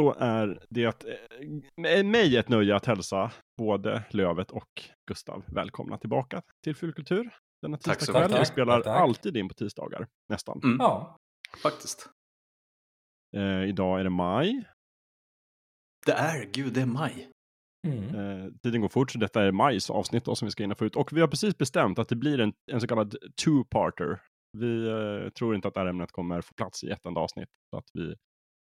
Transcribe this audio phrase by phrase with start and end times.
[0.00, 6.42] då är det eh, mig ett nöje att hälsa både Lövet och Gustav välkomna tillbaka
[6.64, 7.30] till Fulkultur.
[7.62, 8.38] Denna tisdagskväll.
[8.38, 10.60] Vi spelar tack, alltid in på tisdagar, nästan.
[10.64, 10.76] Mm.
[10.80, 11.16] Ja,
[11.62, 12.08] faktiskt.
[13.36, 14.64] Eh, idag är det maj.
[16.06, 17.30] Det är, gud, det är maj.
[17.88, 18.14] Mm.
[18.14, 20.78] Eh, tiden går fort, så detta är majs avsnitt då, som vi ska in och
[20.78, 20.96] få ut.
[20.96, 24.20] Och vi har precis bestämt att det blir en, en så kallad two-parter.
[24.58, 27.48] Vi eh, tror inte att det här ämnet kommer få plats i ett enda avsnitt.
[27.70, 28.14] Så att vi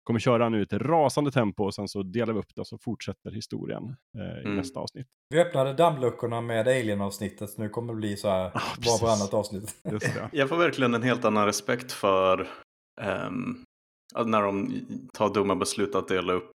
[0.09, 2.67] kommer köra nu i ett rasande tempo och sen så delar vi upp det och
[2.67, 4.57] så fortsätter historien eh, i mm.
[4.57, 5.07] nästa avsnitt.
[5.29, 9.35] Vi öppnade dammluckorna med Alien-avsnittet så nu kommer det bli så här ah, var varannat
[9.35, 9.75] avsnitt.
[10.33, 12.49] Jag får verkligen en helt annan respekt för
[13.31, 13.65] um,
[14.27, 16.53] när de tar dumma beslut att dela upp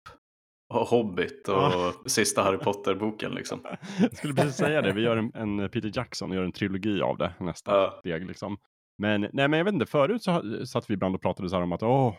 [0.75, 1.93] Hobbit och ja.
[2.07, 3.61] sista Harry Potter-boken liksom.
[4.01, 7.19] Jag skulle precis säga det, vi gör en, en Peter Jackson, gör en trilogi av
[7.19, 7.97] det nästa ja.
[8.01, 8.57] steg liksom.
[8.99, 11.63] Men, nej, men jag vet inte, förut så satt vi ibland och pratade så här
[11.63, 12.15] om att åh,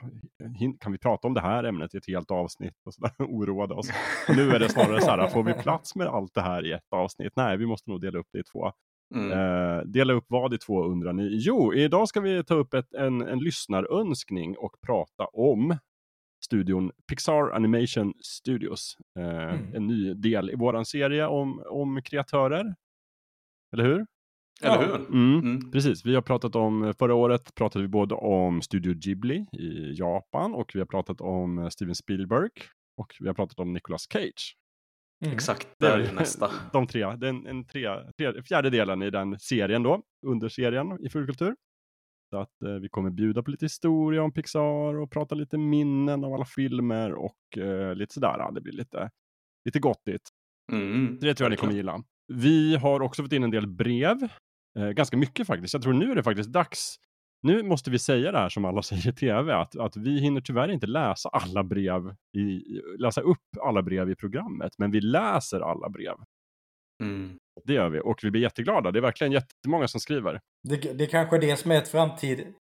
[0.79, 3.73] kan vi prata om det här ämnet i ett helt avsnitt och så där, oroade
[3.73, 3.89] oss.
[4.29, 6.71] Och nu är det snarare så här, får vi plats med allt det här i
[6.71, 7.33] ett avsnitt?
[7.35, 8.71] Nej, vi måste nog dela upp det i två.
[9.15, 9.31] Mm.
[9.31, 11.29] Eh, dela upp vad i två undrar ni?
[11.31, 15.77] Jo, idag ska vi ta upp ett, en, en lyssnarönskning och prata om
[16.45, 18.97] studion Pixar Animation Studios.
[19.19, 19.75] Eh, mm.
[19.75, 22.75] En ny del i våran serie om, om kreatörer.
[23.73, 24.05] Eller hur?
[24.61, 24.95] Eller hur?
[24.95, 25.71] Mm, mm.
[25.71, 30.53] Precis, vi har pratat om, förra året pratade vi både om Studio Ghibli i Japan
[30.53, 32.49] och vi har pratat om Steven Spielberg
[32.97, 34.55] och vi har pratat om Nicolas Cage.
[35.25, 35.35] Mm.
[35.35, 36.51] Exakt, det är ju nästa.
[36.73, 41.09] De tre, den en tre, tre, fjärde delen i den serien då, under serien i
[41.09, 41.55] Fullkultur.
[42.29, 46.23] Så att eh, vi kommer bjuda på lite historia om Pixar och prata lite minnen
[46.23, 48.51] av alla filmer och eh, lite sådär.
[48.51, 49.09] Det blir lite,
[49.65, 50.29] lite gottigt.
[50.71, 52.03] Mm, det tror jag ni kommer gilla.
[52.33, 54.17] Vi har också fått in en del brev
[54.79, 55.73] Eh, ganska mycket faktiskt.
[55.73, 56.95] Jag tror nu är det faktiskt dags.
[57.41, 60.41] Nu måste vi säga det här som alla säger i tv, att, att vi hinner
[60.41, 62.61] tyvärr inte läsa alla brev, i,
[62.99, 66.15] läsa upp alla brev i programmet, men vi läser alla brev.
[67.03, 67.37] Mm.
[67.63, 68.91] Det gör vi och vi blir jätteglada.
[68.91, 70.41] Det är verkligen jättemånga som skriver.
[70.63, 72.53] Det, det kanske är det som är ett framtid,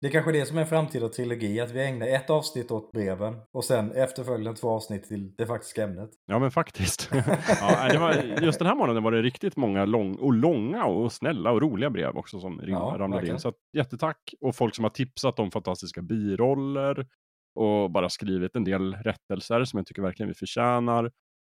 [0.00, 2.92] det är kanske det som är en framtida trilogi, att vi ägnar ett avsnitt åt
[2.92, 6.10] breven och sen efterföljande två avsnitt till det faktiska ämnet.
[6.26, 7.10] Ja, men faktiskt.
[7.60, 8.12] ja, det var,
[8.42, 11.90] just den här månaden var det riktigt många lång, och långa och snälla och roliga
[11.90, 13.38] brev också som ja, ramlade in.
[13.38, 14.34] Så att, jättetack!
[14.40, 17.06] Och folk som har tipsat om fantastiska biroller
[17.54, 21.10] och bara skrivit en del rättelser som jag tycker verkligen vi förtjänar.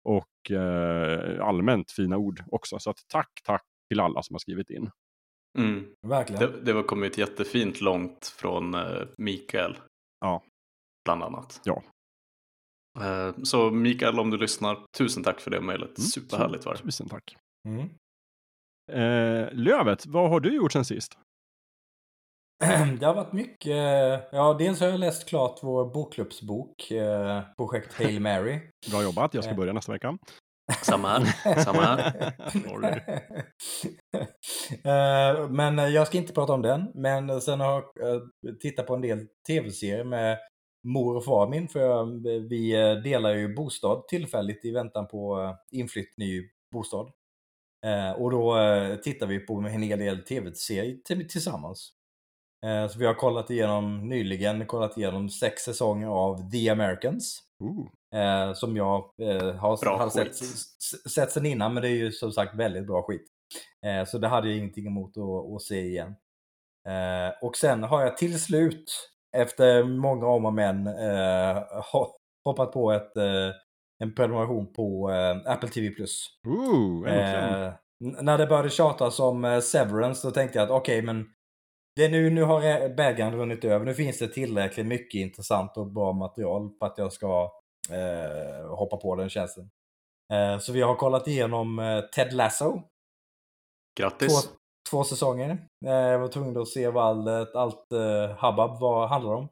[0.04, 2.78] Och eh, allmänt fina ord också.
[2.78, 4.90] Så att tack, tack till alla som har skrivit in.
[5.58, 5.86] Mm.
[6.06, 6.40] Verkligen.
[6.40, 9.78] Det, det var kommit jättefint långt från uh, Mikael.
[10.20, 10.42] Ja.
[11.04, 11.60] Bland annat.
[11.64, 11.82] Ja.
[13.00, 15.98] Uh, så Mikael, om du lyssnar, tusen tack för det mejlet.
[15.98, 16.06] Mm.
[16.06, 16.82] Superhärligt var det.
[16.82, 17.36] Tusen tack.
[17.68, 17.88] Mm.
[18.92, 21.18] Uh, Lövet, vad har du gjort sen sist?
[23.00, 23.76] Det har varit mycket.
[24.32, 28.60] Ja, dels har jag läst klart vår bokklubbsbok, eh, projekt Hail Mary.
[28.90, 30.18] Bra jobbat, jag ska börja nästa vecka.
[30.82, 31.54] Samma här.
[31.64, 32.34] Samma här.
[34.86, 36.90] uh, men jag ska inte prata om den.
[36.94, 38.22] Men sen har jag uh,
[38.60, 40.38] tittat på en del tv-serier med
[40.88, 41.68] mor och far min.
[41.68, 42.04] För
[42.48, 42.72] vi
[43.02, 46.42] delar ju bostad tillfälligt i väntan på inflytt ny
[46.72, 47.10] bostad.
[47.86, 48.56] Uh, och då
[49.02, 51.92] tittar vi på en hel del tv-serier tillsammans.
[52.90, 57.42] Så vi har kollat igenom nyligen, kollat igenom sex säsonger av The Americans.
[58.14, 60.36] Eh, som jag eh, har, har sett,
[61.10, 63.26] sett sen innan, men det är ju som sagt väldigt bra skit.
[63.86, 66.14] Eh, så det hade jag ingenting emot att, att se igen.
[66.88, 71.62] Eh, och sen har jag till slut, efter många om och men, eh,
[72.44, 73.50] hoppat på ett, eh,
[74.02, 75.08] en prenumeration på
[75.46, 75.88] Apple TV+.
[76.46, 77.02] Ooh,
[77.98, 81.26] när det började tjatas om Severance, då tänkte jag att okej, okay, men
[81.96, 83.84] det är nu, nu har bägaren runnit över.
[83.84, 87.59] Nu finns det tillräckligt mycket intressant och bra material för att jag ska
[87.90, 89.70] eh, hoppa på den tjänsten.
[90.32, 92.82] Eh, så vi har kollat igenom eh, Ted Lasso.
[94.00, 94.42] Grattis!
[94.42, 94.56] Två,
[94.90, 95.50] två säsonger.
[95.86, 99.48] Eh, jag var tvungen att se vad allt, allt eh, Habab vad handlar om.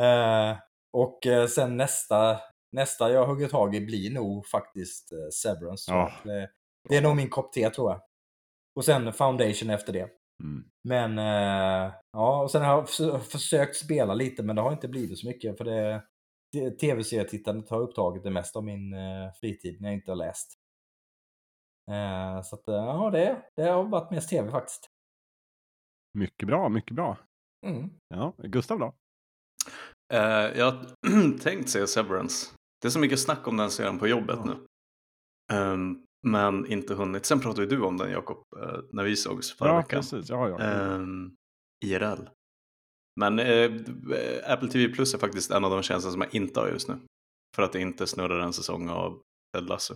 [0.00, 0.56] Eh,
[0.96, 2.40] och eh, sen nästa,
[2.76, 5.92] nästa jag hugger tag i blir nog faktiskt eh, Severance.
[5.92, 6.12] Ja.
[6.24, 6.50] Det,
[6.88, 8.00] det, är nog min kopp te tror jag.
[8.76, 10.08] Och sen Foundation efter det.
[10.42, 10.64] Mm.
[10.88, 15.18] Men eh, ja, och sen har jag försökt spela lite men det har inte blivit
[15.18, 16.02] så mycket för det
[16.80, 20.58] tv-serietittandet har upptagit det mesta av min eh, fritid när jag inte har läst.
[21.90, 24.90] Eh, så att, eh, ja, det, det har varit mest tv faktiskt.
[26.18, 27.16] Mycket bra, mycket bra.
[27.66, 27.90] Mm.
[28.08, 28.94] Ja, Gustav då?
[30.12, 32.46] Uh, jag har tänkt se Severance.
[32.80, 34.44] Det är så mycket snack om den serien på jobbet ja.
[34.44, 34.66] nu.
[35.58, 37.26] Um, men inte hunnit.
[37.26, 40.00] Sen pratade ju du om den Jakob, uh, när vi sågs förra ja, veckan.
[40.00, 40.30] Precis.
[40.30, 40.94] Ja, ja.
[40.94, 41.36] Um,
[41.84, 42.28] IRL.
[43.20, 43.72] Men eh,
[44.52, 46.98] Apple TV Plus är faktiskt en av de tjänster som jag inte har just nu.
[47.56, 49.22] för att det inte snurrar en säsong av
[49.54, 49.94] Ted Lasso.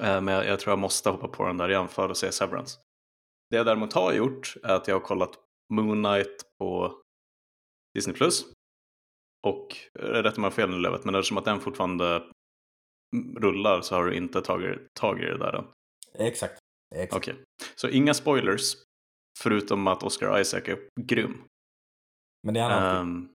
[0.00, 2.32] Eh, men jag, jag, tror jag måste hoppa på den där igen för att se
[2.32, 2.78] Severance.
[3.50, 5.38] Det jag däremot har gjort är att jag har kollat
[5.72, 7.00] Moon Knight på
[7.94, 8.44] Disney Plus.
[9.46, 12.22] Och rätt om jag har fel nu Lövet, men eftersom att den fortfarande
[13.36, 15.64] rullar så har du inte tagit tag i det där än.
[16.26, 16.58] Exakt.
[16.94, 17.16] Exakt.
[17.16, 17.44] Okej, okay.
[17.74, 18.74] så inga spoilers
[19.38, 21.44] förutom att Oscar Isaac är grym.
[22.48, 23.00] Men det är han alltid.
[23.00, 23.28] Um,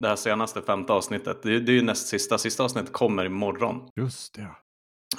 [0.00, 2.38] det här senaste femte avsnittet, det, det är ju näst sista.
[2.38, 3.88] Sista avsnittet kommer imorgon.
[4.00, 4.50] Just det.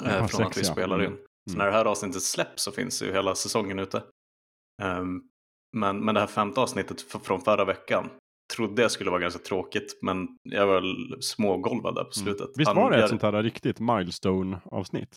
[0.04, 1.06] Eh, från att vi spelar in.
[1.06, 1.18] Mm.
[1.50, 4.02] Så när det här avsnittet släpps så finns ju hela säsongen ute.
[4.82, 5.28] Um,
[5.76, 8.10] men, men det här femte avsnittet från förra veckan
[8.54, 10.82] trodde jag skulle vara ganska tråkigt men jag var
[11.20, 12.24] smågolvad där på mm.
[12.24, 12.46] slutet.
[12.46, 12.54] Mm.
[12.56, 15.16] Visst var det ett sånt här riktigt milestone-avsnitt?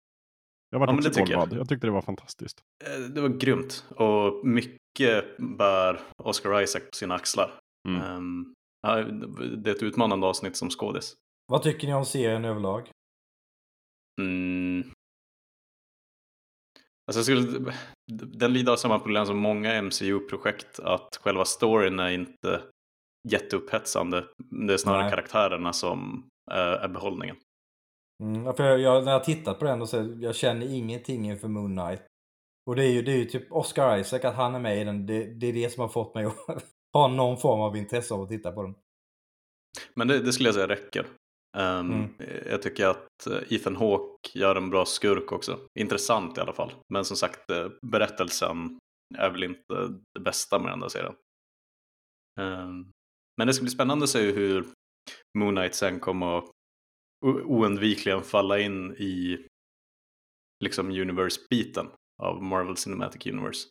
[0.69, 1.53] Jag var ja, också golvad.
[1.53, 1.59] Jag.
[1.59, 2.61] jag tyckte det var fantastiskt.
[2.85, 7.60] Eh, det var grymt och mycket bär Oscar Isaac på sina axlar.
[7.89, 8.17] Mm.
[8.17, 8.95] Um, ja,
[9.57, 11.15] det är ett utmanande avsnitt som skådis.
[11.47, 12.91] Vad tycker ni om serien överlag?
[14.21, 14.91] Mm.
[17.07, 17.73] Alltså skulle,
[18.11, 22.61] den lider av samma problem som många MCU-projekt, att själva storyn är inte
[23.29, 24.25] jätteupphetsande.
[24.67, 25.11] Det är snarare Nej.
[25.11, 27.35] karaktärerna som äh, är behållningen.
[28.23, 31.77] Mm, för jag, när jag tittat på den och så jag känner ingenting inför Moon
[31.77, 32.01] Knight.
[32.69, 34.83] Och det är ju, det är ju typ Oscar Isaac, att han är med i
[34.83, 36.35] den, det, det är det som har fått mig att
[36.93, 38.75] ha någon form av intresse av att titta på den.
[39.93, 41.07] Men det, det skulle jag säga räcker.
[41.57, 42.09] Um, mm.
[42.49, 45.59] Jag tycker att eh, Ethan Hawke gör en bra skurk också.
[45.79, 46.73] Intressant i alla fall.
[46.93, 48.79] Men som sagt, eh, berättelsen
[49.17, 51.15] är väl inte det bästa med den där serien.
[52.39, 52.91] Um,
[53.37, 54.65] men det ska bli spännande att se hur
[55.37, 56.51] Moon Knight sen kommer att
[57.25, 59.45] oundvikligen falla in i
[60.63, 61.87] liksom universe-biten
[62.23, 63.67] av Marvel Cinematic Universe.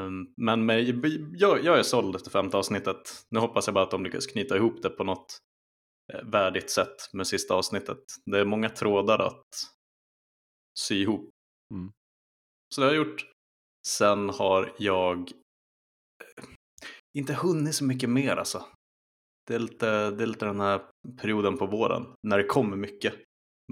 [0.00, 3.26] Um, men med, jag, jag är såld efter femte avsnittet.
[3.30, 5.38] Nu hoppas jag bara att de lyckas knyta ihop det på något
[6.12, 7.98] eh, värdigt sätt med sista avsnittet.
[8.30, 9.48] Det är många trådar att
[10.78, 11.30] sy ihop.
[11.74, 11.92] Mm.
[12.74, 13.26] Så det har jag gjort.
[13.88, 16.44] Sen har jag eh,
[17.18, 18.66] inte hunnit så mycket mer alltså.
[19.46, 20.84] Det är lite, det är lite den här
[21.20, 23.14] perioden på våren när det kommer mycket.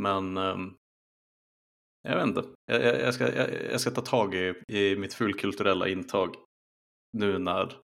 [0.01, 0.77] Men um,
[2.03, 2.45] jag vet inte.
[2.67, 3.35] Jag, jag, jag, ska,
[3.71, 6.37] jag, ska ta tag i, i mitt fullkulturella intag
[7.19, 7.77] nu när,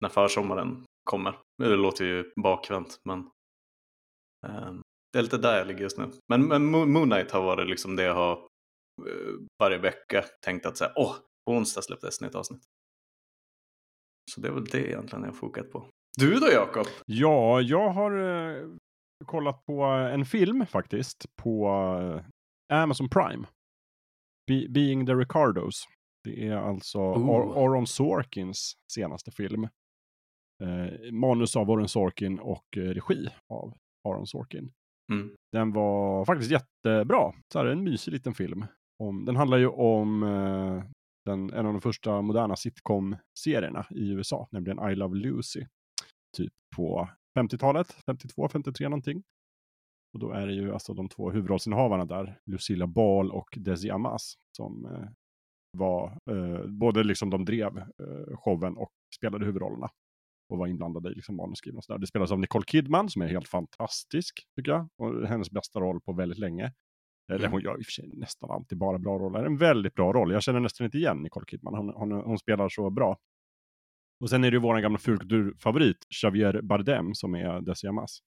[0.00, 1.38] när försommaren kommer.
[1.58, 3.18] Det låter ju bakvänt men
[4.46, 4.74] eh,
[5.12, 6.10] det är lite där jag ligger just nu.
[6.28, 8.32] Men, men Moon Knight har varit liksom det jag har
[9.06, 11.16] eh, varje vecka tänkt att säga åh,
[11.46, 12.62] på onsdag släpptes ett nytt avsnitt.
[14.34, 15.86] Så det är väl det egentligen jag har fokat på.
[16.18, 16.86] Du då Jakob?
[17.06, 18.68] Ja, jag har eh,
[19.26, 21.68] kollat på en film faktiskt på
[22.70, 23.46] eh, Amazon Prime.
[24.46, 25.84] Be Being the Ricardos.
[26.24, 29.68] Det är alltså Ar Aaron Sorkins senaste film.
[30.62, 33.76] Eh, manus av Aaron Sorkin och eh, regi av
[34.08, 34.72] Aaron Sorkin.
[35.12, 35.36] Mm.
[35.52, 37.32] Den var faktiskt jättebra.
[37.52, 38.66] Så här, en mysig liten film.
[38.98, 40.84] Om, den handlar ju om eh,
[41.24, 45.66] den, en av de första moderna sitcom-serierna i USA, nämligen I Love Lucy.
[46.36, 47.08] Typ på
[47.38, 49.22] 50-talet, 52, 53 någonting.
[50.16, 54.34] Och då är det ju alltså de två huvudrollsinnehavarna där, Lucilla Ball och Desi Amas,
[54.56, 55.08] som eh,
[55.78, 59.88] var, eh, både liksom de drev eh, showen och spelade huvudrollerna.
[60.48, 61.98] Och var inblandade i liksom manusskrivning och sådär.
[61.98, 64.88] Det spelas av Nicole Kidman som är helt fantastisk, tycker jag.
[64.98, 66.72] Och hennes bästa roll på väldigt länge.
[67.28, 67.52] Eller mm.
[67.52, 69.44] hon gör i och för sig nästan alltid bara bra roller.
[69.44, 70.32] En väldigt bra roll.
[70.32, 71.74] Jag känner nästan inte igen Nicole Kidman.
[71.74, 73.18] Hon, hon, hon spelar så bra.
[74.20, 78.22] Och sen är det ju vår gamla fulkulturfavorit, Javier Bardem, som är Desi Amas.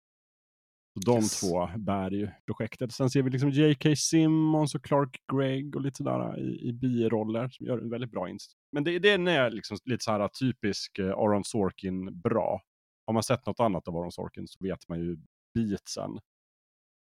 [1.05, 1.41] Så de yes.
[1.41, 2.93] två bär ju projektet.
[2.93, 3.97] Sen ser vi liksom J.K.
[3.97, 8.29] Simmons och Clark Gregg och lite sådär i, i biroller som gör en väldigt bra
[8.29, 8.57] insats.
[8.73, 12.63] Men det, det är liksom lite så här typisk Aaron Sorkin bra.
[13.07, 15.17] Har man sett något annat av Aaron Sorkin så vet man ju
[15.55, 16.19] beatsen.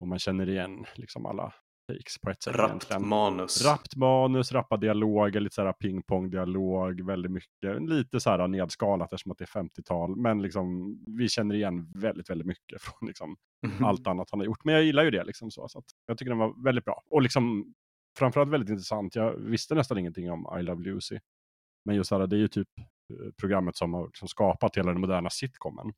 [0.01, 1.55] Och man känner igen liksom alla
[1.93, 2.57] takes på ett sätt.
[2.57, 3.65] Rappt manus.
[3.65, 7.83] Rappt manus, rappa dialoger, lite såhär pingpong-dialog, väldigt mycket.
[7.83, 10.17] Lite såhär nedskalat eftersom att det är 50-tal.
[10.17, 13.85] Men liksom, vi känner igen väldigt, väldigt mycket från liksom mm.
[13.85, 14.65] allt annat han har gjort.
[14.65, 15.69] Men jag gillar ju det liksom så.
[15.69, 17.03] så att jag tycker den var väldigt bra.
[17.11, 17.75] Och liksom
[18.19, 19.15] framförallt väldigt intressant.
[19.15, 21.19] Jag visste nästan ingenting om I Love Lucy.
[21.85, 25.01] Men just här, det är ju typ eh, programmet som har liksom skapat hela den
[25.01, 25.93] moderna sitcomen.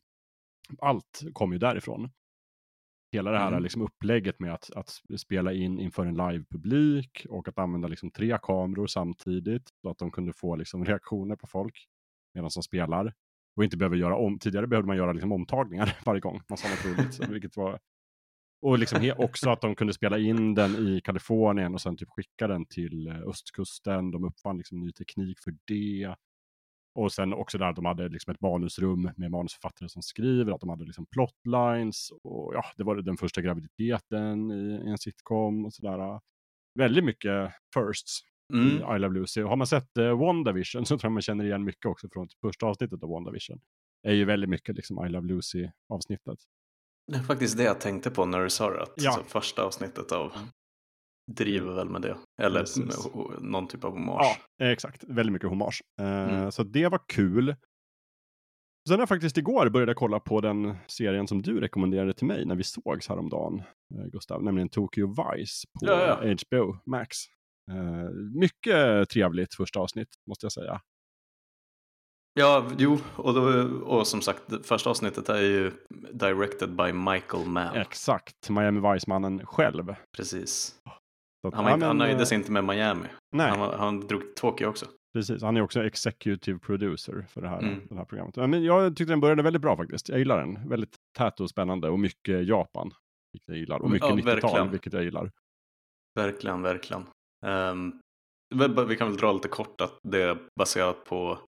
[0.81, 2.11] Allt kom ju därifrån.
[3.13, 3.63] Hela det här mm.
[3.63, 8.39] liksom upplägget med att, att spela in inför en live-publik och att använda liksom tre
[8.43, 11.87] kameror samtidigt så att de kunde få liksom reaktioner på folk
[12.35, 13.15] medan de spelar.
[13.57, 14.39] Och inte behöver göra om.
[14.39, 17.29] Tidigare behövde man göra liksom omtagningar varje gång man sa något roligt.
[17.29, 17.79] vilket var...
[18.63, 22.47] Och liksom också att de kunde spela in den i Kalifornien och sen typ skicka
[22.47, 24.11] den till eh, östkusten.
[24.11, 26.15] De uppfann liksom ny teknik för det.
[26.95, 30.61] Och sen också där att de hade liksom ett manusrum med manusförfattare som skriver, att
[30.61, 35.65] de hade liksom plotlines och ja, det var den första graviditeten i, i en sitcom
[35.67, 36.21] och sådär.
[36.79, 38.21] Väldigt mycket firsts
[38.53, 38.67] Mm.
[38.69, 39.43] i I Love Lucy.
[39.43, 42.67] Har man sett uh, WandaVision så tror jag man känner igen mycket också från första
[42.67, 43.61] avsnittet av WandaVision.
[44.03, 46.39] Det är ju väldigt mycket liksom I Love Lucy avsnittet.
[47.13, 48.83] Det är faktiskt det jag tänkte på när du sa det.
[48.83, 49.13] Att Ja.
[49.13, 50.33] så första avsnittet av
[51.31, 52.17] driver väl med det.
[52.43, 52.85] Eller Precis.
[53.15, 54.41] med någon typ av hommage.
[54.57, 55.05] Ja, exakt.
[55.05, 55.83] Väldigt mycket hommage.
[56.01, 56.53] Eh, Mm.
[56.53, 57.57] Så det var kul.
[58.89, 62.45] Sen har jag faktiskt igår började kolla på den serien som du rekommenderade till mig
[62.47, 63.63] när vi sågs häromdagen,
[63.95, 66.35] eh, Gustav, nämligen Tokyo Vice på Ja, ja.
[66.49, 67.17] HBO Max.
[67.71, 68.11] Eh,
[68.41, 70.81] mycket trevligt första avsnitt, måste jag säga.
[72.35, 73.43] Ja, jo, och, då,
[73.85, 75.73] och som sagt, första avsnittet är ju
[76.13, 77.77] directed by Michael Mann.
[77.77, 79.95] Exakt, Miami Vice-mannen själv.
[80.17, 80.75] Precis.
[81.49, 83.07] Att, Han, var inte, han nöjde eh, sig inte med Miami.
[83.37, 84.87] Nej, Han, var, han drog Tokyo också.
[85.15, 85.43] precis.
[85.43, 87.81] Han är också executive producer för det här, Mm.
[87.89, 88.37] det här programmet.
[88.37, 90.09] Men jag tyckte den började väldigt bra faktiskt.
[90.09, 90.69] Jag gillar den.
[90.69, 92.91] Väldigt tät och spännande och mycket Japan.
[93.33, 93.79] Vilket jag gillar.
[93.83, 94.71] Och mycket Ja, 90-tal, verkligen.
[94.71, 95.31] vilket jag gillar.
[96.15, 97.07] Verkligen, verkligen.
[97.47, 98.01] Um,
[98.89, 101.39] vi kan väl dra lite kort att det är baserat på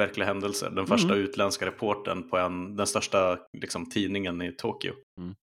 [0.00, 0.70] verkliga händelser.
[0.70, 1.24] Den första Mm.
[1.24, 4.92] utländska reportern på en, den största liksom, tidningen i Tokyo.
[5.20, 5.34] Mm.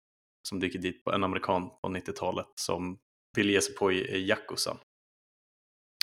[0.48, 2.98] Som dyker dit på en amerikan på 90-talet som
[3.36, 4.76] vill ge sig på Yakuzan.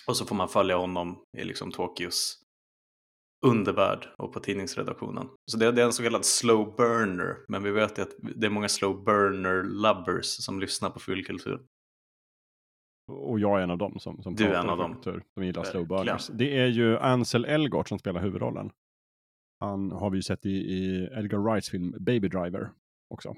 [0.08, 2.44] Och så får man följa honom i liksom Tokyos
[3.46, 5.30] undervärld och på tidningsredaktionen.
[5.52, 7.38] Så det, det är en så kallad slow burner.
[7.48, 11.66] Men vi vet ju att det är många slow burner lovers som lyssnar på fullkultur.
[13.12, 14.94] Och jag är en av dem som, som Du är en av dem.
[14.94, 16.28] kultur, som gillar slow burners.
[16.28, 18.72] Det är ju Ansel Elgort som spelar huvudrollen.
[19.60, 22.72] Han har vi ju sett i, i Edgar Wrights film Baby Driver
[23.14, 23.36] också.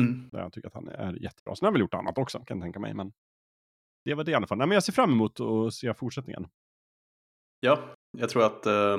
[0.00, 0.28] Mm.
[0.32, 1.56] Där jag tycker att han är jättebra.
[1.56, 2.94] Sen har han väl gjort annat också, kan jag tänka mig.
[2.94, 3.12] Men
[4.04, 4.58] det var det i alla fall.
[4.58, 6.48] Nej, men jag ser fram emot att se fortsättningen.
[7.60, 8.98] Ja, jag tror att eh,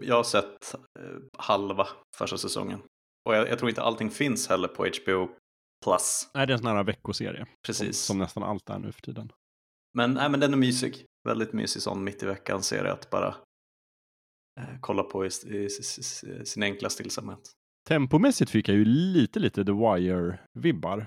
[0.00, 2.82] jag har sett eh, halva första säsongen.
[3.28, 5.28] Och jag, jag tror inte allting finns heller på HBO
[5.84, 6.30] Plus.
[6.34, 7.46] Nej, det är en sån här veckoserie.
[7.66, 7.98] Precis.
[7.98, 9.32] Som, som nästan allt är nu för tiden.
[9.94, 11.06] Men, nej, men den är mysig.
[11.28, 13.28] Väldigt mysig sån mitt i veckan serie att bara
[14.60, 17.52] eh, kolla på i, i, i, i sin enkla stillsamhet.
[17.88, 21.06] Tempomässigt fick jag ju lite, lite The Wire-vibbar.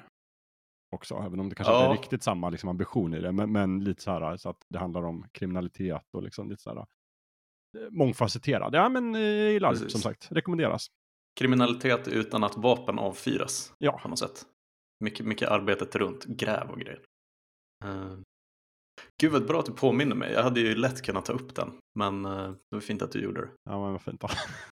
[0.95, 1.79] Också, även om det kanske Ja.
[1.79, 3.31] inte är riktigt samma liksom, ambition i det.
[3.31, 6.69] Men, men lite så här så att det handlar om kriminalitet och liksom lite så
[6.69, 8.75] här eh, mångfacetterad.
[8.75, 9.91] Ja, men eh, jag gillar Precis.
[9.91, 10.27] som sagt.
[10.31, 10.88] Rekommenderas.
[11.39, 14.45] Kriminalitet utan att vapen avfyras Ja, på något sätt.
[15.03, 17.01] Mycket, mycket arbetet runt gräv och grejer.
[17.86, 18.19] Uh,
[19.21, 20.33] gud vad bra att du påminner mig.
[20.33, 21.71] Jag hade ju lätt kunnat ta upp den.
[21.99, 23.49] Men uh, det var fint att du gjorde det.
[23.69, 24.23] ja men vad fint.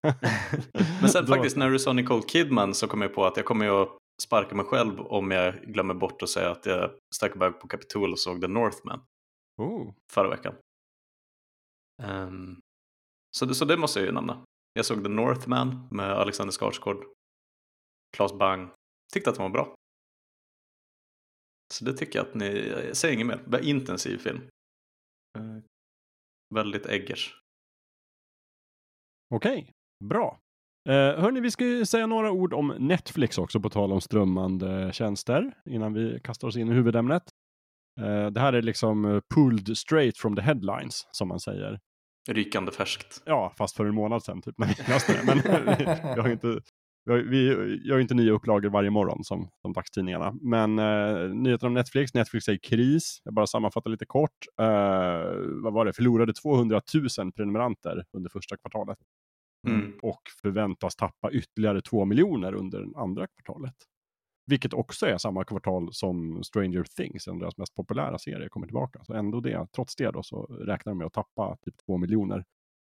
[1.00, 3.46] Men sen Då- faktiskt när du sa Nicole Kidman så kom jag på att jag
[3.46, 3.88] kommer ju att
[4.22, 8.12] sparka mig själv om jag glömmer bort att säga att jag stack iväg på Capitol
[8.12, 9.00] och såg The Northman
[9.62, 10.54] Oh, förra veckan.
[12.02, 12.56] Ehm,
[13.36, 14.44] så, det, så det måste jag ju nämna.
[14.72, 17.04] Jag såg The Northman med Alexander Skarsgård,
[18.16, 18.70] Claes Bang.
[19.12, 19.74] Tyckte att den var bra.
[21.74, 23.60] Så det tycker jag att ni, jag säger inget mer.
[23.62, 24.40] Intensiv film.
[25.38, 25.62] Eh,
[26.54, 27.34] väldigt Eggers.
[29.34, 29.72] Okej,
[30.04, 30.38] bra.
[30.88, 34.92] Eh, hörni, vi ska ju säga några ord om Netflix också på tal om strömmande
[34.92, 37.22] tjänster innan vi kastar oss in i huvudämnet.
[38.00, 41.78] Eh, det här är liksom eh, pulled straight from the headlines som man säger.
[42.28, 43.22] Rykande färskt.
[43.24, 45.26] Ja, fast för en månad sedan typ när vi läste det.
[45.26, 45.38] Men
[46.14, 46.60] vi har inte,
[47.06, 47.46] vi,
[47.84, 50.34] gör ju inte nya upplagor varje morgon som, som dagstidningarna.
[50.40, 52.14] Men eh, nyheter om Netflix.
[52.14, 53.20] Netflix är i kris.
[53.24, 54.46] Jag bara sammanfattar lite kort.
[54.60, 54.66] Eh,
[55.62, 55.92] vad var det?
[55.92, 56.80] Förlorade 200
[57.18, 58.98] 000 prenumeranter under första kvartalet.
[59.68, 59.92] Mm.
[60.02, 63.74] Och förväntas tappa ytterligare 2 miljoner under andra kvartalet.
[64.46, 68.66] Vilket också är samma kvartal som Stranger Things, en av deras mest populära serier, kommer
[68.66, 69.04] tillbaka.
[69.04, 72.44] Så ändå det, trots det då, så räknar de med att tappa typ 2 miljoner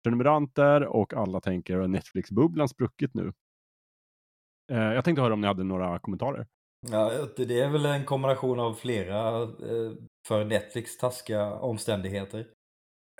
[0.04, 3.32] prenumeranter och alla tänker att Netflix-bubblan spruckit nu.
[4.72, 6.46] Eh, jag tänkte höra om ni hade några kommentarer.
[6.90, 9.92] Ja, det är väl en kombination av flera eh,
[10.28, 12.46] för Netflix taskiga omständigheter.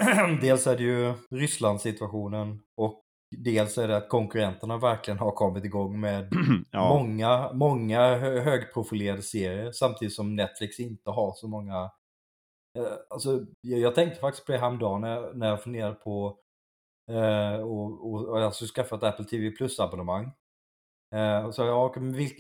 [0.40, 3.00] dels är det ju Rysslandssituationen och
[3.37, 6.28] dels är det att konkurrenterna verkligen har kommit igång med
[6.71, 11.90] ja, många, många hö- högprofilerade serier samtidigt som Netflix inte har så många.
[12.78, 16.38] Eh, alltså, jag, tänkte faktiskt på det häromdagen när, jag- när jag funderade på
[17.62, 20.31] och, och, och jag skulle skaffa ett Apple TV Plus-abonnemang.
[21.15, 21.95] Eh, och så ja,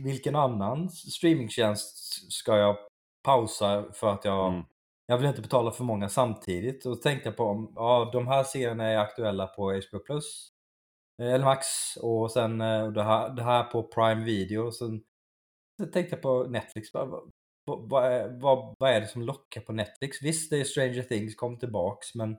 [0.04, 1.96] vilken annan streamingtjänst
[2.32, 2.76] ska jag
[3.22, 4.64] pausa för att jag, Mm.
[5.06, 6.86] jag vill inte betala för många samtidigt.
[6.86, 10.48] Och tänkte på om ja, de här serierna är aktuella på HBO Plus.
[11.22, 11.66] eh, Eller Max
[12.02, 14.62] och sen eh, det här, det här på Prime Video.
[14.66, 15.02] Och sen,
[15.92, 16.94] tänkte jag på Netflix.
[16.94, 17.30] Vad,
[17.66, 20.22] vad, vad, vad är det som lockar på Netflix?
[20.22, 22.36] Visst, det är Stranger Things kom tillbaks men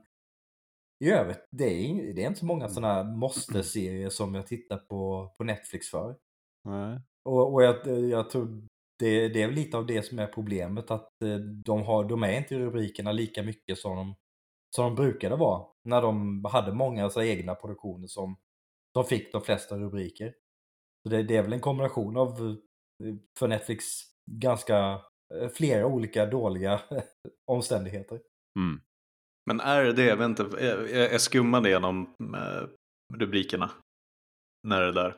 [1.04, 4.76] i övrigt, det är, det är inte så många sådana här måste-serier som jag tittar
[4.76, 6.16] på, på Netflix för.
[6.64, 7.00] Nej.
[7.24, 8.66] Och, och jag, jag tror
[8.98, 12.22] det, det är väl lite av det som är problemet, att eh, de, har, de
[12.22, 14.14] är inte i rubrikerna lika mycket som de,
[14.76, 15.66] som de brukade vara.
[15.84, 18.36] När de hade många alltså, egna produktioner som,
[18.92, 20.34] som fick de flesta rubriker.
[21.02, 22.28] Så det, det är väl en kombination av,
[23.04, 23.84] eh, för Netflix,
[24.30, 25.00] ganska
[25.34, 26.80] eh, flera olika dåliga
[27.46, 28.20] omständigheter.
[28.58, 28.80] Mm.
[29.50, 32.68] Men är det det, jag vet inte, jag, jag skummade igenom eh,
[33.14, 33.70] rubrikerna
[34.68, 35.08] när det där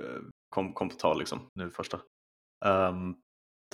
[0.00, 2.00] eh, kom, kom på tal liksom, nu första.
[2.64, 3.16] Um,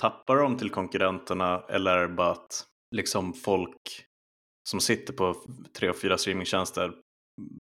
[0.01, 2.65] tappar de till konkurrenterna eller är det bara att
[2.95, 4.05] liksom folk
[4.69, 5.35] som sitter på
[5.77, 6.93] tre och fyra streamingtjänster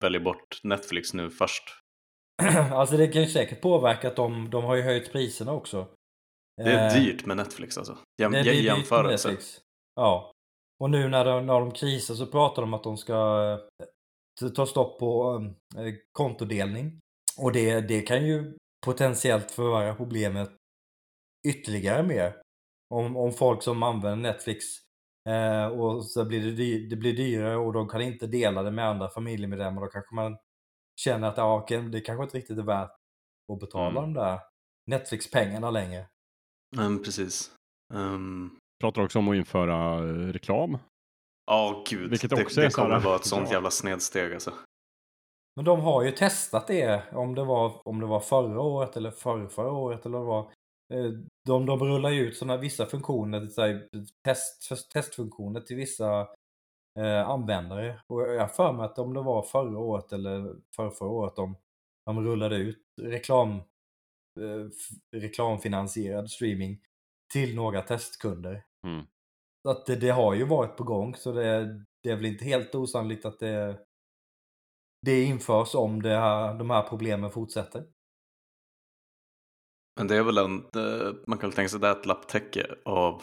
[0.00, 1.62] väljer bort Netflix nu först?
[2.72, 5.86] Alltså det kan ju säkert påverka att de, de har ju höjt priserna också.
[6.56, 7.98] Det är Eh, dyrt med Netflix alltså.
[8.22, 9.04] Jäm, det är dyrt med.
[9.04, 9.60] Netflix.
[9.94, 10.32] Ja.
[10.80, 13.42] Och nu när de, när de krisar så pratar de om att de ska
[14.42, 15.42] eh, ta stopp på
[15.76, 17.00] eh, kontodelning.
[17.38, 18.56] Och det, det kan ju
[18.86, 20.50] potentiellt förvärra problemet
[21.48, 22.36] ytterligare mer.
[22.94, 24.64] Om, om folk som använder Netflix
[25.28, 28.70] eh, och så blir det, dy, det blir dyrare och de kan inte dela det
[28.70, 29.82] med andra familjemedlemmar.
[29.82, 30.38] Då kanske man
[31.00, 32.90] känner att ja, okej, det kanske inte riktigt är värt
[33.52, 34.14] att betala Mm.
[34.14, 34.40] de där
[34.90, 36.06] Netflix-pengarna längre.
[36.76, 37.50] Mm, precis.
[37.94, 40.78] Um, Pratar också om att införa eh, reklam.
[41.46, 42.10] Ja, gud.
[42.10, 44.52] Vilket det, också det här- kommer vara ett sånt jävla snedsteg alltså.
[45.56, 49.10] Men de har ju testat det, om det var, om det var förra året eller
[49.10, 50.52] förra, förra året eller vad det var.
[51.06, 51.12] Eh,
[51.46, 53.88] De, de rullar ju ut sådana vissa funktioner, så här,
[54.24, 56.20] test, testfunktioner till vissa
[56.98, 58.00] eh, användare.
[58.06, 61.36] Och jag har för mig att om det var förra året eller förra, förra året
[61.36, 61.56] de,
[62.06, 63.50] de rullade ut reklam,
[64.40, 64.68] eh,
[65.16, 66.78] reklamfinansierad streaming
[67.32, 68.62] till några testkunder.
[68.86, 69.06] Mm.
[69.62, 72.44] Så att det, det har ju varit på gång så det, det är väl inte
[72.44, 73.78] helt osannolikt att det,
[75.06, 77.86] det införs om det här, de här problemen fortsätter.
[79.96, 82.74] Men det är väl en, eh, man kan väl tänka sig det är ett lapptäcke
[82.84, 83.22] av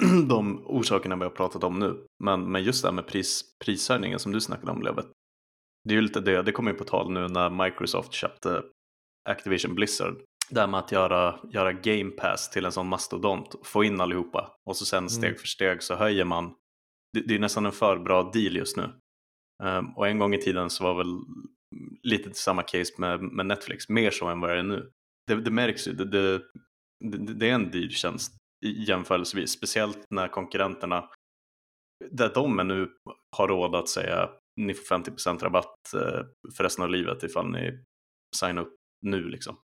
[0.28, 2.06] de orsakerna vi har pratat om nu.
[2.24, 5.06] Men, men just det här med pris, prishöjningen som du snackade om Levet.
[5.84, 8.62] Det är ju lite det, det kommer ju på tal nu när Microsoft köpte
[9.28, 10.14] Activision Blizzard.
[10.50, 14.56] Det här med att göra, göra Game Pass till en sån mastodont, få in allihopa
[14.70, 15.38] och så sen steg Mm.
[15.38, 16.54] för steg så höjer man.
[17.12, 18.92] Det, det är nästan en för bra deal just nu.
[19.64, 21.18] Ehm, och en gång i tiden så var väl
[22.02, 24.90] lite samma case med, med Netflix, mer så än vad det är nu.
[25.26, 26.42] Det, det märks ju, det, det,
[27.34, 31.08] det, är en dyr tjänst i jämförelsevis, speciellt när konkurrenterna,
[32.10, 32.90] där de nu
[33.36, 34.30] har råd att säga
[34.60, 37.84] ni får 50% rabatt eh, för resten av livet ifall ni
[38.36, 39.56] signar upp nu liksom.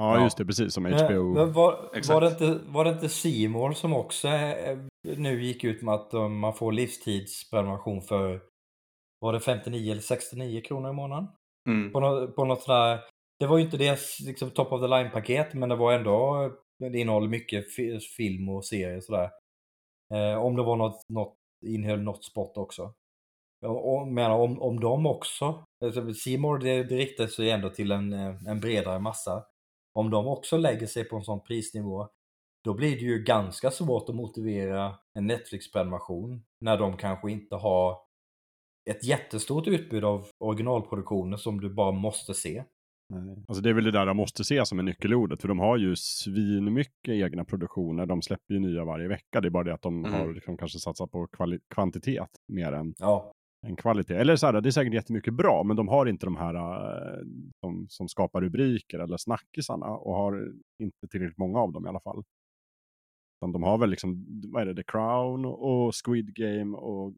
[0.00, 0.24] Ja, Ja.
[0.24, 1.34] just det, precis som HBO.
[1.34, 5.82] men var, var, det inte, var det inte More som också eh, nu gick ut
[5.82, 8.42] med att eh, man får livstidsprenumeration för
[9.20, 11.28] var det 59 eller 69 kronor i månaden?
[11.68, 11.92] Mm.
[11.92, 13.00] På något, på något sådär,
[13.38, 16.98] det var ju inte deras liksom, top of the line-paket men det var ändå, det
[16.98, 19.30] innehåller mycket fi, film och serier och sådär.
[20.14, 21.34] Eh, om det var något, något,
[21.66, 22.92] innehöll något sport också.
[24.06, 28.12] Men om, om de också, alltså C More det, det riktar sig ändå till en,
[28.12, 29.44] eh, en bredare massa.
[29.92, 32.08] Om de också lägger sig på en sån prisnivå,
[32.64, 37.98] då blir det ju ganska svårt att motivera en Netflix-prenumeration när de kanske inte har
[38.90, 42.64] ett jättestort utbud av originalproduktioner som du bara måste se.
[43.08, 43.44] Nej.
[43.48, 45.76] Alltså det är väl det där de måste se som är nyckelordet, för de har
[45.76, 48.06] ju svinmycket egna produktioner.
[48.06, 49.40] De släpper ju nya varje vecka.
[49.40, 50.20] Det är bara det att de Mm.
[50.20, 51.28] har liksom kanske satsat på
[51.74, 53.32] kvantitet mer än, Ja,
[53.66, 54.14] än kvalitet.
[54.14, 57.18] Eller så här, det är säkert jättemycket bra, men de har inte de här eh,
[57.60, 62.00] som, som skapar rubriker eller snackisarna och har inte tillräckligt många av dem i alla
[62.00, 62.24] fall.
[63.38, 67.14] Utan de har väl liksom, vad är det, The Crown och Squid Game och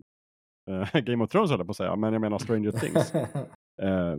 [0.70, 3.12] eh, Game of Thrones höll jag på att säga, men jag menar Stranger Things.
[3.83, 4.16] Eh,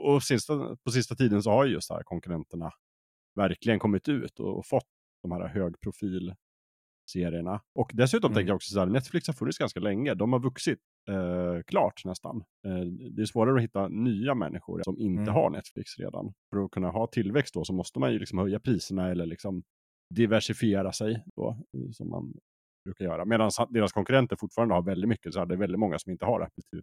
[0.00, 2.72] och sista, på sista tiden så har ju just här konkurrenterna
[3.34, 4.86] verkligen kommit ut och, och fått
[5.22, 7.60] de här högprofilserierna.
[7.74, 8.34] Och dessutom Mm.
[8.36, 10.14] tänker jag också så här, Netflix har funnits ganska länge.
[10.14, 12.36] De har vuxit eh, klart nästan.
[12.66, 15.34] Eh, det är svårare att hitta nya människor som inte Mm.
[15.34, 16.32] har Netflix redan.
[16.50, 19.62] För att kunna ha tillväxt då så måste man ju liksom höja priserna eller liksom
[20.14, 22.32] diversifiera sig då, eh, som man
[22.84, 23.24] brukar göra.
[23.24, 26.24] Medan deras konkurrenter fortfarande har väldigt mycket, så här, det är väldigt många som inte
[26.24, 26.82] har Apple TV+.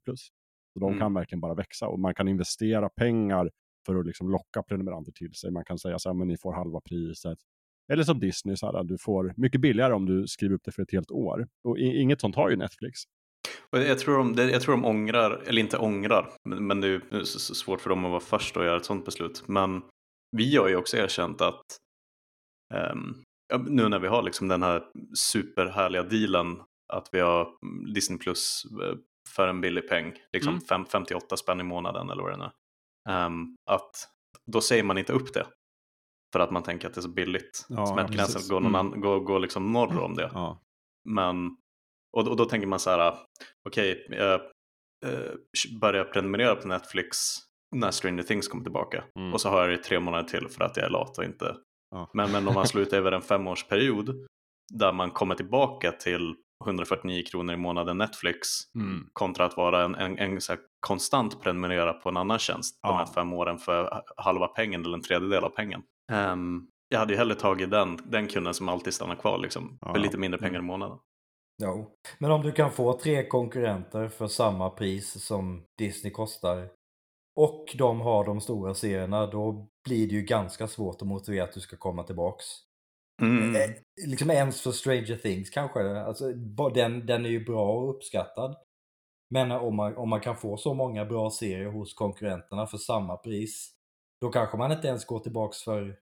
[0.73, 0.99] Så de Mm.
[0.99, 3.51] kan verkligen bara växa och man kan investera pengar
[3.85, 5.51] för att liksom locka prenumeranter till sig.
[5.51, 7.37] Man kan säga så här, men ni får halva priset.
[7.93, 10.81] Eller som Disney, så här, du får mycket billigare om du skriver upp det för
[10.83, 11.47] ett helt år.
[11.63, 12.99] Och inget sånt har ju Netflix.
[13.69, 17.81] Jag, tror de, jag tror de ångrar, eller inte ångrar, men, det är ju svårt
[17.81, 19.43] för dem att vara först och göra ett sånt beslut.
[19.47, 19.81] Men
[20.37, 21.63] vi har ju också erkänt att
[23.47, 24.83] ja, nu när vi har liksom den här
[25.17, 26.61] superhärliga dealen
[26.93, 28.95] att vi har mm, Disney Plus eh,
[29.35, 30.65] för en billig peng, liksom Mm.
[30.65, 32.49] fem- 58 spänn i månaden eller vad det nu
[33.09, 33.91] är, ehm, att
[34.51, 35.47] då säger man inte upp det.
[36.33, 37.65] För att man tänker att det är så billigt.
[37.69, 38.49] Ja, Smärtgränsen precis.
[38.49, 38.93] går, någon Mm.
[38.93, 40.31] an, går, går liksom norr om det.
[40.33, 40.61] Ja.
[41.09, 41.57] Men,
[42.15, 43.13] och, och då tänker man så här,
[43.69, 44.33] okej, jag
[45.05, 47.17] eh, börjar prenumerera på Netflix
[47.75, 49.03] när Stranger Things kommer tillbaka.
[49.19, 49.33] Mm.
[49.33, 51.23] Och så har jag det i tre månader till för att jag är lat och
[51.23, 51.55] inte.
[51.91, 52.09] Ja.
[52.13, 54.25] Men, men om man slår ut över en femårsperiod
[54.73, 59.07] där man kommer tillbaka till 149 kronor i månaden Netflix Mm.
[59.13, 60.39] kontra att vara en, en, en
[60.87, 62.97] konstant prenumerera på en annan tjänst de Ja.
[62.97, 65.81] här fem åren för halva pengen eller en tredjedel av pengen.
[66.11, 69.93] Ehm, jag hade ju hellre tagit den, den kunden som alltid stannar kvar liksom, Ja.
[69.93, 70.97] för lite mindre pengar i månaden.
[71.63, 71.91] Jo.
[72.19, 76.69] Men om du kan få tre konkurrenter för samma pris som Disney kostar
[77.35, 81.53] och de har de stora serierna, då blir det ju ganska svårt att motivera att
[81.53, 82.45] du ska komma tillbaks.
[83.21, 83.55] Mm.
[83.55, 83.75] Eh,
[84.07, 85.99] liksom ens för Stranger Things kanske.
[85.99, 86.33] Alltså,
[86.73, 88.55] den, den är ju bra och uppskattad.
[89.29, 93.17] Men om man, om man kan få så många bra serier hos konkurrenterna för samma
[93.17, 93.71] pris,
[94.21, 95.99] då kanske man inte ens går tillbaks för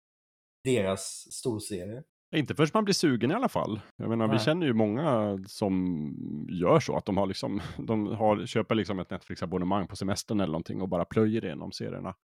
[0.63, 2.03] deras storserie.
[2.35, 3.79] Inte förrän man blir sugen i alla fall.
[3.97, 4.39] Jag menar, vi Nej.
[4.39, 6.15] känner ju många som
[6.49, 10.51] gör så, att de har liksom, de har, köper liksom ett Netflix-abonnemang på semestern eller
[10.51, 12.15] någonting och bara plöjer igenom serierna.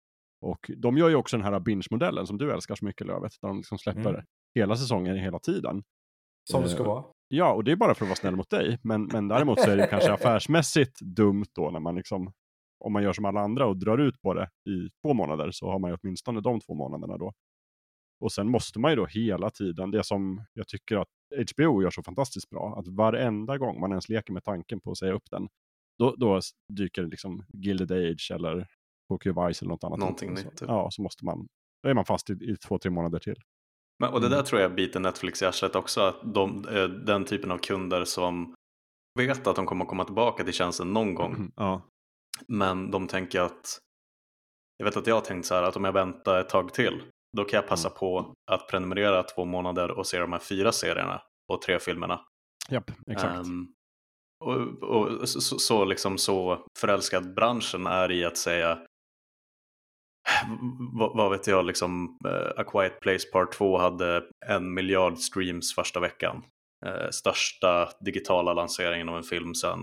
[0.40, 3.48] Och de gör ju också den här binge-modellen som du älskar så mycket, Lövet, där
[3.48, 4.24] de liksom släpper Mm.
[4.54, 5.82] hela säsongen hela tiden.
[6.50, 7.04] Som det ska Eh, vara.
[7.28, 9.70] Ja, och det är bara för att vara snäll mot dig, men, men däremot så
[9.70, 12.32] är det kanske affärsmässigt dumt då när man liksom,
[12.84, 15.70] om man gör som alla andra och drar ut på det i två månader så
[15.70, 17.32] har man ju åtminstone de två månaderna då.
[18.20, 21.08] Och sen måste man ju då hela tiden, det som jag tycker att
[21.54, 24.98] HBO gör så fantastiskt bra, att varenda gång man ens leker med tanken på att
[24.98, 25.48] säga upp den,
[25.98, 26.40] då, då
[26.72, 28.66] dyker det liksom Gilded Age eller
[29.08, 29.98] Tokyo Vice eller något annat.
[29.98, 30.68] Någonting nytt, typ.
[30.68, 31.46] Ja, så måste man,
[31.82, 33.42] då är man fast i, i två, tre månader till.
[33.98, 34.36] Men, och det Mm.
[34.38, 38.04] där tror jag biter Netflix i arslet också, att de, eh, den typen av kunder
[38.04, 38.54] som
[39.18, 41.82] vet att de kommer komma tillbaka till tjänsten någon gång, Ja,
[42.48, 43.78] men de tänker att,
[44.76, 47.02] jag vet att jag har tänkt så här att om jag väntar ett tag till,
[47.36, 51.22] då kan jag passa på att prenumerera två månader och se de här fyra serierna
[51.52, 52.20] och tre filmerna.
[52.70, 53.46] japp, exakt.
[53.46, 53.66] Ehm,
[54.44, 58.78] och, och så, så- liksom så förälskad branschen är i att säga
[60.98, 65.74] vad, vad vet jag, liksom eh, A Quiet Place Part 2 hade en miljard streams
[65.74, 66.44] första veckan.
[66.86, 69.78] Eh, största digitala lanseringen av en film sen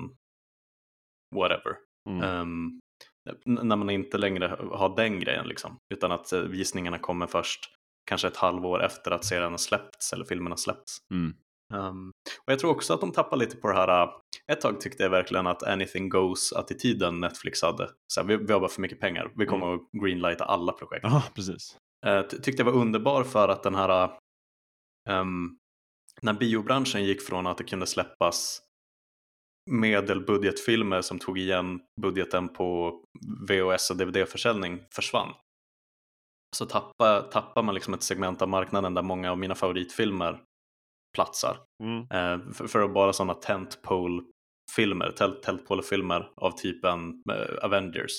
[1.35, 1.75] whatever.
[2.09, 2.23] Mm.
[2.23, 2.79] N-
[3.45, 7.69] när man inte längre har den grejen liksom, utan att eh, visningarna kommer först
[8.09, 10.97] kanske ett halvår efter att serien har släppts eller filmen har släppts.
[11.13, 11.33] Mm.
[11.73, 12.11] Um,
[12.45, 14.03] och jag tror också att de tappar lite på det här.
[14.03, 14.13] uh,
[14.51, 17.89] Ett tag tyckte jag verkligen att anything goes-attityden Netflix hade.
[18.13, 19.31] Så här, vi, vi har bara för mycket pengar.
[19.35, 21.03] Vi kommer att greenlighta alla projekt.
[21.03, 21.77] Ja, precis.
[22.05, 24.11] Uh, ty- tyckte jag var underbar för att den här
[25.09, 25.57] um,
[26.21, 28.61] när biobranschen gick från att det kunde släppas
[29.71, 32.99] medelbudgetfilmer som tog igen budgeten på
[33.49, 35.33] VHS och DVD-försäljning försvann.
[36.55, 40.41] Så tappar, tappar man liksom ett segment av marknaden där många av mina favoritfilmer
[41.15, 41.57] platsar.
[41.83, 41.99] Mm.
[41.99, 48.11] Eh, för, för att bara sådana tentpole-filmer, tent- tentpole-filmer av typen eh, Avengers.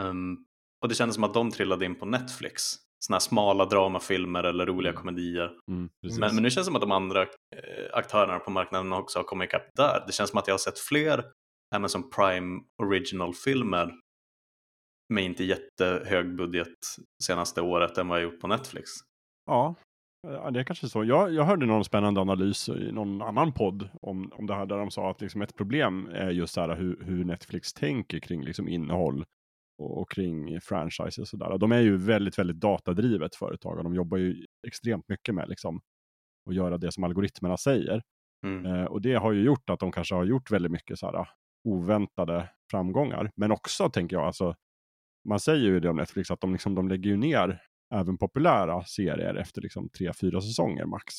[0.00, 0.36] Ehm,
[0.82, 2.62] och det kändes som att de trillade in på Netflix.
[3.06, 5.00] Sådana här smala dramafilmer eller roliga Mm.
[5.02, 5.50] komedier.
[5.70, 5.90] Mm.
[6.20, 7.28] Men, men nu känns det som att de andra eh,
[7.92, 10.04] aktörerna på marknaden också har kommit ikapp där.
[10.06, 11.24] Det känns som att jag har sett fler
[11.74, 13.94] Amazon Prime Original-filmer
[15.14, 16.78] med inte jättehög budget
[17.24, 18.90] senaste året än vad jag gjort på Netflix.
[19.46, 19.74] Ja,
[20.28, 21.04] ja, det är kanske så.
[21.04, 24.78] Jag, jag hörde någon spännande analys i någon annan podd om, om det här där
[24.78, 28.44] de sa att liksom ett problem är just så här hur, hur Netflix tänker kring
[28.44, 29.24] liksom innehåll
[29.78, 31.58] och, och kring franchise och sådär.
[31.58, 35.80] De är ju väldigt, väldigt datadrivet företag och de jobbar ju extremt mycket med liksom
[36.48, 38.02] att göra det som algoritmerna säger.
[38.46, 38.66] Mm.
[38.66, 41.28] Eh, och det har ju gjort att de kanske har gjort väldigt mycket så här
[41.64, 43.30] oväntade framgångar.
[43.36, 44.54] Men också tänker jag, alltså,
[45.28, 47.62] man säger ju det om Netflix att de, liksom, de lägger ju ner
[47.94, 51.14] även populära serier efter liksom tre, fyra säsonger max.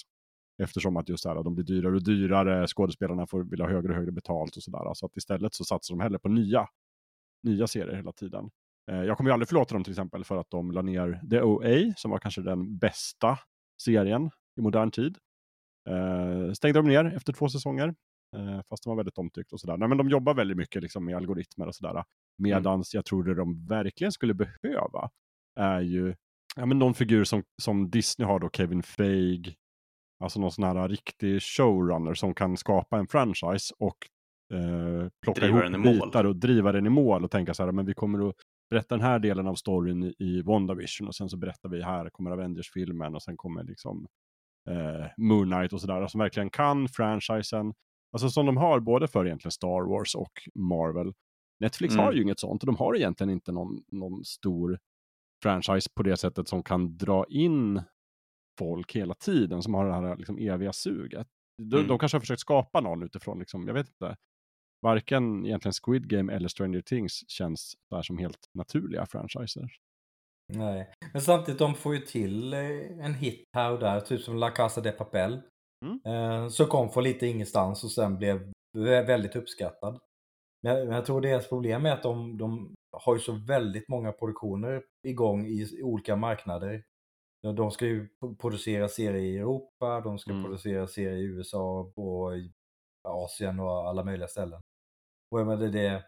[0.64, 3.90] Eftersom att just det här, de blir dyrare och dyrare, skådespelarna får vill ha högre
[3.90, 4.94] och högre betalt och sådär.
[4.94, 6.68] Så att istället så satsar de hellre på nya,
[7.44, 8.50] nya serier hela tiden.
[8.92, 11.42] Eh, jag kommer ju aldrig förlåta dem till exempel för att de la ner The
[11.42, 13.40] OA, som var kanske den bästa
[13.82, 14.30] serien
[14.60, 15.18] i modern tid.
[15.90, 17.96] Eh, stängde de ner efter två säsonger.
[18.36, 19.78] Eh, fast de var väldigt omtyckt och sådär.
[19.78, 22.04] Nej, men de jobbar väldigt mycket liksom, med algoritmer och sådär.
[22.38, 25.10] Medans jag tror det de verkligen skulle behöva
[25.60, 26.16] är ju
[26.56, 29.56] ja, men någon figur som, som Disney har då, Kevin Feige.
[30.24, 33.98] Alltså någon sån här riktig showrunner som kan skapa en franchise och
[34.54, 37.86] eh, plocka Driva ihop bitar och driva den i mål och tänka så här, men
[37.86, 38.36] vi kommer att
[38.70, 42.10] berätta den här delen av storyn i, i WandaVision och sen så berättar vi här
[42.10, 44.08] kommer Avengers-filmen och sen kommer liksom
[44.70, 47.74] eh, Moon Knight och sådär, som verkligen kan franchisen,
[48.14, 51.14] Alltså som de har både för egentligen Star Wars och Marvel.
[51.60, 52.06] Netflix Mm.
[52.06, 54.80] har ju inget sånt och de har egentligen inte någon, någon stor
[55.44, 57.82] franchise på det sättet som kan dra in
[58.60, 61.28] folk hela tiden, som har det här liksom eviga suget.
[61.58, 61.88] De, Mm.
[61.88, 64.16] de kanske har försökt skapa någon utifrån, liksom, jag vet inte,
[64.84, 69.68] varken egentligen Squid Game eller Stranger Things känns där som helt naturliga franchiser.
[70.54, 72.60] Nej, men samtidigt de får ju till eh,
[73.06, 75.42] en hit här och där, typ som La Casa de Papel.
[75.86, 76.00] Mm.
[76.06, 80.00] Eh, Så kom från lite ingenstans och sen blev vä- väldigt uppskattad.
[80.64, 83.88] Men jag, men jag tror deras problem är att de, de har ju så väldigt
[83.90, 86.84] många produktioner igång i, i olika marknader.
[87.56, 88.08] De- ska ju
[88.42, 90.44] producera serier i Europa, de ska Mm.
[90.44, 92.32] producera serier i USA och
[93.08, 94.62] Asien och alla möjliga ställen.
[95.34, 96.04] Och jag menar, det,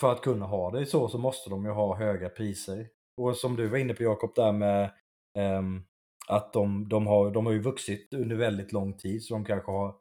[0.00, 2.88] för att kunna ha det så så måste de ju ha höga priser.
[3.20, 4.90] Och som du var inne på Jakob där med
[5.38, 5.82] ehm,
[6.28, 9.72] att de, de, har, de har ju vuxit under väldigt lång tid så de kanske
[9.72, 9.94] har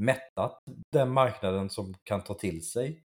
[0.00, 0.58] mättat
[0.92, 3.02] den marknaden som kan ta till sig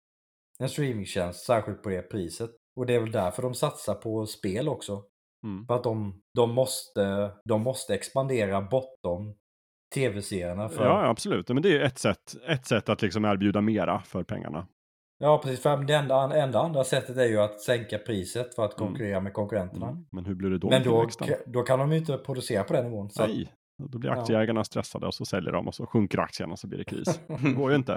[0.60, 2.52] en streamingtjänst, särskilt på det priset.
[2.76, 5.04] Och det är väl därför de satsar på spel också.
[5.44, 5.66] Mm.
[5.66, 9.36] För att de, de, måste, de måste expandera bortom
[9.96, 10.70] tv-serierna.
[10.70, 11.50] För, ja, absolut.
[11.50, 14.68] Men det är ett sätt, ett sätt att liksom erbjuda mera för pengarna.
[15.20, 15.60] Ja, precis.
[15.60, 18.88] För det enda, enda andra sättet är ju att sänka priset för att Mm.
[18.88, 19.88] konkurrera med konkurrenterna.
[19.88, 20.06] Mm.
[20.12, 21.08] Men hur blir det då Men då,
[21.46, 23.10] då kan de ju inte producera på den nivån.
[23.10, 23.26] Så.
[23.28, 23.54] Nej,
[23.92, 26.78] då blir aktieägarna stressade och så säljer de och så sjunker aktierna och så blir
[26.80, 27.20] det kris.
[27.44, 27.94] Det går ju inte.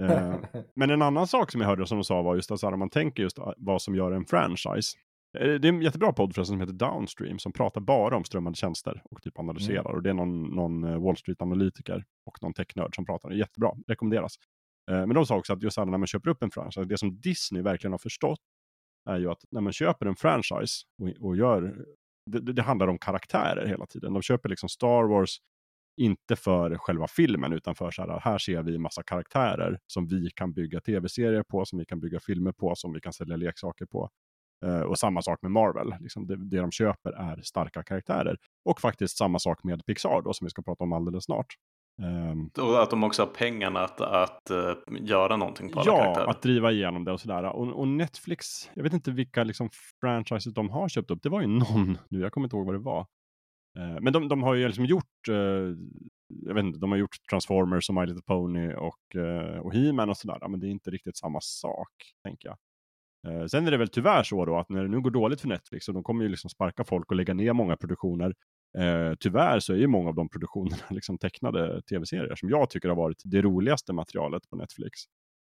[0.00, 0.34] Eh,
[0.76, 2.90] Men en annan sak som jag hörde som de sa var just att om man
[2.90, 4.96] tänker just vad som gör en franchise.
[5.38, 8.56] Eh, Det är en jättebra podd förresten som heter Downstream som pratar bara om strömmande
[8.56, 9.90] tjänster och typ analyserar.
[9.94, 13.30] Och det är någon, någon eh, Wall Street-analytiker och någon technörd som pratar.
[13.30, 14.34] Jättebra, rekommenderas.
[14.88, 16.98] Eh, men de sa också att just här, när man köper upp en franchise, det
[16.98, 18.40] som Disney verkligen har förstått
[19.10, 21.86] är ju att när man köper en franchise och, och gör,
[22.26, 24.12] det, det det handlar om karaktärer hela tiden.
[24.12, 25.38] De köper liksom Star Wars,
[26.00, 30.30] inte för själva filmen, utan för så här, här ser vi massa karaktärer som vi
[30.30, 33.86] kan bygga tv-serier på, som vi kan bygga filmer på, som vi kan sälja leksaker
[33.86, 34.10] på.
[34.64, 38.36] Eh, och samma sak med Marvel, liksom det, det de köper är starka karaktärer.
[38.64, 41.54] Och faktiskt samma sak med Pixar då, som vi ska prata om alldeles snart.
[42.02, 46.02] Ehm, Och att de också har pengarna att, att eh, göra någonting på alla ja,
[46.02, 46.26] karaktärer.
[46.26, 47.44] att driva igenom det och sådär.
[47.44, 49.68] Och, och Netflix, jag vet inte vilka liksom
[50.00, 51.22] franchises de har köpt upp.
[51.22, 53.06] Det var ju någon nu, jag kommer inte ihåg vad det var.
[53.78, 55.34] Eh, men de, de har ju liksom gjort, eh,
[56.46, 59.16] jag vet inte, de har gjort Transformers och My Little Pony och,
[59.60, 60.48] och He-Man och sådär.
[60.48, 61.88] Men det är inte riktigt samma sak,
[62.24, 62.58] tänker jag.
[63.50, 65.88] Sen är det väl tyvärr så då att när det nu går dåligt för Netflix
[65.88, 68.34] och de kommer ju liksom sparka folk och lägga ner många produktioner.
[68.78, 72.88] Eh, tyvärr så är ju många av de produktionerna liksom tecknade tv-serier som jag tycker
[72.88, 75.00] har varit det roligaste materialet på Netflix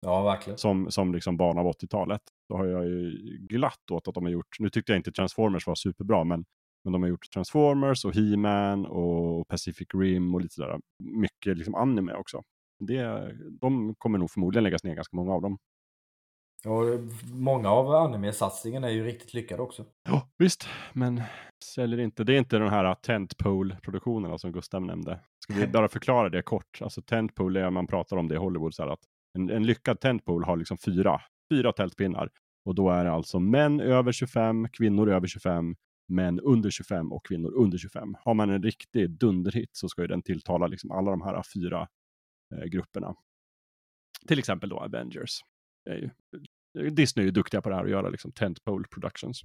[0.00, 0.58] Ja, verkligen.
[0.58, 2.20] som, som liksom barn av 80-talet.
[2.48, 5.66] Då har jag ju glatt åt att de har gjort, nu tyckte jag inte Transformers
[5.66, 6.44] var superbra, men,
[6.84, 10.80] men de har gjort Transformers och He-Man och Pacific Rim och lite sådär.
[11.04, 12.42] Mycket liksom anime också.
[12.78, 15.58] Det, de kommer nog förmodligen läggas ner ganska många av dem.
[16.66, 17.00] Och
[17.34, 19.84] många av anime-satsningarna är ju riktigt lyckade också.
[20.08, 21.22] Ja, visst, men
[21.74, 22.24] säljer inte.
[22.24, 25.20] Det är inte den här tentpole-produktionerna som Gustav nämnde.
[25.44, 26.78] Ska vi bara förklara det kort?
[26.82, 29.00] Alltså tentpole är man pratar om det i Hollywood så här att
[29.38, 31.20] en, en lyckad tentpole har liksom fyra,
[31.52, 32.30] fyra tältpinnar.
[32.64, 35.76] Och då är det alltså män över 25, kvinnor över 25,
[36.08, 38.16] män under 25 och kvinnor under 25.
[38.24, 41.88] Har man en riktig dunderhit så ska ju den tilltala liksom alla de här fyra
[42.54, 43.14] eh, grupperna.
[44.28, 45.40] Till exempel då Avengers.
[45.90, 46.10] Är ju,
[46.90, 49.42] Disney är ju duktiga på det här att göra liksom tentpole productions.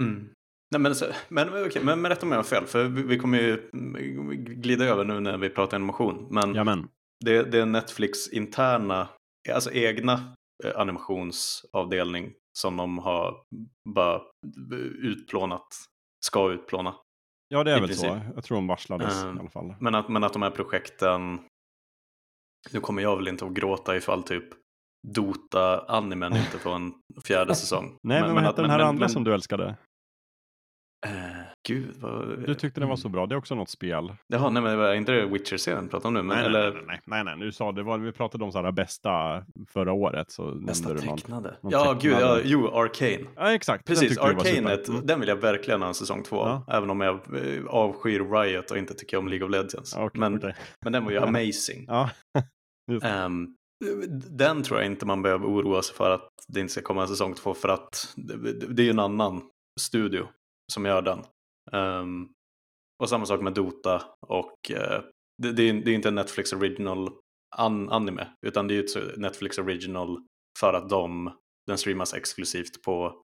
[0.00, 0.28] Mm.
[0.70, 3.18] Nej, men, så, men, okej, men, men rätta om jag har fel, för vi, vi
[3.18, 6.28] kommer ju mm, glida över nu när vi pratar animation.
[6.30, 6.88] Men Jamen.
[7.24, 9.08] det, det är Netflix interna,
[9.52, 10.34] alltså egna
[10.64, 13.42] eh, animationsavdelning som de har
[13.88, 14.22] bara
[15.02, 15.66] utplånat,
[16.26, 16.94] ska utplåna.
[17.48, 18.10] Ja, det är I väl princip.
[18.10, 18.20] så.
[18.34, 19.74] Jag tror de varslades Ehm, i alla fall.
[19.80, 21.40] Men att, men att de här projekten,
[22.72, 24.44] nu kommer jag väl inte att gråta ifall typ
[25.08, 26.92] Dota-animen inte får en
[27.24, 27.96] fjärde säsong.
[28.02, 29.76] Nej, men, vad att- hette den här men- andra men- som du älskade?
[31.06, 31.12] Eh,
[31.68, 32.38] gud, vad...
[32.46, 33.26] Du tyckte den var så bra.
[33.26, 34.12] Det är också något spel.
[34.26, 36.22] Jaha, nej men var inte det Witcher-serien vi pratar om nu?
[36.22, 38.62] Men, nej, eller nej, nej, nej, nej, du sa det var, vi pratade om så
[38.62, 40.30] här bästa förra året.
[40.30, 41.18] Så bästa nämnde du någon.
[41.18, 41.56] tecknade?
[41.62, 42.42] någon Ja, gud, ja, tecknade.
[42.44, 43.24] jo, Arcane.
[43.36, 43.84] Ja, exakt.
[43.86, 46.36] Precis, Arcane, den vill jag verkligen ha en säsong två.
[46.36, 46.64] Ja.
[46.68, 49.96] Även om jag eh, avskyr Riot och inte tycker om League of Legends.
[49.96, 50.54] Okej, men, okej.
[50.84, 51.84] men den var ju amazing.
[51.88, 52.10] Ja,
[52.86, 53.08] det.
[53.08, 53.54] Ehm,
[54.30, 57.08] den tror jag inte man behöver oroa sig för att det inte ska komma en
[57.08, 60.28] säsong två för att det, är ju en annan studio
[60.72, 61.24] som gör den.
[61.72, 62.32] Um,
[63.02, 65.02] och samma sak med Dota och uh,
[65.42, 67.10] det, det, är, det är inte en Netflix original
[67.56, 70.26] an, anime utan det är ju ett Netflix original
[70.60, 71.36] för att de,
[71.66, 73.22] den streamas exklusivt på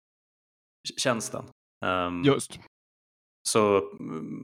[0.98, 1.46] tjänsten.
[1.86, 2.60] Um, Just.
[3.50, 3.92] Så,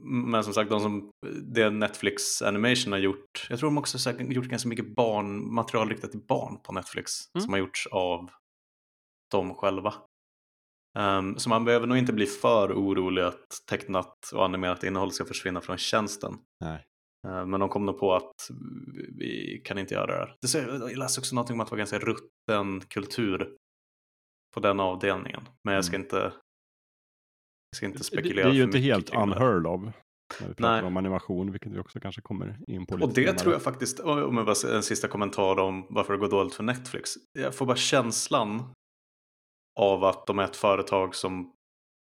[0.04, 1.10] men som sagt, de som,
[1.42, 6.10] det Netflix Animation har gjort, jag tror de också har gjort ganska mycket barnmaterial riktat
[6.10, 7.42] till barn på Netflix mm.
[7.42, 8.30] som har gjorts av
[9.30, 9.94] dem själva.
[10.98, 15.24] Um, så man behöver nog inte bli för orolig att tecknat och animerat innehåll ska
[15.24, 16.38] försvinna från tjänsten.
[16.60, 16.86] Nej.
[17.26, 18.50] Uh, men de kom nog på att
[19.18, 20.36] vi kan inte göra det här.
[20.80, 23.56] Jag läste också någonting om att det var ganska rutten kultur
[24.54, 25.42] på den avdelningen.
[25.64, 26.04] Men jag ska mm.
[26.04, 26.32] inte
[27.70, 29.82] jag ska inte spekulera Det är ju inte helt unheard of.
[30.40, 30.82] När vi pratar Nej.
[30.82, 32.94] om animation, vilket vi också kanske kommer in på.
[32.94, 33.38] Lite och det senare.
[33.38, 36.62] tror jag faktiskt, om jag bara en sista kommentar om varför det går dåligt för
[36.62, 37.10] Netflix.
[37.38, 38.62] Jag får bara känslan
[39.80, 41.52] av att de är ett företag som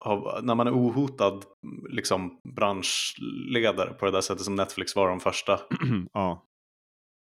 [0.05, 1.45] har, när man är ohotad
[1.89, 5.59] liksom branschledare på det där sättet som Netflix var de första
[6.13, 6.45] ja.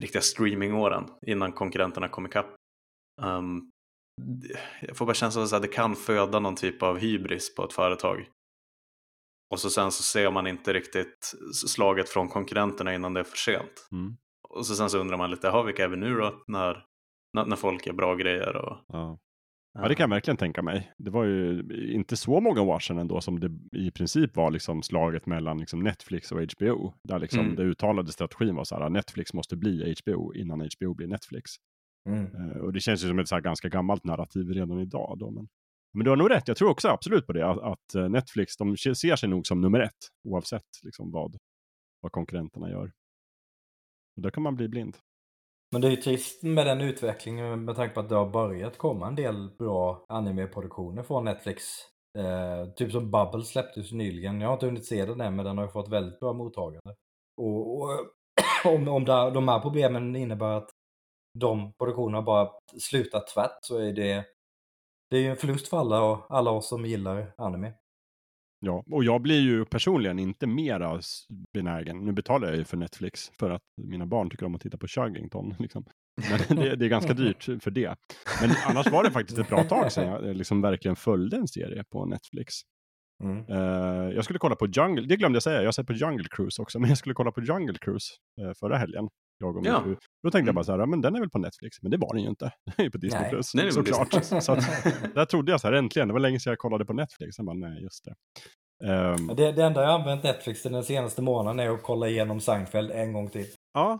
[0.04, 2.56] riktiga streamingåren innan konkurrenterna kom ikapp.
[3.22, 3.70] Um,
[4.82, 7.74] jag får bara känslan av att det kan föda någon typ av hybris på ett
[7.74, 8.30] företag.
[9.50, 11.34] Och så sen så ser man inte riktigt
[11.68, 13.88] slaget från konkurrenterna innan det är för sent.
[13.92, 14.18] Mm.
[14.50, 16.86] Och så sen så undrar man lite, vilka är vi nu då när,
[17.34, 18.56] när, när folk är bra grejer?
[18.56, 19.20] Och, ja.
[19.80, 20.92] Ja, det kan jag verkligen tänka mig.
[20.98, 24.84] Det var ju inte så många år sedan ändå som det i princip var liksom
[24.84, 26.94] slaget mellan liksom Netflix och HBO.
[27.04, 27.56] Där liksom mm.
[27.56, 31.52] det uttalade strategin var så här, Netflix måste bli HBO innan HBO blir Netflix.
[32.10, 32.26] Mm.
[32.36, 35.18] Uh, och det känns ju som ett så ganska gammalt narrativ redan idag.
[35.20, 35.48] Då, men,
[35.98, 38.58] men du har nog rätt, jag tror också absolut på det, att, att eh, Netflix
[38.58, 41.38] de ser sig nog som nummer ett, oavsett liksom vad,
[42.02, 42.92] vad konkurrenterna gör.
[44.16, 44.98] Och där kan man bli blind.
[45.72, 48.78] Men det är ju trist med den utvecklingen med tanke på att det har börjat
[48.78, 51.64] komma en del bra animeproduktioner från Netflix.
[52.18, 54.42] Eh, typ som Bubble släpptes nyligen.
[54.42, 56.96] Jag har inte hunnit se den än men den har ju fått väldigt bra mottagande.
[57.38, 57.90] Och, och
[58.66, 60.70] om, om det, de här problemen innebär att
[61.40, 62.50] de produktionerna bara
[62.82, 64.26] slutar tvärt så är det,
[65.10, 67.74] det är ju en förlust för alla, alla oss som gillar anime.
[68.60, 71.02] Ja, och jag blir ju personligen inte mera
[71.54, 72.06] benägen.
[72.06, 74.88] Nu betalar jag ju för Netflix för att mina barn tycker om att titta på
[74.88, 75.56] Chuggington.
[75.60, 75.86] Liksom.
[76.48, 77.96] Men det, det, är ganska dyrt för det.
[78.42, 81.84] Men annars var det faktiskt ett bra tag sedan jag liksom verkligen följde en serie
[81.84, 82.54] på Netflix.
[83.24, 83.46] Mm.
[83.50, 86.28] Uh, jag skulle kolla på Jungle, det glömde jag säga, jag har sett på Jungle
[86.32, 89.10] Cruise också, men jag skulle kolla på Jungle Cruise uh, förra helgen.
[89.40, 89.84] Jag och min ja.
[89.84, 89.96] fru.
[90.24, 90.46] Då tänkte mm.
[90.46, 92.30] jag bara så här, men den är väl på Netflix, men det var den ju
[92.30, 92.46] inte.
[92.66, 94.12] Den är ju på Disney nej, Plus, nej, såklart.
[94.12, 94.42] Disney.
[94.42, 94.60] så att,
[95.16, 97.36] där trodde jag så här, äntligen, det var länge sedan jag kollade på Netflix.
[97.36, 98.16] Sen bara, nej, just det.
[98.84, 102.92] Um, det, det enda jag använt Netflix den senaste månaden är att kolla igenom Seinfeld
[102.92, 103.46] en gång till.
[103.74, 104.00] Ja,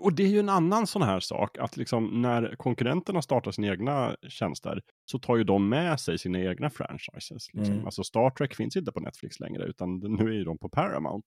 [0.00, 3.68] och det är ju en annan sån här sak att liksom när konkurrenterna startar sina
[3.68, 4.80] egna tjänster
[5.10, 7.54] så tar ju de med sig sina egna franchises.
[7.54, 7.74] Liksom.
[7.74, 7.84] Mm.
[7.84, 11.26] Alltså Star Trek finns inte på Netflix längre utan nu är ju de på Paramount.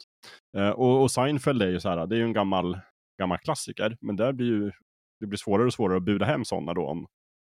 [0.58, 2.80] Uh, och, och Seinfeld är ju så här, det är ju en gammal,
[3.18, 4.72] gammal klassiker, men där blir ju
[5.20, 7.08] det blir svårare och svårare att buda hem sådana då om,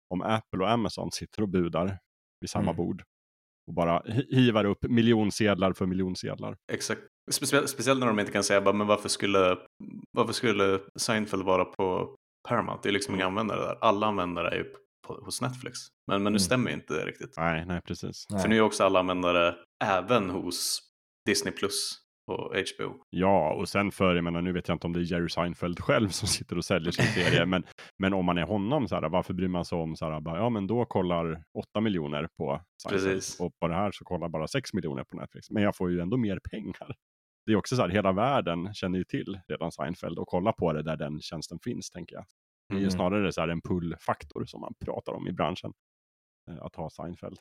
[0.10, 2.00] om Apple och Amazon sitter och budar
[2.42, 2.76] vid samma mm.
[2.76, 3.04] bord
[3.68, 6.58] och bara hivar upp miljonsedlar för miljonsedlar.
[6.72, 7.02] Exakt.
[7.32, 9.58] Speciellt, speciellt när de inte kan säga bara, men varför skulle,
[10.12, 12.16] varför skulle Seinfeld vara på
[12.50, 12.80] Paramount?
[12.84, 13.78] Det är liksom inga användare där.
[13.82, 14.64] Alla användare är ju
[15.08, 15.80] på, hos Netflix.
[16.08, 16.40] Men, men nu mm.
[16.40, 17.34] stämmer ju inte det riktigt.
[17.38, 18.26] Nej, nej precis.
[18.42, 20.82] För nu är också alla användare även hos
[21.26, 23.04] Disney Plus på HBO.
[23.10, 25.80] Ja, och sen för, jag menar, nu vet jag inte om det är Jerry Seinfeld
[25.80, 27.64] själv som sitter och säljer sin serie, men,
[27.98, 30.38] men om man är honom, så här, varför bryr man sig om, så här, bara,
[30.38, 33.40] ja men då kollar 8 miljoner på Seinfeld Precis.
[33.40, 36.02] och på det här så kollar bara 6 miljoner på Netflix, men jag får ju
[36.02, 36.96] ändå mer pengar.
[37.46, 40.74] Det är också så här, hela världen känner ju till redan Seinfeld och kollar på
[40.74, 42.26] det där den tjänsten finns, tänker jag.
[42.70, 42.92] Det är ju mm.
[42.92, 45.74] snarare så här en pull-faktor som man pratar om i branschen,
[46.50, 47.38] eh, att ha Seinfeld.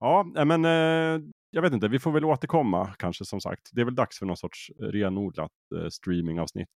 [0.00, 3.70] Ja, men eh, jag vet inte, vi får väl återkomma kanske som sagt.
[3.72, 6.68] Det är väl dags för någon sorts renodlat eh, streamingavsnitt.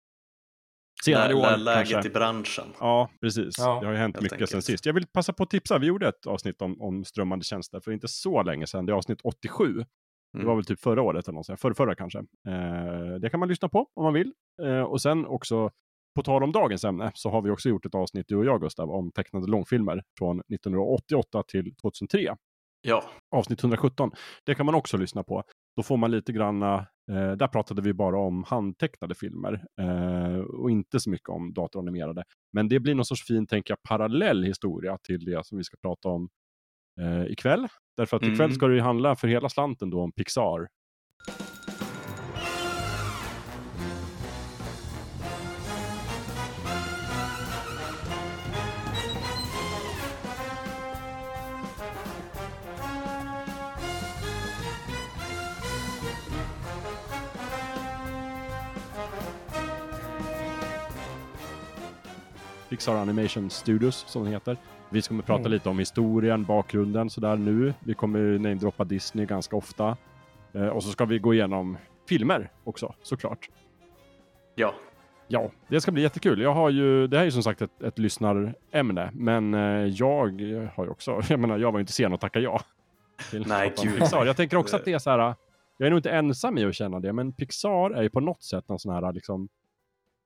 [1.04, 2.11] Senare i år Läget kanske.
[2.11, 2.64] i branschen.
[2.81, 3.59] Ja, precis.
[3.59, 4.50] Ja, det har ju hänt mycket enkelt.
[4.50, 4.87] sen sist.
[4.87, 5.78] Jag vill passa på att tipsa.
[5.78, 8.87] Vi gjorde ett avsnitt om, om strömmande tjänster för inte så länge sedan.
[8.87, 9.64] Det är avsnitt 87.
[9.64, 9.87] Mm.
[10.33, 12.18] Det var väl typ förra året eller något, förra, förra kanske.
[12.18, 14.33] Eh, det kan man lyssna på om man vill.
[14.62, 15.70] Eh, och sen också,
[16.14, 18.61] på tal om dagens ämne, så har vi också gjort ett avsnitt, du och jag
[18.61, 22.37] Gustav, om tecknade långfilmer från 1988 till 2003.
[22.80, 23.04] Ja.
[23.30, 24.10] Avsnitt 117.
[24.44, 25.42] Det kan man också lyssna på.
[25.76, 26.74] Då får man lite granna,
[27.10, 32.24] eh, där pratade vi bara om handtecknade filmer eh, och inte så mycket om datoranimerade.
[32.53, 35.76] Men det blir någon sorts fin, tänker jag, parallell historia till det som vi ska
[35.82, 36.28] prata om
[37.00, 37.68] eh, ikväll.
[37.96, 38.34] Därför att mm.
[38.34, 40.68] ikväll ska det ju handla för hela slanten då om Pixar.
[62.79, 64.57] Pixar Animation Studios som den heter.
[64.91, 65.53] Vi kommer prata mm.
[65.53, 67.74] lite om historien, bakgrunden sådär nu.
[67.81, 69.97] Vi kommer namedroppa Disney ganska ofta.
[70.53, 71.76] Eh, och så ska vi gå igenom
[72.09, 73.49] filmer också, såklart.
[74.55, 74.74] Ja.
[75.29, 76.41] Ja, det ska bli jättekul.
[76.41, 80.41] Jag har ju, det här är ju som sagt ett, ett lyssnarämne, men eh, jag
[80.74, 82.61] har ju också, jag menar, jag var ju inte sen att tacka ja.
[83.31, 83.85] Till Nej, Pixar.
[83.85, 83.99] gud.
[83.99, 84.26] Pixar.
[84.26, 85.35] Jag tänker också att det är så här,
[85.76, 88.43] jag är nog inte ensam i att känna det, men Pixar är ju på något
[88.43, 89.49] sätt någon sån här liksom,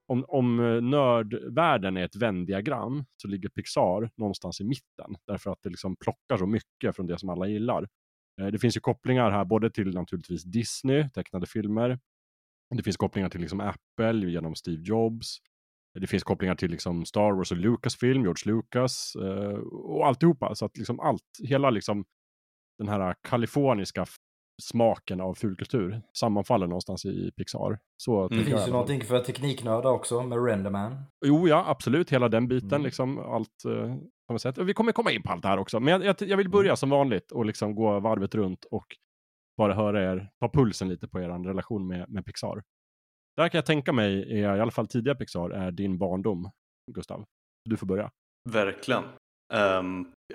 [0.07, 5.15] om, om eh, nördvärlden är ett vändiagram så ligger Pixar någonstans i mitten.
[5.27, 7.87] Därför att det liksom plockar så mycket från det som alla gillar.
[8.41, 11.99] Eh, det finns ju kopplingar här både till naturligtvis Disney, tecknade filmer.
[12.75, 15.37] Det finns kopplingar till liksom Apple genom Steve Jobs.
[15.99, 20.55] Det finns kopplingar till liksom Star Wars och Lucasfilm, George Lucas eh, och alltihopa.
[20.55, 22.05] Så att liksom allt, hela liksom
[22.77, 24.05] den här kaliforniska
[24.61, 27.79] smaken av fulkultur sammanfaller någonstans i Pixar.
[27.97, 28.37] Så Mm.
[28.39, 30.95] Det finns ju någonting för tekniknördar också med Renderman.
[31.25, 32.09] Jo, ja, absolut.
[32.09, 32.83] Hela den biten, Mm.
[32.83, 33.95] liksom allt eh,
[34.27, 34.57] på sätt.
[34.57, 35.79] Vi kommer komma in på allt det här också.
[35.79, 38.85] Men jag, jag, jag vill börja som vanligt och liksom gå varvet runt och
[39.57, 42.63] bara höra er, ta pulsen lite på er relation med, med Pixar.
[43.37, 46.49] Där kan jag tänka mig, är, i alla fall tidiga Pixar, är din barndom,
[46.91, 47.25] Gustav.
[47.69, 48.11] Du får börja.
[48.49, 49.03] Verkligen.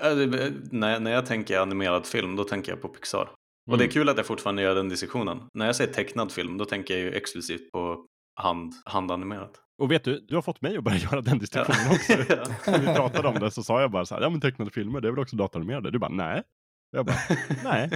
[0.02, 3.30] Det- när, när jag tänker animerad film, då tänker jag på Pixar.
[3.68, 3.92] Och det är Mm.
[3.92, 5.40] kul att jag fortfarande gör den diskussionen.
[5.54, 8.06] När jag säger tecknad film, då tänker jag ju exklusivt på
[8.40, 9.60] hand, handanimerat.
[9.82, 12.12] Och vet du, du har fått mig att börja göra den distinktionen också.
[12.66, 12.70] Ja.
[12.72, 15.00] När vi pratade om det så sa jag bara så här, ja men tecknade filmer,
[15.00, 15.90] det är väl också datoranimerade?
[15.90, 16.42] Du bara, nej.
[16.90, 17.16] Jag bara,
[17.64, 17.90] nej,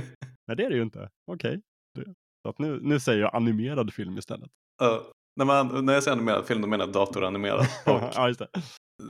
[0.47, 1.11] nej det är det ju inte.
[1.33, 1.61] Okej.
[1.99, 4.51] Det- Så att nu, nu säger jag animerad film istället.
[4.83, 5.03] Ja,
[5.37, 7.67] när, man, när jag säger animerad film, då menar jag datoranimerad.
[7.87, 8.49] Ja, just det.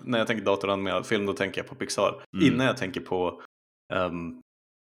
[0.05, 2.23] när jag tänker datoranimerad film, då tänker jag på Pixar.
[2.37, 2.47] Mm.
[2.55, 3.43] Innan jag tänker på
[3.95, 4.41] ehm,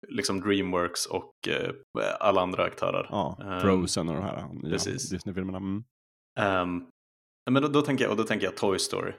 [0.09, 1.73] liksom Dreamworks och eh,
[2.21, 3.07] alla andra aktörer.
[3.11, 5.11] Ja, Ehm, Frozen och de här precis.
[5.11, 5.59] Disney-filmerna.
[5.59, 5.85] Mm.
[7.47, 9.13] Nej, men då, då, tänker jag, och då tänker jag Toy Story.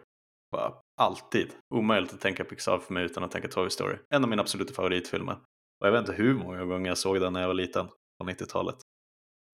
[0.51, 1.51] Bara, alltid.
[1.75, 3.97] Omöjligt att tänka Pixar för mig utan att tänka Toy Story.
[4.09, 5.33] En av mina absoluta favoritfilmer.
[5.81, 7.87] Och jag vet inte hur många gånger jag såg den när jag var liten
[8.19, 8.75] på 90-talet.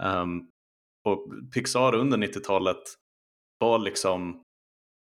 [0.04, 0.50] Ehm,
[1.10, 2.82] och Pixar under 90-talet
[3.60, 4.44] var liksom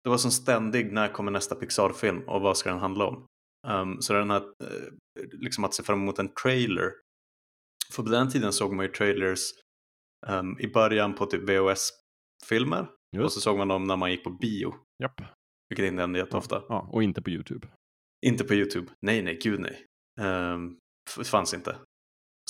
[0.05, 3.27] det var som ständig, när kommer nästa Pixar-film och vad ska den handla om?
[3.67, 6.93] Ehm, så den här, eh, liksom att se fram emot en trailer.
[7.93, 9.41] För på den tiden såg man ju trailers
[10.27, 12.87] ehm, i början på typ VHS-filmer.
[13.19, 14.75] Och så såg man dem när man gick på bio.
[15.03, 15.21] japp.
[15.69, 16.63] Vilket inte hände jätteofta.
[16.69, 17.69] Ja, och inte på YouTube.
[18.27, 18.93] Inte på YouTube.
[19.03, 19.87] Nej, nej, gud nej.
[20.21, 20.79] Um,
[21.17, 21.77] det fanns inte.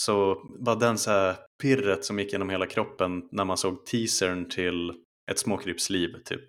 [0.00, 4.48] Så var den så här pirret som gick genom hela kroppen när man såg teasern
[4.48, 4.92] till
[5.30, 6.40] Ett småkrypsliv typ.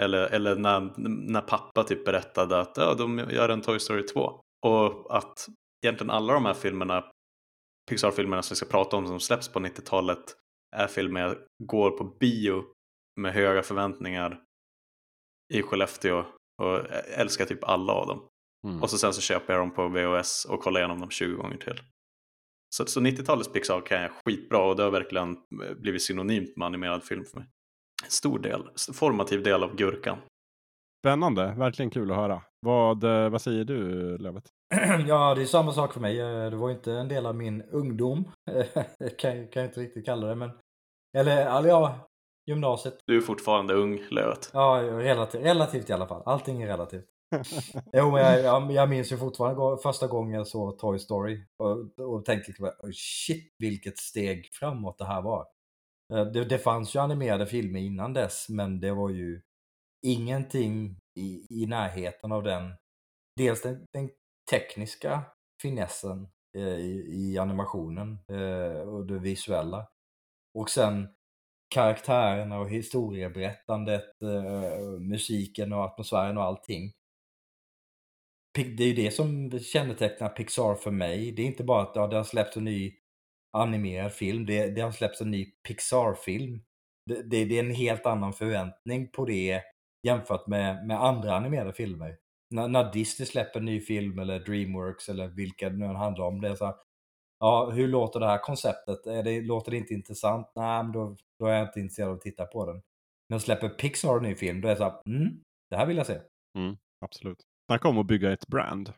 [0.00, 0.92] Eller, eller när,
[1.30, 4.40] när pappa typ berättade att ja, de gör en Toy Story 2.
[4.66, 5.48] Och att
[5.84, 7.04] egentligen alla de här filmerna,
[7.90, 10.34] Pixar-filmerna som vi ska prata om som släpps på 90-talet
[10.76, 12.64] är filmer jag går på bio
[13.20, 14.40] med höga förväntningar
[15.54, 16.24] i Skellefteå
[16.62, 16.80] och
[17.16, 18.28] älskar typ alla av dem.
[18.66, 18.82] Mm.
[18.82, 21.56] Och så sen så köper jag dem på VHS och kollar igenom dem 20 gånger
[21.56, 21.80] till.
[22.74, 25.36] Så, så 90-talets Pixar kan jag skitbra och det har verkligen
[25.76, 27.48] blivit synonymt med animerad film för mig.
[28.08, 28.62] Stor del,
[28.94, 30.18] formativ del av Gurkan.
[31.04, 32.42] Spännande, verkligen kul att höra.
[32.66, 34.44] Vad, eh, vad säger du, Lövet?
[35.08, 36.20] Ja, det är samma sak för mig.
[36.20, 38.24] Eh, Det var inte en del av min ungdom.
[39.18, 40.50] kan, kan jag inte riktigt kalla det, men...
[41.18, 42.08] Eller, ja,
[42.46, 42.98] gymnasiet.
[43.06, 44.50] Du är fortfarande ung, Lövet.
[44.52, 46.22] Ja, relativt, relativt i alla fall.
[46.26, 47.04] Allting är relativt.
[47.92, 52.04] Jo, men jag, jag, jag minns ju fortfarande första gången jag såg Toy Story och,
[52.14, 55.46] och tänkte "Oj, shit vilket steg framåt det här var.
[56.12, 59.42] Eh, det, det fanns ju animerade filmer innan dess, men det var ju
[60.06, 62.74] ingenting i, i närheten av den,
[63.36, 64.10] dels den, den
[64.50, 65.22] tekniska
[65.62, 69.88] finessen eh, i, i animationen eh, och det visuella.
[70.54, 71.08] Och sen
[71.74, 76.92] karaktärerna och historieberättandet, eh, musiken och atmosfären och allting.
[78.54, 81.32] Det är ju det som kännetecknar Pixar för mig.
[81.32, 82.94] Det är inte bara att ja, det har släppts en ny
[83.52, 86.62] animerad film, det, det har släppts en ny Pixar-film.
[87.06, 89.62] Det, det, det är en helt annan förväntning på det
[90.06, 92.16] jämfört med, med andra animerade filmer.
[92.50, 96.24] När, när Disney släpper en ny film eller Dreamworks eller vilka det nu än handlar
[96.26, 96.74] om, det är så här,
[97.40, 99.06] Ja, hur låter det här konceptet?
[99.06, 100.52] Är det, låter det inte intressant?
[100.56, 102.82] Nej, men då, då är jag inte intresserad av att titta på den.
[103.28, 105.40] Men släpper Pixar en ny film, då är det så här, mm,
[105.70, 106.20] det här vill jag se.
[106.58, 107.38] Mm, Absolut.
[107.66, 108.92] Snacka om att bygga ett brand.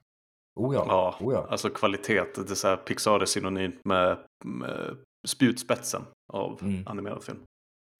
[0.61, 1.47] Oh ja, Ja, oh ja.
[1.51, 2.25] alltså kvalitet.
[2.35, 4.97] Det är så här, Pixar är synonymt med, med
[5.27, 6.03] spjutspetsen
[6.33, 6.87] av Mm.
[6.87, 7.39] animerad film.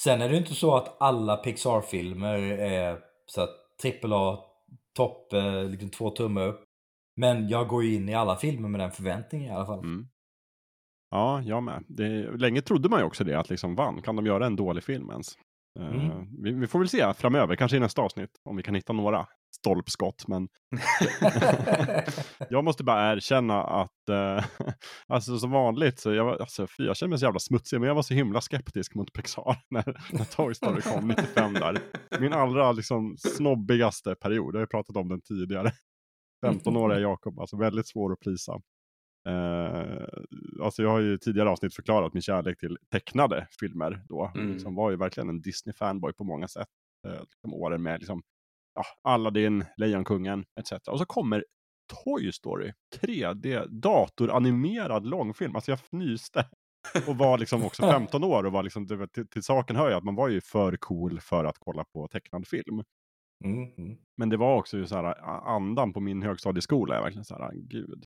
[0.03, 3.51] Sen är det inte så att alla Pixar-filmer är så att
[4.05, 4.39] AAA,
[4.97, 6.65] topp, eh, liksom två tummar upp.
[7.17, 9.79] Men jag går ju in i alla filmer med den förväntningen i alla fall.
[9.79, 10.07] Mm.
[11.11, 11.85] Ja, jag med.
[11.89, 14.03] Det, länge trodde man ju också det, att liksom vann.
[14.03, 15.29] Kan de göra en dålig film ens?
[15.81, 16.43] Eh, Mm.
[16.43, 19.27] vi, vi får väl se framöver, kanske i nästa avsnitt, om vi kan hitta några
[19.61, 20.29] stolpskott.
[20.29, 20.49] Men
[22.51, 24.45] jag måste bara erkänna att, eh,
[25.07, 27.95] alltså som vanligt, så jag, alltså, fy, jag känner mig så jävla smutsig, men jag
[27.95, 31.79] var så himla skeptisk mot Pixar när, när Toy Story kom 95 där.
[32.21, 35.73] Min allra liksom snobbigaste period, jag har ju pratat om den tidigare.
[36.47, 38.61] 15-åriga Jakob, alltså väldigt svår att prisa.
[39.29, 40.07] Uh,
[40.63, 44.33] alltså jag har ju tidigare avsnitt förklarat min kärlek till tecknade filmer då.
[44.35, 44.59] Mm.
[44.59, 46.69] Som var ju verkligen en Disney-fanboy på många sätt.
[47.07, 48.23] Uh, liksom åren med liksom,
[48.75, 50.73] ja, Aladdin, Lejonkungen etc.
[50.73, 51.45] Och så kommer
[52.05, 55.57] Toy Story 3D, datoranimerad långfilm.
[55.57, 56.47] Alltså jag fnyste.
[57.07, 60.05] Och var liksom också 15 år och var liksom, till, till saken hör jag att
[60.05, 62.83] man var ju för cool för att kolla på tecknad film.
[63.45, 63.99] Mm, mm.
[64.17, 68.05] Men det var också så här, andan på min högstadieskola är verkligen så här, gud,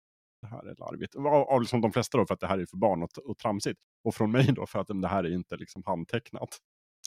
[0.42, 1.16] det här är larvigt.
[1.16, 3.38] Av, av liksom de flesta då för att det här är för barn och, och
[3.38, 3.80] tramsigt.
[4.04, 6.58] Och från mig då för att det här är inte liksom handtecknat.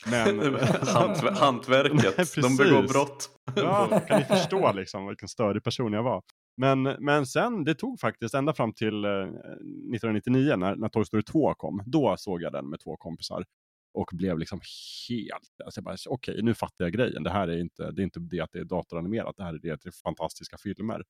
[0.05, 0.39] Men,
[0.81, 3.29] Hantver hantverket, de begår brott.
[3.55, 6.23] ja, kan ni förstå liksom vilken störig person jag var.
[6.57, 11.23] Men, men sen, det tog faktiskt ända fram till eh, 1999 när, när Toy Story
[11.23, 11.83] 2 kom.
[11.85, 13.45] Då såg jag den med två kompisar.
[13.93, 14.61] Och blev liksom
[15.09, 17.23] helt, alltså okej okay, nu fattar jag grejen.
[17.23, 19.59] Det här är inte det, är inte det att det är datoranimerat, det här är
[19.59, 21.03] det att det är fantastiska filmer.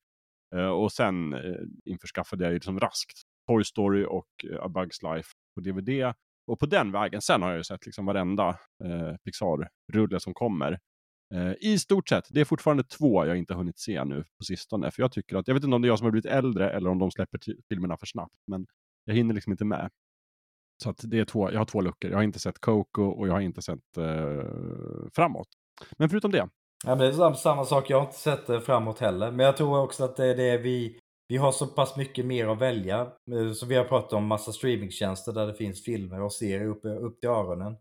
[0.54, 5.28] Uh, och sen uh, införskaffade jag liksom raskt Toy Story och uh, A Bugs Life
[5.54, 6.14] på DVD.
[6.46, 8.48] Och på den vägen, sen har jag ju sett liksom varenda
[8.84, 10.78] eh, Pixar-rulle som kommer.
[11.34, 14.90] Eh, I stort sett, det är fortfarande två jag inte hunnit se nu på sistone.
[14.90, 16.70] För jag tycker att, jag vet inte om det är jag som har blivit äldre
[16.70, 17.38] eller om de släpper
[17.68, 18.34] filmerna för snabbt.
[18.46, 18.66] Men
[19.04, 19.90] jag hinner liksom inte med.
[20.82, 22.10] Så att det är två, jag har två luckor.
[22.10, 24.44] Jag har inte sett Coco och jag har inte sett eh,
[25.12, 25.48] framåt.
[25.98, 26.48] Men förutom det.
[26.84, 29.30] Ja, men det är samma sak, jag har inte sett eh, framåt heller.
[29.30, 30.98] Men jag tror också att det är det vi,
[31.32, 33.00] vi har så pass mycket mer att välja.
[33.32, 36.84] Eh, så vi har pratat om massa streamingtjänster där det finns filmer och serier upp,
[36.84, 37.76] upp till öronen.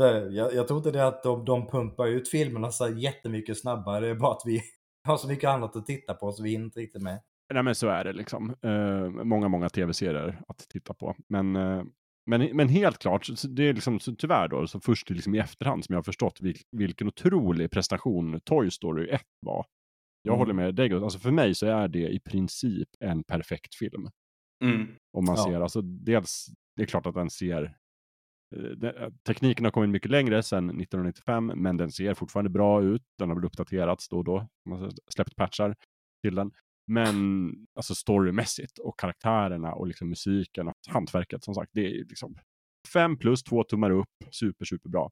[0.00, 2.88] Så eh, jag, jag tror inte det är att de, de pumpar ut filmerna så
[2.88, 4.00] jättemycket snabbare.
[4.00, 4.62] Det är bara att vi
[5.08, 7.20] har så mycket annat att titta på så vi hinner inte riktigt med.
[7.54, 8.54] Nej men så är det liksom.
[8.66, 11.16] Uh, många, många tv-serier att titta på.
[11.28, 11.84] Men uh,
[12.26, 15.84] men, men helt klart, det är liksom så tyvärr då, så först liksom i efterhand
[15.84, 19.66] som jag har förstått vil, vilken otrolig prestation Toy Story 1 var.
[20.22, 20.38] Jag mm.
[20.38, 24.08] håller med dig, alltså för mig så är det i princip en perfekt film.
[24.64, 24.88] Mm.
[25.12, 25.44] Om man ja.
[25.44, 26.46] ser, alltså dels,
[26.76, 27.76] det är klart att den ser
[28.56, 33.02] eh, Tekniken har kommit mycket längre sedan 1995, men den ser fortfarande bra ut.
[33.18, 34.48] Den har väl uppdaterats då och då.
[34.68, 35.76] Man har släppt patchar
[36.22, 36.50] till den.
[36.86, 41.70] Men alltså storymässigt och karaktärerna och liksom musiken och hantverket som sagt.
[41.74, 42.36] Det är liksom
[42.92, 45.10] fem plus, två tummar upp, super, super bra.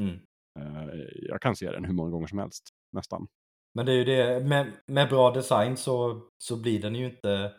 [0.00, 0.14] Mm.
[0.58, 3.26] Uh, jag kan se den hur många gånger som helst, nästan.
[3.74, 7.52] Men det är ju det, med, med bra design så, så blir den ju inte...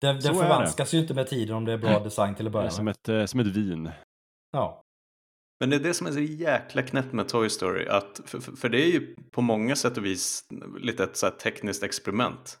[0.00, 2.64] Den, den förvanskas ju inte med tiden om det är bra design till att börja
[2.64, 2.72] med.
[2.72, 3.90] Som ett, eh, som ett vin.
[4.52, 4.82] Ja.
[5.60, 7.86] Men det är det som är så jäkla knäppt med Toy Story.
[7.86, 10.44] Att, för, för det är ju på många sätt och vis
[10.80, 12.58] lite ett så tekniskt experiment.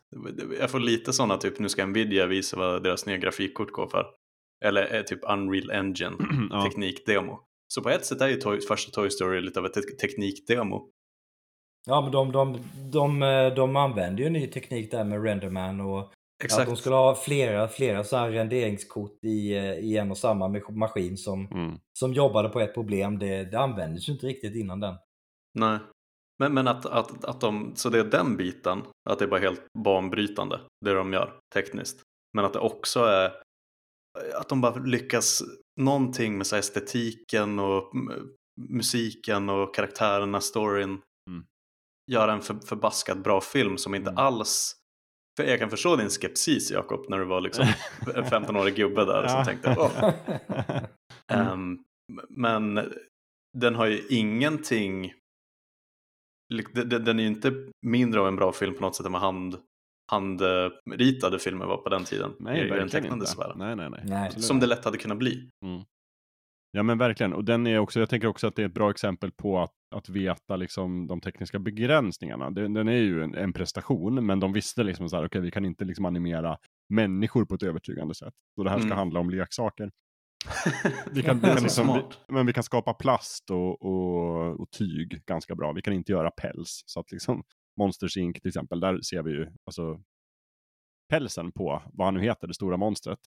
[0.60, 4.06] Jag får lite sådana typ, nu ska Nvidia visa vad deras nya grafikkort går för.
[4.64, 6.16] Eller är typ Unreal Engine
[6.50, 6.62] ja.
[6.62, 7.40] teknikdemo.
[7.68, 10.90] Så på ett sätt är ju Toy, första Toy Story lite av ett teknikdemo.
[11.90, 12.58] Ja, men de, de,
[12.92, 13.20] de,
[13.56, 16.12] de använder ju ny teknik där med Renderman och
[16.44, 16.62] Exakt.
[16.62, 21.16] Att de skulle ha flera, flera så här renderingskort i, i en och samma maskin
[21.16, 21.78] som, mm.
[21.98, 24.94] som jobbade på ett problem, det, det användes ju inte riktigt innan den.
[25.58, 25.78] Nej,
[26.38, 29.40] men, men att, att, att de, så det är den biten, att det är bara
[29.40, 32.02] helt banbrytande, det de gör tekniskt.
[32.34, 33.32] Men att det också är
[34.34, 35.42] att de bara lyckas
[35.80, 37.92] någonting med så estetiken och
[38.70, 41.00] musiken och karaktärerna, storyn.
[42.08, 42.20] Mm.
[42.20, 44.18] Göra en för, förbaskat bra film som inte mm.
[44.18, 44.76] alls
[45.36, 47.64] för jag kan förstå din skepsis Jakob när du var liksom
[48.14, 50.12] en 15-årig gubbe där som tänkte åh.
[51.52, 51.84] Um,
[52.28, 52.92] men
[53.58, 55.12] den har ju ingenting,
[56.72, 57.52] den är ju inte
[57.86, 59.56] mindre av en bra film på något sätt än vad hand,
[60.12, 62.32] handritade filmer var på den tiden.
[62.38, 63.26] Nej, i den tecknade
[63.56, 64.02] Nej, nej, nej.
[64.04, 64.30] nej.
[64.30, 65.50] Som det lätt hade kunnat bli.
[65.64, 65.84] Mm.
[66.70, 68.90] Ja men verkligen, och den är också, jag tänker också att det är ett bra
[68.90, 72.50] exempel på att, att veta liksom de tekniska begränsningarna.
[72.50, 75.40] Den, den är ju en, en, prestation, men de visste liksom så här, okej okay,
[75.40, 76.58] vi kan inte liksom animera
[76.88, 78.34] människor på ett övertygande sätt.
[78.54, 78.98] Så det här ska mm.
[78.98, 79.90] handla om leksaker.
[81.12, 85.22] vi kan, vi kan liksom, vi, men vi kan skapa plast och, och, och, tyg
[85.26, 85.72] ganska bra.
[85.72, 86.82] Vi kan inte göra päls.
[86.86, 87.42] Så att liksom
[87.78, 90.00] Monsters Inc till exempel, där ser vi ju alltså
[91.08, 93.18] pälsen på vad han nu heter, det stora monstret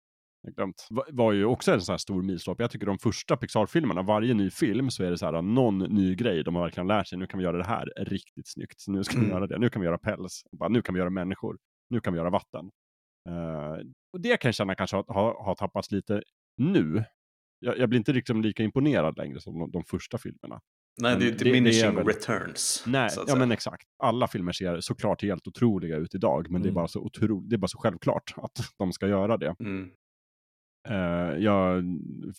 [0.43, 2.63] jag glömt, var ju också en sån här stor milstolpe.
[2.63, 6.15] Jag tycker de första Pixar-filmerna, varje ny film så är det så här någon ny
[6.15, 7.19] grej de har verkligen lärt sig.
[7.19, 8.81] Nu kan vi göra det här riktigt snyggt.
[8.81, 9.31] Så nu ska vi mm.
[9.31, 9.59] göra det.
[9.59, 10.43] Nu kan vi göra päls.
[10.59, 11.59] Bara, nu kan vi göra människor.
[11.91, 12.71] Nu kan vi göra vatten.
[13.29, 13.79] Uh,
[14.13, 16.23] och det kan jag känna kanske har, har, har tappats lite
[16.57, 17.05] nu.
[17.61, 20.61] Jag, jag, blir inte liksom lika imponerad längre som de, de första filmerna.
[21.01, 22.85] Nej, Men det är det- det diminishing är väl- returns.
[22.87, 23.83] Nej, ja men exakt.
[24.03, 26.75] Alla filmer ser såklart helt otroliga ut idag, men det, är Mm.
[26.75, 29.55] bara så otro, det är bara så självklart att de ska göra det.
[29.61, 29.91] Mm.
[30.91, 31.85] Eh, jag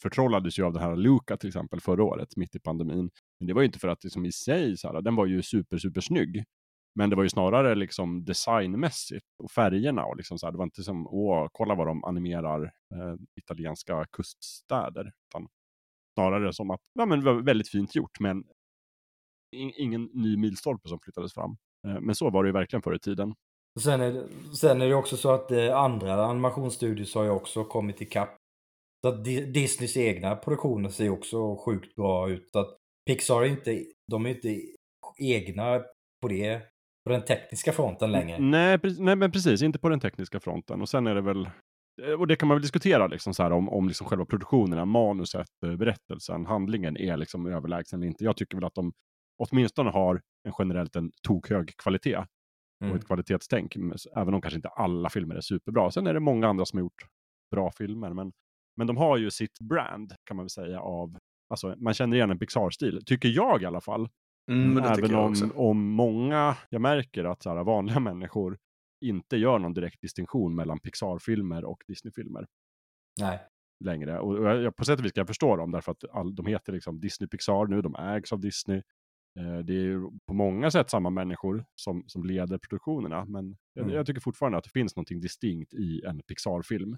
[0.02, 3.10] förtrollades ju av den här Luca till exempel förra året, mitt i pandemin.
[3.40, 5.26] Men det var ju inte för att det som i sig, så här, den var
[5.26, 6.44] ju super, super snygg.
[6.96, 10.66] Men det var ju snarare liksom designmässigt och färgerna och liksom så här, det var
[10.66, 15.12] inte som, åh, kolla vad de animerar eh, italienska kuststäder.
[15.30, 15.48] Utan
[16.14, 18.44] snarare som att, ja men det var väldigt fint gjort, men
[19.56, 21.58] in, ingen ny milstolpe som flyttades fram.
[21.88, 23.34] Eh, men så var det ju verkligen förr i tiden.
[23.80, 27.64] Sen är, det, sen är det också så att eh, andra animationsstudios har ju också
[27.64, 28.39] kommit ikapp.
[29.02, 32.50] Så att Di- Disneys egna produktioner ser också sjukt bra ut.
[32.52, 32.78] Så att
[33.08, 34.62] Pixar är inte, de är inte
[35.20, 35.80] egna
[36.22, 36.62] på det,
[37.06, 38.40] på den tekniska fronten längre.
[38.40, 40.82] Nej, nej, men precis, inte på den tekniska fronten.
[40.82, 41.50] Och sen är det väl,
[42.02, 44.86] eh, och det kan man väl diskutera liksom så här om, om liksom själva produktionerna,
[44.86, 48.24] manuset, eh, berättelsen, handlingen är liksom överlägsen eller inte.
[48.24, 48.94] Jag tycker väl att de
[49.44, 52.26] åtminstone har en generellt en tokhög kvalitet och
[52.86, 52.96] Mm.
[52.96, 53.76] ett kvalitetstänk.
[53.76, 55.92] men s- Även om kanske inte alla filmer är superbra.
[55.92, 57.06] Sen är det många andra som har gjort
[57.52, 58.14] bra filmer.
[58.14, 58.32] Men,
[58.80, 61.18] men de har ju sitt brand kan man väl säga av,
[61.50, 63.02] alltså man känner igen en Pixar-stil.
[63.06, 64.10] Tycker jag i alla fall.
[64.52, 68.58] Mm, tycker Även jag om, om många, jag märker att så här, vanliga människor
[69.06, 72.46] inte gör någon direkt distinktion mellan Pixar-filmer och Disney-filmer
[73.22, 73.40] Nej.
[73.86, 74.20] längre.
[74.20, 76.46] Och, och jag, på sätt och vis kan jag förstå dem, därför att all, de
[76.46, 78.78] heter liksom Disney Pixar nu, de ägs av Disney.
[79.40, 83.96] Eh, det är på många sätt samma människor som, som leder produktionerna, men jag, Mm.
[83.96, 86.98] jag tycker fortfarande att det finns någonting distinkt i en Pixar-film.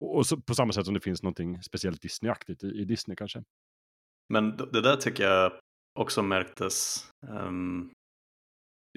[0.00, 3.44] Och, så, på samma sätt som det finns någonting speciellt Disney-aktigt i, i Disney kanske.
[4.32, 5.52] Men det där tycker jag
[6.00, 7.92] också märktes um,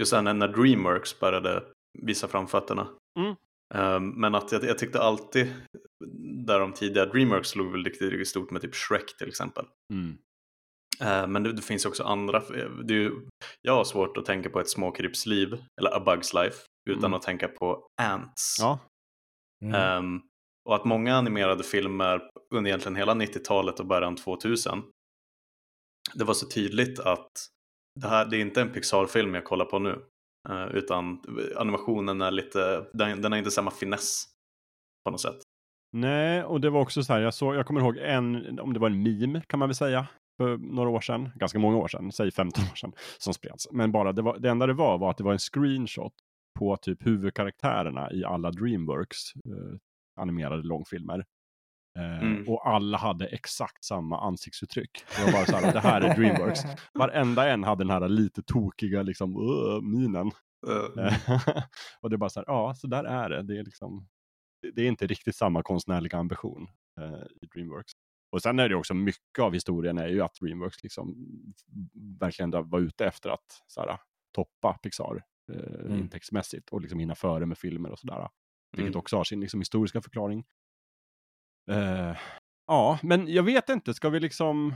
[0.02, 1.64] just sen när Dreamworks började
[2.02, 2.88] visa framfötterna.
[3.20, 3.36] Mm.
[3.74, 5.54] Ehm, men att jag, jag tyckte alltid
[6.46, 9.66] där de tidigare Dreamworks slog väl riktigt, riktigt stort med typ Shrek till exempel.
[9.94, 10.18] Mm.
[11.02, 12.40] Eh, men det, det finns också andra.
[12.84, 13.28] Det är ju,
[13.62, 16.58] jag har svårt att tänka på ett småkrypsliv eller A Bugs Life
[16.90, 17.14] utan Mm.
[17.14, 18.58] att tänka på Ants.
[18.60, 18.80] Ja,
[19.66, 19.76] Mm.
[19.76, 20.22] Ehm,
[20.68, 24.84] och att många animerade filmer under egentligen hela 90-talet och början 2000
[26.16, 27.32] det var så tydligt att
[28.00, 30.06] det här det är inte en Pixar-film jag kollar på nu
[30.50, 31.22] eh, utan
[31.58, 34.26] animationen är lite, den, den har inte samma finess
[35.06, 35.38] på något sätt.
[35.92, 38.80] Nej, och det var också så här, jag, såg, jag kommer ihåg en, om det
[38.80, 40.08] var en meme kan man väl säga,
[40.38, 43.72] för några år sedan, ganska många år sedan, säg 15 år sedan, som spreds.
[43.72, 46.14] Men bara det, var, det enda det var var att det var en screenshot
[46.60, 49.78] på typ huvudkaraktärerna i alla Dreamworks eh,
[50.18, 51.20] animerade långfilmer.
[52.00, 52.48] Eh, Mm.
[52.50, 55.04] Och alla hade exakt samma ansiktsuttryck.
[55.26, 56.60] Var bara så här, det här är Dreamworks.
[56.94, 59.32] Varenda en hade den här lite tokiga liksom,
[59.84, 60.32] minen.
[60.68, 61.14] Eh, Eh,
[62.02, 63.44] och det är bara så här, ja, så där är det.
[63.44, 64.08] Det är, liksom,
[64.74, 66.68] det- är inte riktigt samma konstnärliga ambition
[67.02, 67.92] eh, i Dreamworks.
[68.32, 71.16] Och sen är det också mycket av historien är ju att Dreamworks liksom
[72.20, 74.00] verkligen var ute efter att så här,
[74.36, 76.00] toppa Pixar eh, Mm.
[76.00, 78.30] intäktsmässigt och liksom hinna före med filmer och sådär.
[78.78, 79.00] Vilket Mm.
[79.00, 80.46] också har sin liksom, historiska förklaring.
[81.72, 82.18] Eh,
[82.68, 84.74] ja, men jag vet inte, ska vi liksom...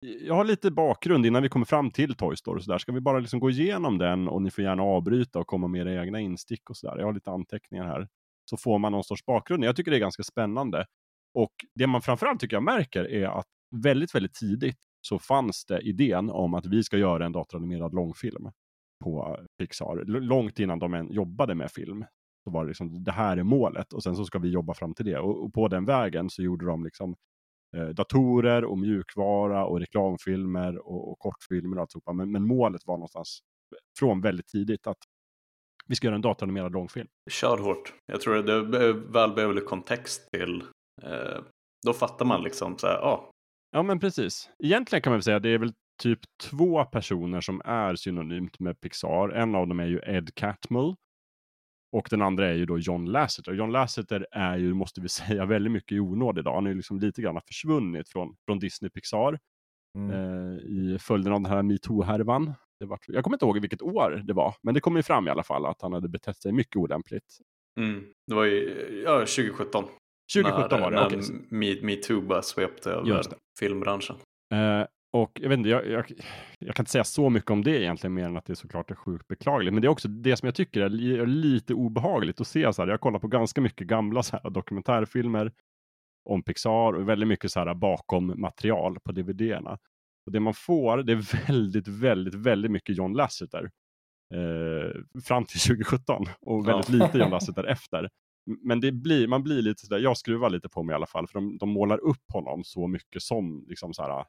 [0.00, 2.78] Jag har lite bakgrund innan vi kommer fram till Toy Story och sådär.
[2.78, 5.80] Ska vi bara liksom gå igenom den och ni får gärna avbryta och komma med
[5.86, 6.98] era egna instick och sådär.
[6.98, 8.08] Jag har lite anteckningar här.
[8.50, 9.64] Så får man någon sorts bakgrund.
[9.64, 10.86] Jag tycker det är ganska spännande.
[11.34, 15.80] Och det man framförallt tycker jag märker är att väldigt, väldigt tidigt så fanns det
[15.80, 18.50] idén om att vi ska göra en datoranimerad långfilm
[19.04, 19.96] på Pixar.
[19.98, 22.04] L- långt innan de än jobbade med film.
[22.44, 24.94] Så var det liksom, det här är målet och sen så ska vi jobba fram
[24.94, 25.18] till det.
[25.18, 27.16] Och, och på den vägen så gjorde de liksom
[27.76, 32.12] eh, datorer och mjukvara och reklamfilmer och, och kortfilmer och alltihopa.
[32.12, 33.40] Men, men målet var någonstans
[33.98, 34.98] från väldigt tidigt att
[35.86, 37.08] vi ska göra en datoranimerad långfilm.
[37.30, 37.94] Kör hårt.
[38.06, 40.64] Jag tror att det är välbehövlig kontext till
[41.02, 41.42] eh,
[41.86, 43.32] då fattar man liksom så här, ja,
[43.74, 44.50] Ja, men precis.
[44.58, 45.72] Egentligen kan man väl säga att det är väl
[46.02, 49.28] typ två personer som är synonymt med Pixar.
[49.28, 50.94] En av dem är ju Ed Catmull.
[51.92, 53.52] Och den andra är ju då John Lasseter.
[53.52, 56.54] John Lasseter är ju, måste vi säga, väldigt mycket i onåd idag.
[56.54, 59.38] Han är ju liksom lite grann försvunnit från, från Disney Pixar
[59.98, 60.10] Mm.
[60.10, 62.52] eh, i följden av den här metoo-härvan.
[62.80, 65.26] Det var, jag kommer inte ihåg vilket år det var, men det kom ju fram
[65.28, 67.38] i alla fall att han hade betett sig mycket olämpligt.
[67.80, 69.84] mm, det var ju ja, 2017.
[70.34, 71.22] 2017 när, var det, när okej.
[71.22, 73.22] så- Me, metoo bara svepte över
[73.58, 74.16] filmbranschen.
[74.54, 76.04] Eh, och jag vet inte, jag, jag,
[76.58, 78.94] jag kan inte säga så mycket om det egentligen, mer än att det såklart är
[78.94, 79.72] sjukt beklagligt.
[79.74, 82.72] Men det är också det som jag tycker är li, lite obehagligt att se.
[82.72, 85.52] Så här, jag kollar på ganska mycket gamla så här, dokumentärfilmer
[86.24, 89.78] om Pixar och väldigt mycket så här bakom material på DVD-erna.
[90.26, 93.70] Och det man får, det är väldigt, väldigt, väldigt mycket John Lasseter.
[94.34, 97.04] Eh, fram till 2017 och väldigt Ja.
[97.06, 98.08] lite John Lasseter efter.
[98.62, 101.26] Men det blir, man blir lite sådär, jag skruvar lite på mig i alla fall,
[101.26, 104.24] för de, de målar upp honom så mycket som liksom så här,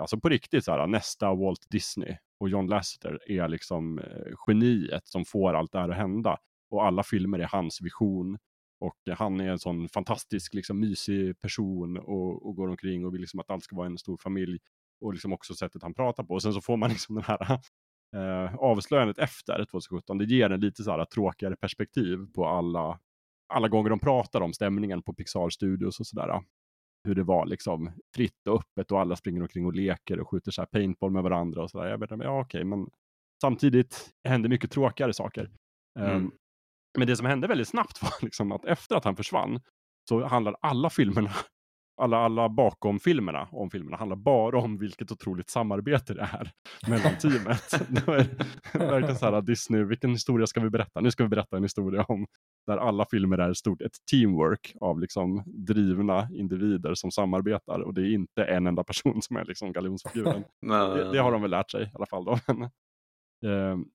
[0.00, 5.06] alltså på riktigt så här, nästa Walt Disney och John Lasseter är liksom eh, geniet
[5.06, 6.38] som får allt det här att hända.
[6.70, 8.38] Och alla filmer är hans vision.
[8.80, 13.20] Och han är en sån fantastisk, liksom, mysig person och, och går omkring och vill
[13.20, 14.58] liksom att allt ska vara en stor familj.
[15.00, 16.34] Och liksom också sättet han pratar på.
[16.34, 17.52] Och sen så får man liksom den här
[18.16, 20.18] eh, avslöjandet efter 2017.
[20.18, 23.00] Det ger en lite så här tråkigare perspektiv på alla,
[23.48, 26.40] alla gånger de pratar om stämningen på Pixar Studios och sådär.
[27.04, 30.50] Hur det var liksom fritt och öppet och alla springer omkring och leker och skjuter
[30.50, 31.86] så här paintball med varandra och sådär.
[31.86, 32.90] Jag vet inte, ja okej, men
[33.40, 35.50] samtidigt hände mycket tråkigare saker.
[35.98, 36.16] Mm.
[36.16, 36.32] Um,
[36.98, 39.60] men det som hände väldigt snabbt var liksom att efter att han försvann
[40.08, 41.30] så handlar alla filmerna
[41.96, 46.50] alla, alla bakom filmerna om filmerna handlar bara om vilket otroligt samarbete det är
[46.90, 47.70] mellan teamet.
[47.88, 48.12] det
[48.72, 51.00] är verkligen så här Disney, vilken historia ska vi berätta?
[51.00, 52.26] Nu ska vi berätta en historia om
[52.66, 58.00] där alla filmer är stort, ett teamwork av liksom drivna individer som samarbetar och det
[58.00, 60.44] är inte en enda person som är liksom galjonsfiguren.
[60.96, 62.24] det, det, har de väl lärt sig i alla fall.
[62.24, 62.38] Då.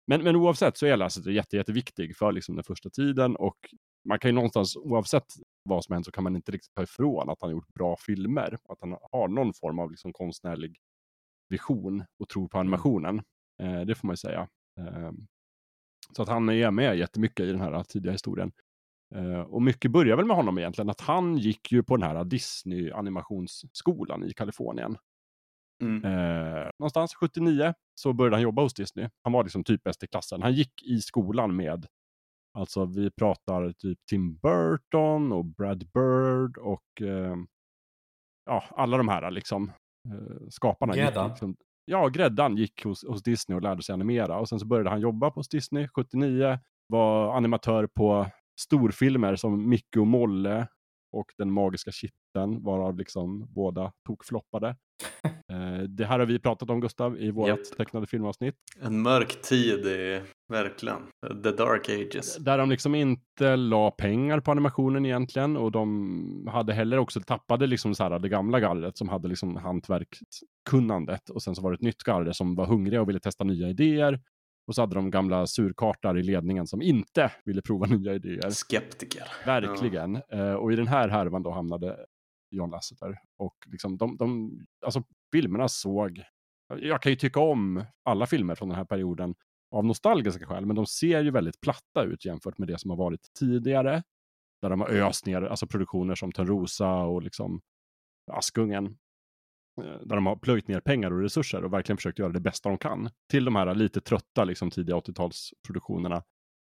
[0.06, 3.58] Men, men oavsett så är Lasseter jätte, jätteviktig för liksom den första tiden och
[4.08, 5.26] man kan ju någonstans, oavsett
[5.64, 7.96] vad som hänt, så kan man inte riktigt ta ifrån att han har gjort bra
[8.00, 8.58] filmer.
[8.70, 10.78] Att han har någon form av liksom konstnärlig
[11.50, 12.68] vision och tro på mm.
[12.68, 13.22] animationen.
[13.62, 14.48] Eh, det får man ju säga.
[14.80, 15.12] Eh,
[16.16, 18.52] så att han är med jättemycket i den här tidiga historien.
[19.48, 22.92] Och mycket börjar väl med honom egentligen, att han gick ju på den här Disney
[22.92, 24.98] animationsskolan i Kalifornien.
[25.82, 26.06] Mm.
[26.06, 29.10] Eh, någonstans 79 så började han jobba hos Disney.
[29.24, 30.42] Han var liksom typ bäst i klassen.
[30.42, 31.88] Han gick i skolan med
[32.58, 37.36] Alltså vi pratar typ Tim Burton och Brad Bird och eh,
[38.46, 39.72] ja, alla de här liksom
[40.10, 40.96] eh, skaparna.
[40.96, 41.30] Gräddan?
[41.30, 41.56] Liksom,
[41.86, 45.00] ja, Gräddan gick hos, hos, Disney och lärde sig animera och sen så började han
[45.00, 46.60] jobba hos Disney 79.
[46.88, 48.28] Var animatör på
[48.60, 50.68] storfilmer som Micke och Molle
[51.12, 54.76] och Den magiska kitteln varav liksom båda tokfloppade.
[55.58, 57.78] Eh, det här har vi pratat om Gustav i vårt yep.
[57.78, 58.56] tecknade filmavsnitt.
[58.82, 61.02] En mörk tid i, verkligen.
[61.44, 62.38] The Dark Ages.
[62.38, 67.68] Där de liksom inte la pengar på animationen egentligen och de hade heller också tappade
[67.68, 71.76] liksom så här det gamla gallret som hade liksom hantverkskunnandet och sen så var det
[71.76, 74.20] ett nytt garde som var hungriga och ville testa nya idéer.
[74.68, 78.50] Och så hade de gamla surkartar i ledningen som inte ville prova nya idéer.
[78.50, 79.24] Skeptiker.
[79.46, 80.22] Verkligen.
[80.30, 80.38] Ja.
[80.38, 81.98] Uh, och i den här härvan då hamnade
[82.50, 83.20] John Lasseter.
[83.38, 84.52] Och liksom de, de,
[84.86, 86.24] alltså filmerna såg,
[86.78, 89.36] jag kan ju tycka om alla filmer från den här perioden
[89.72, 92.98] av nostalgiska skäl, men de ser ju väldigt platta ut jämfört med det som har
[92.98, 94.04] varit tidigare.
[94.62, 97.62] Där de har öst ner, alltså produktioner som Törnrosa och liksom
[98.32, 98.86] Askungen.
[99.82, 102.70] Eh, där de har plöjt ner pengar och resurser och verkligen försökt göra det bästa
[102.70, 103.10] de kan.
[103.32, 106.24] Till de här lite trötta liksom, tidiga 80-talsproduktionerna.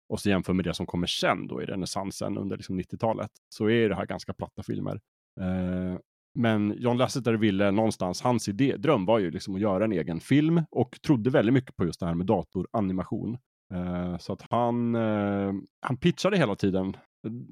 [0.08, 3.30] Och så jämför med det som kommer sen då i renässansen under liksom, 90-talet.
[3.48, 5.00] Så är det här ganska platta filmer.
[5.40, 5.98] Eh,
[6.34, 10.20] men John Lasseter ville någonstans, hans idé, dröm var ju liksom att göra en egen
[10.20, 13.38] film och trodde väldigt mycket på just det här med datoranimation.
[13.74, 16.96] Eh, så att han, eh, han pitchade hela tiden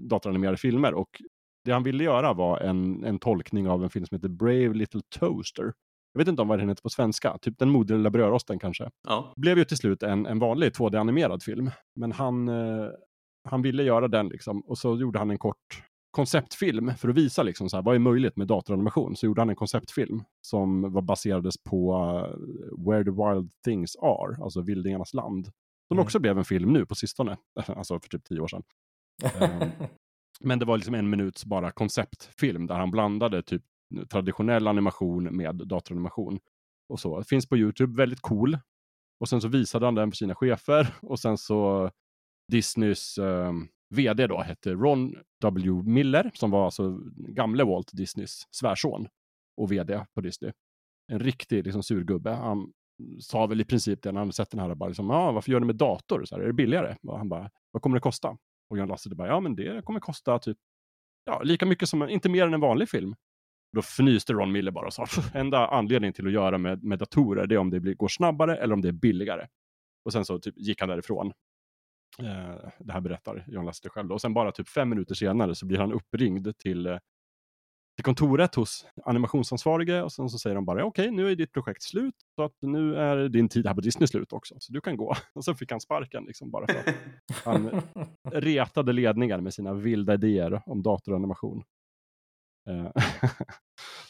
[0.08, 1.22] datoranimerade filmer och
[1.64, 5.00] det han ville göra var en, en tolkning av en film som heter Brave Little
[5.18, 5.72] Toaster.
[6.12, 8.90] Jag vet inte om vad den heter på svenska, typ Den modige lilla brödrosten kanske.
[9.08, 9.32] Ja.
[9.34, 11.70] Det blev ju till slut en, en vanlig 2D-animerad film.
[11.94, 12.50] Men han,
[13.48, 15.87] han ville göra den liksom och så gjorde han en kort
[16.18, 19.16] konceptfilm för att visa liksom så här, vad är möjligt med datoranimation.
[19.16, 24.44] Så gjorde han en konceptfilm som var baserades på uh, Where the Wild Things Are,
[24.44, 25.44] alltså Vildingarnas land.
[25.88, 26.02] Som mm.
[26.02, 28.62] också blev en film nu på sistone, alltså för typ tio år sedan.
[29.40, 29.70] um,
[30.40, 33.62] men det var liksom en minuts bara konceptfilm där han blandade typ
[34.10, 36.38] traditionell animation med datoranimation.
[36.88, 37.22] Och så.
[37.22, 38.58] Finns på YouTube, väldigt cool.
[39.20, 41.90] Och sen så visade han den för sina chefer och sen så
[42.52, 45.82] Disneys um, vd då hette Ron W.
[45.82, 49.08] Miller, som var alltså gamle Walt Disneys svärson
[49.56, 50.52] och vd på Disney.
[51.12, 52.30] En riktig liksom, surgubbe.
[52.30, 52.72] Han
[53.20, 55.60] sa väl i princip det när han sett den här, bara liksom, ah, varför gör
[55.60, 56.24] ni med dator?
[56.24, 56.96] Så här, är det billigare?
[57.02, 58.36] Och han bara, vad kommer det kosta?
[58.70, 60.58] Och John Lasseter bara, ja men det kommer kosta typ,
[61.24, 63.14] ja, lika mycket som, inte mer än en vanlig film.
[63.72, 67.46] Då fnyste Ron Miller bara och sa, enda anledningen till att göra med, med datorer,
[67.46, 69.46] det är om det blir, går snabbare eller om det är billigare.
[70.04, 71.32] Och sen så typ gick han därifrån.
[72.22, 74.12] Eh, det här berättar John Lasseter själv.
[74.12, 76.98] Och sen bara typ fem minuter senare så blir han uppringd till, eh,
[77.96, 81.52] till kontoret hos animationsansvarige och sen så säger de bara okej, okay, nu är ditt
[81.52, 84.80] projekt slut så att nu är din tid här på Disney slut också, så du
[84.80, 85.14] kan gå.
[85.34, 86.94] Och så fick han sparken liksom bara för att
[87.44, 87.82] han
[88.32, 91.64] retade ledningen med sina vilda idéer om datoranimation.
[92.68, 92.90] Eh,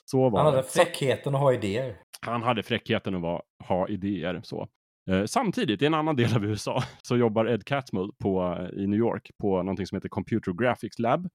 [0.04, 1.96] så var han hade fräckheten att ha idéer.
[2.20, 4.40] Han hade fräckheten att ha idéer.
[4.44, 4.68] Så.
[5.08, 8.86] Eh, samtidigt, i en annan del av USA, så jobbar Ed Catmull på, eh, i
[8.86, 11.28] New York på någonting som heter Computer Graphics Lab.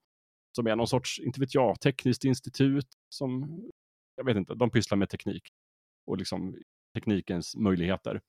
[0.56, 3.60] Som är någon sorts, inte vet jag, tekniskt institut som,
[4.16, 5.42] jag vet inte, de pysslar med teknik.
[6.06, 6.56] och liksom
[6.94, 8.20] teknikens möjligheter.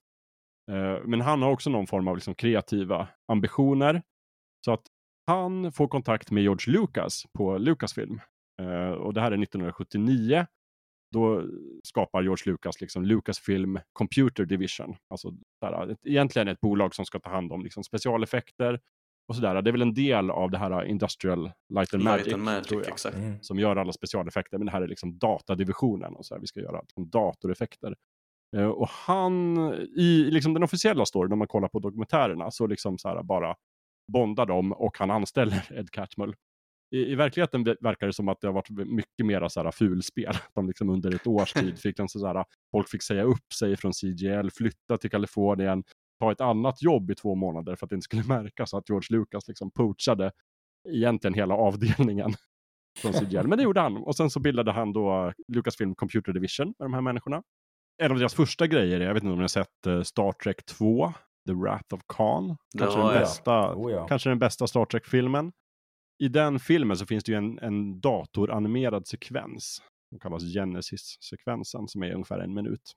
[0.70, 4.02] Eh, men han har också någon form av liksom kreativa ambitioner.
[4.64, 4.82] Så att
[5.26, 8.20] han får kontakt med George Lucas på Lucasfilm.
[8.98, 10.46] Och det här är 1979.
[11.12, 11.44] Då
[11.84, 14.96] skapar George Lucas liksom Lucasfilm Computer Division.
[15.10, 15.30] Alltså
[15.60, 18.80] där, ett, egentligen ett bolag som ska ta hand om liksom specialeffekter
[19.28, 19.62] och sådär.
[19.62, 22.66] Det är väl en del av det här Industrial Light and Magic, Light and Magic
[22.66, 23.16] tror jag, exakt.
[23.16, 23.42] Mm.
[23.42, 24.58] som gör alla specialeffekter.
[24.58, 27.96] Men det här är liksom datadivisionen och så här, vi ska göra liksom, datoreffekter.
[28.56, 29.56] Eh, och han,
[29.96, 33.54] i liksom den officiella storyn, om man kollar på dokumentärerna, så liksom så här bara
[34.12, 36.34] bondar dem och han anställer Ed Catmull.
[36.94, 39.70] I, I verkligheten ve- verkar det som att det har varit mycket mera så här
[39.70, 40.34] fulspel.
[40.54, 43.76] De liksom under ett års tid fick de så här, folk fick säga upp sig
[43.76, 45.84] från CGL, flytta till Kalifornien,
[46.20, 49.18] ta ett annat jobb i två månader för att det inte skulle märkas att George
[49.18, 50.32] Lucas liksom poachade
[50.88, 52.34] egentligen hela avdelningen
[52.98, 53.46] från CGL.
[53.48, 53.96] Men det gjorde han.
[53.96, 57.42] Och sen så bildade han då Lucasfilm Computer Division med de här människorna.
[58.02, 60.64] En av deras första grejer jag vet inte om ni har sett eh, Star Trek
[60.66, 61.12] 2,
[61.48, 62.56] The Wrath of Khan.
[62.78, 63.20] Kanske, Ja, den, ja.
[63.20, 64.06] bästa, Oh, ja.
[64.06, 65.52] kanske den bästa Star Trek-filmen.
[66.18, 69.82] I den filmen så finns det ju en, en datoranimerad sekvens.
[70.08, 72.92] som kallas Genesis-sekvensen som är ungefär en minut.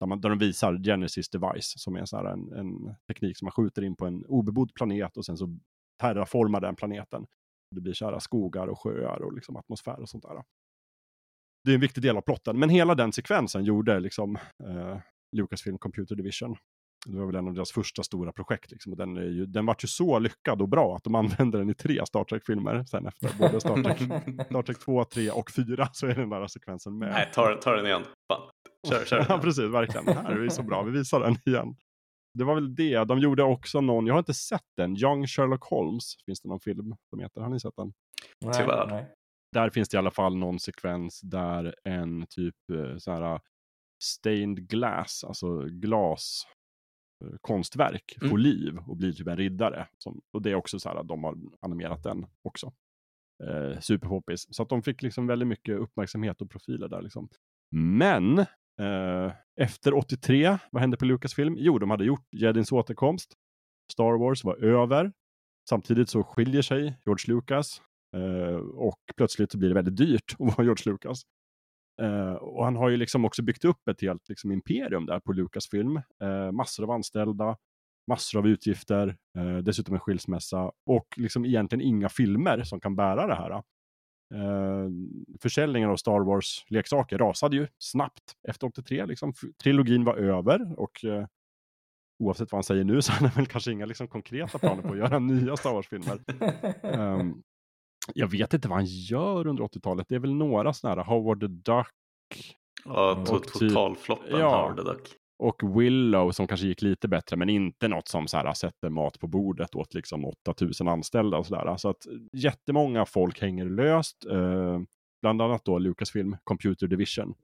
[0.00, 3.46] Där, man, där de visar Genesis Device som är så här en, en teknik som
[3.46, 5.58] man skjuter in på en obebodd planet och sen så
[6.00, 7.26] terraformar den planeten.
[7.70, 10.42] Det blir kära skogar och sjöar och liksom atmosfär och sånt där.
[11.64, 14.98] Det är en viktig del av plotten, men hela den sekvensen gjorde liksom eh,
[15.36, 16.56] Lucasfilm Computer Division.
[17.08, 18.70] Det var väl en av deras första stora projekt.
[18.70, 18.92] Liksom.
[18.92, 21.70] Och den, är ju, den var ju så lyckad och bra att de använde den
[21.70, 23.38] i tre Star Trek-filmer sen efter.
[23.38, 23.98] Både Star Trek,
[24.46, 27.08] Star Trek 2, 3 och 4 så är den där sekvensen med.
[27.08, 28.04] Nej, ta, ta den igen.
[28.32, 28.50] Fan.
[28.88, 29.26] Kör, kör.
[29.28, 30.04] ja, precis, verkligen.
[30.04, 31.76] Den här är så bra, vi visar den igen.
[32.34, 33.04] Det var väl det.
[33.04, 36.60] De gjorde också någon, jag har inte sett den, Young Sherlock Holmes finns det någon
[36.60, 37.40] film som heter.
[37.40, 37.92] Har ni sett den?
[38.44, 38.86] Nej, Tyvärr.
[38.86, 39.12] nej.
[39.52, 43.40] Där finns det i alla fall någon sekvens där en typ eh, så här
[44.04, 46.46] stained glass, alltså glas
[47.40, 48.30] konstverk Mm.
[48.30, 49.88] får liv och blir typ en riddare.
[49.98, 52.72] Som, och det är också så här att de har animerat den också.
[53.44, 54.46] Eh, superpoppis.
[54.50, 57.28] Så att de fick liksom väldigt mycket uppmärksamhet och profiler där liksom.
[57.74, 58.38] Men
[58.80, 61.56] eh, efter 83, vad hände på Lucasfilm?
[61.58, 63.34] Jo, de hade gjort Jedins återkomst.
[63.92, 65.12] Star Wars var över.
[65.68, 67.82] Samtidigt så skiljer sig George Lucas
[68.16, 71.22] eh, och plötsligt så blir det väldigt dyrt att vara George Lucas.
[72.02, 75.32] Eh, och han har ju liksom också byggt upp ett helt liksom, imperium där på
[75.32, 75.96] Lucasfilm.
[76.22, 77.56] Eh, massor av anställda,
[78.10, 83.26] massor av utgifter, eh, dessutom en skilsmässa och liksom egentligen inga filmer som kan bära
[83.26, 83.50] det här.
[84.34, 84.90] Eh,
[85.40, 89.06] försäljningen av Star Wars-leksaker rasade ju snabbt efter 83.
[89.06, 89.32] Liksom.
[89.62, 91.04] Trilogin var över och
[92.18, 94.92] oavsett vad han säger nu så har han väl kanske inga liksom, konkreta planer på
[94.92, 96.20] att göra nya Star Wars-filmer.
[96.82, 97.42] Ehm,
[98.14, 100.06] jag vet inte vad han gör under 80-talet.
[100.08, 101.88] Det är väl några sådana här Howard the Duck
[102.84, 104.62] Ja, to, totalfloppen Ja.
[104.62, 105.08] Howard the Duck.
[105.38, 109.18] och Willow som kanske gick lite bättre, men inte något som så här, sätter mat
[109.20, 111.76] på bordet åt liksom 8000 anställda och sådär.
[111.76, 114.80] Så att jättemånga folk hänger löst, eh,
[115.22, 117.34] bland annat då Lucasfilm Computer Division.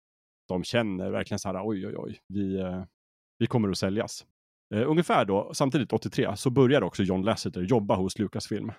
[0.48, 2.82] De känner verkligen så här, oj, oj, oj, vi, eh,
[3.38, 4.26] vi kommer att säljas.
[4.74, 8.72] Eh, ungefär då, samtidigt 83, så börjar också John Lasseter jobba hos Lucasfilm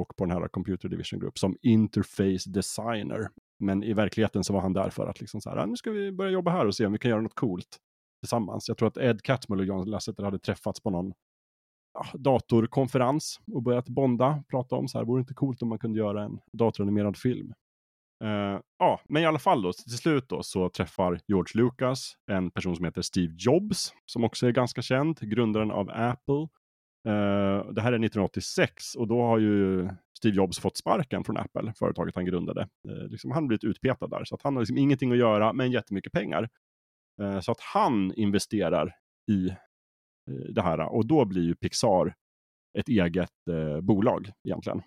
[0.00, 3.28] och på den här Computer Division Group som interface designer.
[3.58, 5.90] Men i verkligheten så var han där för att liksom så här, ah, nu ska
[5.90, 7.78] vi börja jobba här och se om vi kan göra något coolt
[8.20, 8.68] tillsammans.
[8.68, 11.12] Jag tror att Ed Catmull och John Lasseter hade träffats på någon
[11.94, 15.78] ja, datorkonferens och börjat bonda, prata om så här, vore det inte coolt om man
[15.78, 17.52] kunde göra en datoranimerad film?
[18.24, 22.50] Uh, ja, men i alla fall då, till slut då så träffar George Lucas en
[22.50, 26.48] person som heter Steve Jobs, som också är ganska känd, grundaren av Apple.
[27.06, 29.88] Eh, det här är 1986 och då har ju
[30.18, 32.60] Steve Jobs fått sparken från Apple, företaget han grundade.
[32.88, 35.52] Eh, liksom, han har blivit utpetad där, så att han har liksom ingenting att göra,
[35.52, 36.48] men jättemycket pengar.
[37.22, 38.96] Eh, Så att han investerar
[39.30, 39.50] i
[40.52, 42.14] det här och då blir ju Pixar
[42.78, 43.32] ett eget
[43.82, 44.82] bolag egentligen.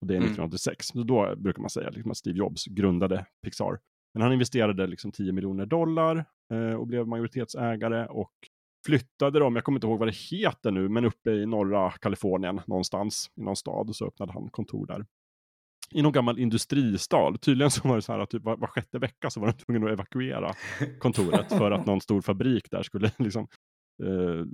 [0.00, 0.26] Och det är Mm.
[0.28, 0.86] 1986.
[0.86, 3.80] Så då brukar man säga liksom att Steve Jobs grundade Pixar.
[4.14, 6.24] Men han investerade liksom 10 miljoner dollar
[6.78, 8.32] och blev majoritetsägare och
[8.84, 12.60] flyttade dem, jag kommer inte ihåg vad det heter nu, men uppe i norra Kalifornien
[12.66, 15.06] någonstans i någon stad och så öppnade han kontor där.
[15.90, 17.38] I någon gammal industristad.
[17.40, 19.52] Tydligen så var det så här att typ var, var sjätte vecka så var de
[19.52, 20.54] tvungna att evakuera
[20.98, 23.46] kontoret för att någon stor fabrik där skulle liksom
[24.02, 24.46] eh,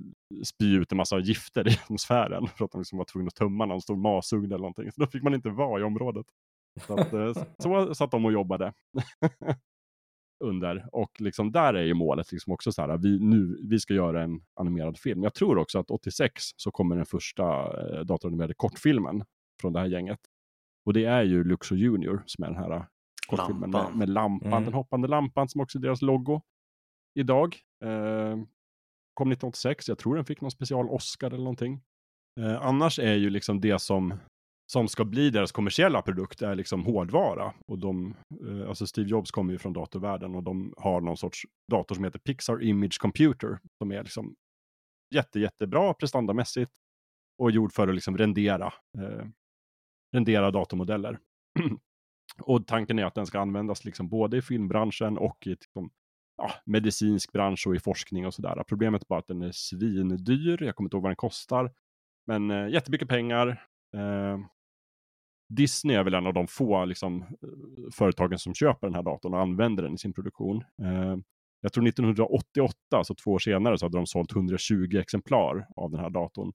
[0.44, 3.66] spy ut en massa gifter i atmosfären för att de liksom var tvungna att tömma
[3.66, 4.92] någon stor masugn eller någonting.
[4.92, 6.26] Så då fick man inte vara i området.
[6.86, 8.72] Så, att, eh, så satt de och jobbade
[10.40, 10.86] under.
[10.92, 14.22] Och liksom där är ju målet liksom också så här, vi, nu, vi ska göra
[14.22, 15.22] en animerad film.
[15.22, 19.24] Jag tror också att 86 så kommer den första eh, datoranimerade kortfilmen
[19.60, 20.20] från det här gänget.
[20.86, 22.86] Och det är ju Luxor Junior som är den här
[23.28, 23.90] kortfilmen Lampan.
[23.90, 24.64] med, med lampan, Mm.
[24.64, 26.40] den hoppande lampan som också är deras logo.
[27.14, 27.56] idag.
[27.84, 28.36] Eh,
[29.14, 31.80] kom 1986, jag tror den fick någon special Oscar eller någonting.
[32.40, 34.14] Eh, annars är ju liksom det som,
[34.72, 37.54] som ska bli deras kommersiella produkt är liksom hårdvara.
[37.66, 38.14] Och de,
[38.46, 42.04] eh, alltså Steve Jobs kommer ju från datorvärlden och de har någon sorts dator som
[42.04, 43.58] heter Pixar Image Computer.
[43.78, 44.36] Som är liksom
[45.14, 46.72] jätte, jättebra prestandamässigt
[47.38, 48.66] och gjord för att liksom rendera,
[48.98, 49.26] eh,
[50.12, 51.18] rendera datormodeller.
[52.42, 55.90] och tanken är att den ska användas liksom både i filmbranschen och i liksom,
[56.36, 58.64] ja, medicinsk bransch och i forskning och sådär.
[58.68, 60.62] Problemet är bara att den är svindyr.
[60.62, 61.72] Jag kommer inte ihåg vad den kostar.
[62.26, 63.66] Men eh, jättemycket pengar.
[63.96, 64.38] Eh,
[65.50, 67.28] Disney är väl en av de få liksom, eh,
[67.92, 70.64] företagen som köper den här datorn och använder den i sin produktion.
[70.82, 71.16] Eh,
[71.60, 76.00] jag tror 1988, alltså två år senare, så hade de sålt 120 exemplar av den
[76.00, 76.52] här datorn.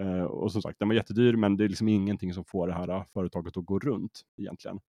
[0.00, 2.74] Eh, och som sagt, den var jättedyr, men det är liksom ingenting som får det
[2.74, 4.80] här eh, företaget att gå runt egentligen.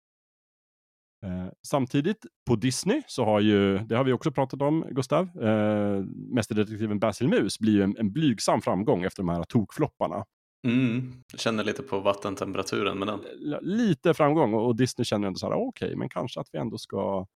[1.25, 6.03] Eh, samtidigt på Disney så har ju, det har vi också pratat om Gustav, eh,
[6.33, 10.25] mästerdetektiven Basil Mus blir ju en, en blygsam framgång efter de här tokflopparna.
[10.65, 13.19] Mm, jag känner lite på vattentemperaturen med den.
[13.61, 16.77] Lite framgång och Disney känner ändå så här, okej, okay, men kanske att vi ändå
[16.77, 17.27] ska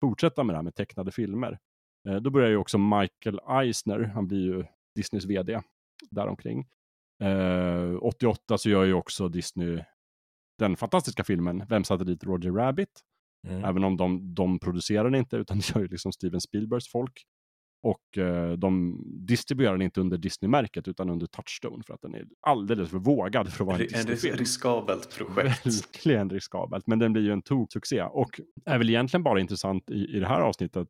[0.00, 1.58] fortsätta med det här med tecknade filmer.
[2.08, 4.64] Eh, då börjar ju också Michael Eisner, han blir ju
[4.94, 5.60] Disneys vd
[6.10, 6.66] däromkring.
[7.22, 9.84] Eh, 88 så gör ju också Disney
[10.58, 13.00] den fantastiska filmen Vem satte dit Roger Rabbit?
[13.48, 13.64] Mm.
[13.64, 17.24] Även om de, de producerar den inte, utan det gör ju liksom Steven Spielbergs folk.
[17.82, 22.24] Och eh, de distribuerar den inte under Disney-märket utan under Touchstone för att den är
[22.40, 24.32] alldeles för vågad för att vara en Disney-film.
[24.32, 25.66] En riskabelt projekt.
[25.66, 30.16] Verkligen riskabelt, men den blir ju en tok-succé och är väl egentligen bara intressant i,
[30.16, 30.88] i det här avsnittet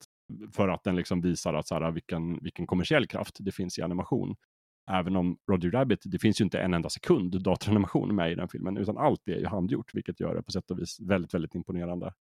[0.53, 3.82] för att den liksom visar att så här, vilken, vilken kommersiell kraft det finns i
[3.82, 4.36] animation.
[4.91, 8.49] Även om Roger Rabbit, det finns ju inte en enda sekund datoranimation med i den
[8.49, 11.55] filmen, utan allt är ju handgjort, vilket gör det på sätt och vis väldigt, väldigt
[11.55, 12.12] imponerande.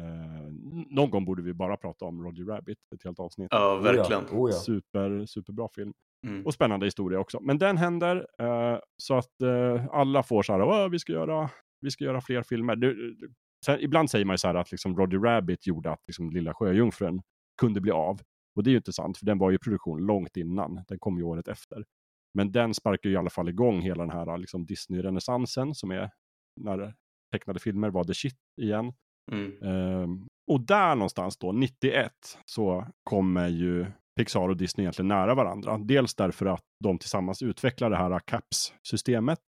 [0.00, 0.50] Eh,
[0.90, 3.48] någon gång borde vi bara prata om Roger Rabbit, ett helt avsnitt.
[3.50, 4.24] Ja, verkligen.
[4.24, 4.56] Oh ja.
[4.56, 5.92] Super, superbra film.
[6.26, 6.46] Mm.
[6.46, 7.40] Och spännande historia också.
[7.40, 11.90] Men den händer eh, så att eh, alla får så här, vi ska göra, vi
[11.90, 12.76] ska göra fler filmer.
[12.76, 13.18] Du,
[13.66, 16.54] sen, ibland säger man ju så här att liksom Roger Rabbit gjorde att liksom, Lilla
[16.54, 17.22] Sjöjungfrun
[17.60, 18.20] kunde bli av.
[18.56, 20.84] Och det är ju inte sant, för den var ju i produktion långt innan.
[20.88, 21.84] Den kom ju året efter.
[22.34, 26.10] Men den sparkar ju i alla fall igång hela den här liksom, Disney-renässansen som är
[26.60, 26.94] när
[27.32, 28.92] tecknade filmer var the shit igen.
[29.32, 29.62] Mm.
[29.62, 32.12] Ehm, och där någonstans då, 91,
[32.44, 35.78] så kommer ju Pixar och Disney egentligen nära varandra.
[35.78, 39.40] Dels därför att de tillsammans utvecklar det här CAPS-systemet.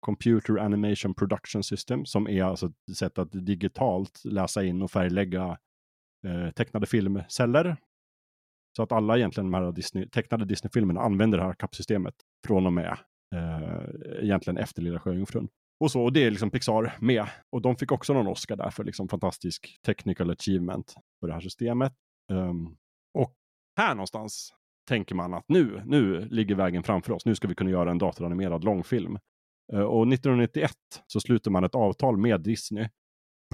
[0.00, 5.58] Computer Animation Production System, som är alltså ett sätt att digitalt läsa in och färglägga
[6.26, 7.76] eh, tecknade filmceller.
[8.76, 12.14] Så att alla egentligen de här Disney, tecknade Disney-filmerna använder det här CAPS-systemet
[12.46, 12.98] från och med
[13.34, 15.48] eh, egentligen efter Lilla Sjöjungfrun.
[15.80, 17.26] Och så, och det är liksom Pixar med.
[17.50, 21.40] Och de fick också någon Oscar där för liksom fantastisk technical achievement för det här
[21.40, 21.92] systemet.
[22.32, 22.76] Um,
[23.14, 23.34] och
[23.76, 24.54] här någonstans
[24.88, 27.26] tänker man att nu, nu ligger vägen framför oss.
[27.26, 29.18] Nu ska vi kunna göra en datoranimerad långfilm.
[29.72, 30.72] Uh, och 1991
[31.06, 32.88] så sluter man ett avtal med Disney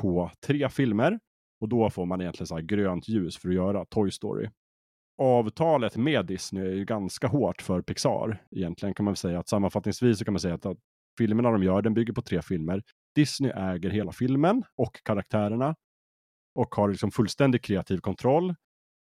[0.01, 1.19] på tre filmer.
[1.61, 4.49] Och då får man egentligen så här grönt ljus för att göra Toy Story.
[5.19, 8.45] Avtalet med Disney är ju ganska hårt för Pixar.
[8.51, 10.67] Egentligen kan man säga att sammanfattningsvis så kan man säga att
[11.19, 12.83] filmerna de gör, den bygger på tre filmer.
[13.15, 15.75] Disney äger hela filmen och karaktärerna
[16.55, 18.55] och har liksom fullständig kreativ kontroll.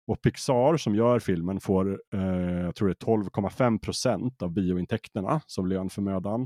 [0.07, 5.41] Och Pixar som gör filmen får, eh, jag tror det är 12,5 procent av biointäkterna
[5.45, 6.41] som lön för mödan.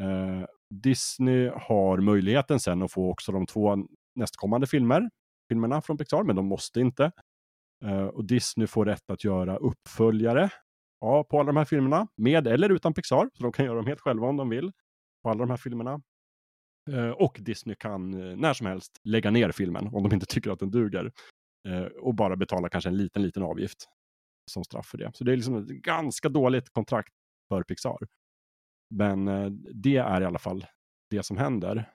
[0.00, 3.76] Eh, Disney har möjligheten sen att få också de två
[4.14, 5.10] nästkommande filmer,
[5.48, 7.12] filmerna från Pixar, men de måste inte.
[7.84, 10.50] Eh, och Disney får rätt att göra uppföljare
[11.00, 13.86] ja, på alla de här filmerna, med eller utan Pixar, så de kan göra dem
[13.86, 14.72] helt själva om de vill
[15.22, 16.00] på alla de här filmerna.
[16.90, 20.50] Eh, och Disney kan eh, när som helst lägga ner filmen om de inte tycker
[20.50, 21.12] att den duger.
[21.68, 23.88] Eh, och bara betala kanske en liten, liten avgift
[24.50, 25.10] som straff för det.
[25.14, 27.12] Så det är liksom ett ganska dåligt kontrakt
[27.48, 27.98] för Pixar.
[28.94, 29.24] Men
[29.74, 30.66] det är i alla fall
[31.10, 31.88] det som händer.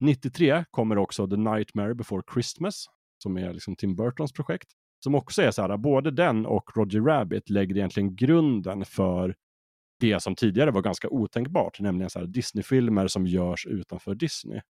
[0.00, 2.86] 93 kommer också The Nightmare Before Christmas,
[3.22, 4.68] som är liksom Tim Burtons projekt.
[5.04, 9.34] Som också är så här, både den och Roger Rabbit lägger egentligen grunden för
[10.00, 14.60] det som tidigare var ganska otänkbart, nämligen så här Disney-filmer som görs utanför Disney.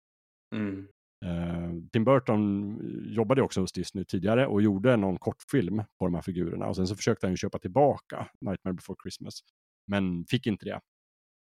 [0.54, 0.88] Mm.
[1.24, 6.22] Uh, Tim Burton jobbade också hos Disney tidigare och gjorde någon kortfilm på de här
[6.22, 9.40] figurerna och sen så försökte han ju köpa tillbaka Nightmare before Christmas,
[9.86, 10.80] men fick inte det.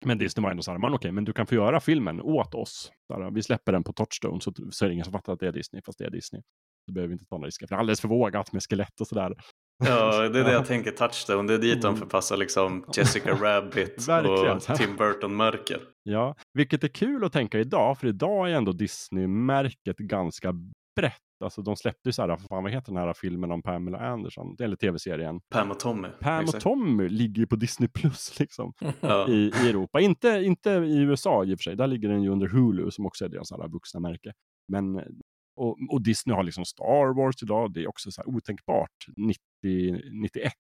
[0.05, 2.55] Men Disney var ändå så här, okej, okay, men du kan få göra filmen åt
[2.55, 2.91] oss.
[3.09, 5.47] Där, vi släpper den på Touchstone så, så är det ingen som fattar att det
[5.47, 6.41] är Disney, fast det är Disney.
[6.85, 9.01] Så behöver vi inte ta några risker, för det är alldeles för vågat med skelett
[9.01, 9.35] och sådär.
[9.85, 11.47] Ja, det är det jag tänker, Touchstone.
[11.47, 11.99] Det är dit de mm.
[11.99, 15.79] förpassar liksom Jessica Rabbit och Tim Burton-märken.
[16.03, 20.53] Ja, vilket är kul att tänka idag, för idag är ändå Disney-märket ganska
[20.95, 23.97] brett alltså de släppte ju så här, fan vad heter den här filmen om Pamela
[23.99, 25.39] Anderson, eller tv-serien?
[25.49, 26.07] Pam och Tommy.
[26.19, 26.55] Pam exakt.
[26.55, 29.27] och Tommy ligger ju på Disney Plus liksom Ja.
[29.27, 29.99] i, i Europa.
[29.99, 33.05] Inte, inte i USA i och för sig, där ligger den ju under Hulu som
[33.05, 34.33] också är deras alla vuxna märke.
[34.67, 35.03] Men,
[35.59, 39.39] och, och Disney har liksom Star Wars idag, det är också så här otänkbart 90,
[40.11, 40.53] 91.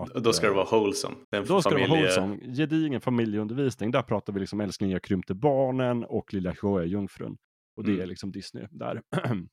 [0.00, 1.16] Att, Då ska det eh, vara wholesome.
[1.30, 2.38] Det är en då ska det vara wholesome.
[2.56, 3.90] Gedigen familjeundervisning.
[3.90, 7.36] Där pratar vi liksom Älskling jag krympte barnen och Lilla sjöjungfrun.
[7.76, 8.02] Och det Mm.
[8.02, 9.02] är liksom Disney där.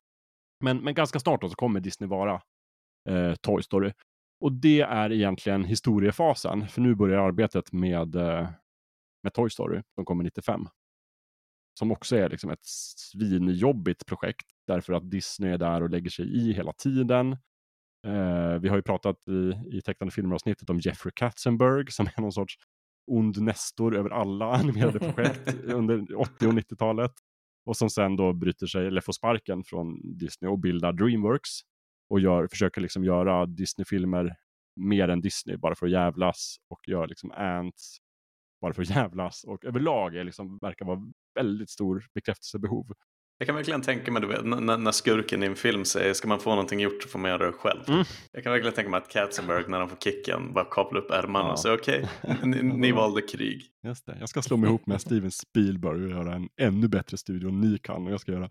[0.63, 2.41] men, men ganska snart då så kommer Disney vara
[3.09, 3.93] eh, Toy Story.
[4.45, 6.67] Och det är egentligen historiefasen.
[6.67, 8.49] För nu börjar arbetet med, eh,
[9.23, 10.67] med Toy Story som kommer 95.
[11.77, 14.45] Som också är liksom ett svinjobbigt projekt.
[14.67, 17.31] Därför att Disney är där och lägger sig i hela tiden.
[18.07, 22.31] Eh, vi har ju pratat i, i tecknade filmer-avsnittet om Jeffrey Katzenberg som är någon
[22.31, 22.55] sorts
[23.11, 27.11] ond nestor över alla animerade projekt under 80 och 90-talet.
[27.65, 31.49] Och som sen då bryter sig, eller får sparken från Disney och bildar Dreamworks.
[32.09, 34.35] Och gör, försöker liksom göra Disney-filmer
[34.75, 36.57] mer än Disney, bara för att jävlas.
[36.69, 37.97] Och gör liksom Ants,
[38.61, 39.43] bara för att jävlas.
[39.43, 40.99] Och överlag är liksom, verkar vara
[41.35, 42.85] väldigt stor bekräftelsebehov.
[43.39, 46.13] Jag kan verkligen tänka mig, du vet, n- n- när skurken i en film säger
[46.13, 47.81] ska man få någonting gjort så får man göra det själv.
[47.87, 48.03] Mm.
[48.31, 51.45] Jag kan verkligen tänka mig att Katzenberg när han får kicken bara kapar upp ärmarna
[51.45, 51.51] Ja.
[51.51, 52.09] och säger okej,
[52.43, 53.65] ni, ni valde krig.
[53.83, 54.17] Just det.
[54.19, 57.59] Jag ska slå mig ihop med Steven Spielberg och göra en ännu bättre studio än
[57.59, 58.05] ni kan.
[58.07, 58.49] Och jag ska göra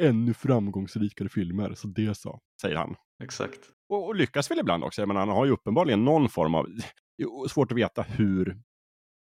[0.00, 1.74] ännu framgångsrikare filmer.
[1.74, 2.94] Så det så, säger han.
[3.22, 3.60] Exakt.
[3.88, 5.06] Och, och lyckas väl ibland också.
[5.06, 6.66] Menar, han har ju uppenbarligen någon form av...
[7.48, 8.56] Svårt att veta hur...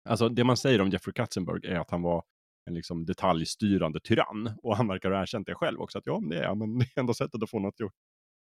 [0.10, 2.24] Alltså det man säger om Jeffrey Katzenberg är att han var
[2.66, 4.52] en liksom detaljstyrande tyrann.
[4.64, 5.98] Och han verkar ha erkänt det själv också.
[5.98, 7.94] Att ja, det är men det är enda sättet att få något gjort.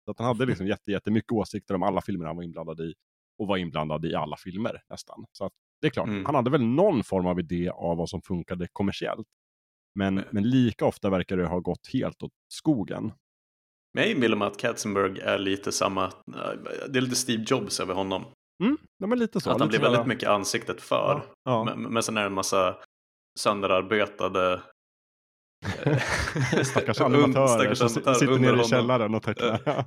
[0.06, 2.93] Så att han hade liksom jätte, jättemycket åsikter om alla filmer han var inblandad i.
[3.38, 5.26] Och var inblandad i alla filmer nästan.
[5.32, 6.26] Så att det är klart, Mm.
[6.26, 9.28] han hade väl någon form av idé av vad som funkade kommersiellt.
[9.95, 13.12] Men, Men- men lika ofta verkar det ha gått helt åt skogen.
[13.93, 16.12] Men jag inbillar mig att Katzenberg är lite samma,
[16.89, 18.26] det är lite Steve Jobs över honom.
[18.64, 19.51] Mm, ja, men lite så.
[19.51, 21.22] att han blir väldigt mycket ansiktet för.
[21.43, 21.64] Ja.
[21.64, 22.76] Men, men sen är det en massa
[23.39, 24.62] sönderarbetade
[26.66, 29.86] Stackars animatörer stackars som sitter nere i källaren och tecknar.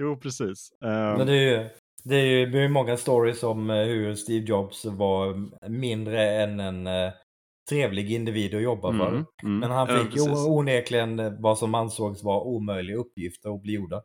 [0.00, 0.72] jo, precis.
[0.84, 1.68] Ehm, Men det är ju,
[2.04, 5.34] det är ju det är ju många stories om eh, hur Steve Jobs var
[5.68, 7.12] mindre än en eh,
[7.70, 9.08] trevlig individ att jobba för.
[9.08, 9.58] mm, mm.
[9.58, 10.46] Men han Ja, fick precis.
[10.46, 14.02] onekligen eh, vad som ansågs vara omöjliga uppgifter att bli gjorda.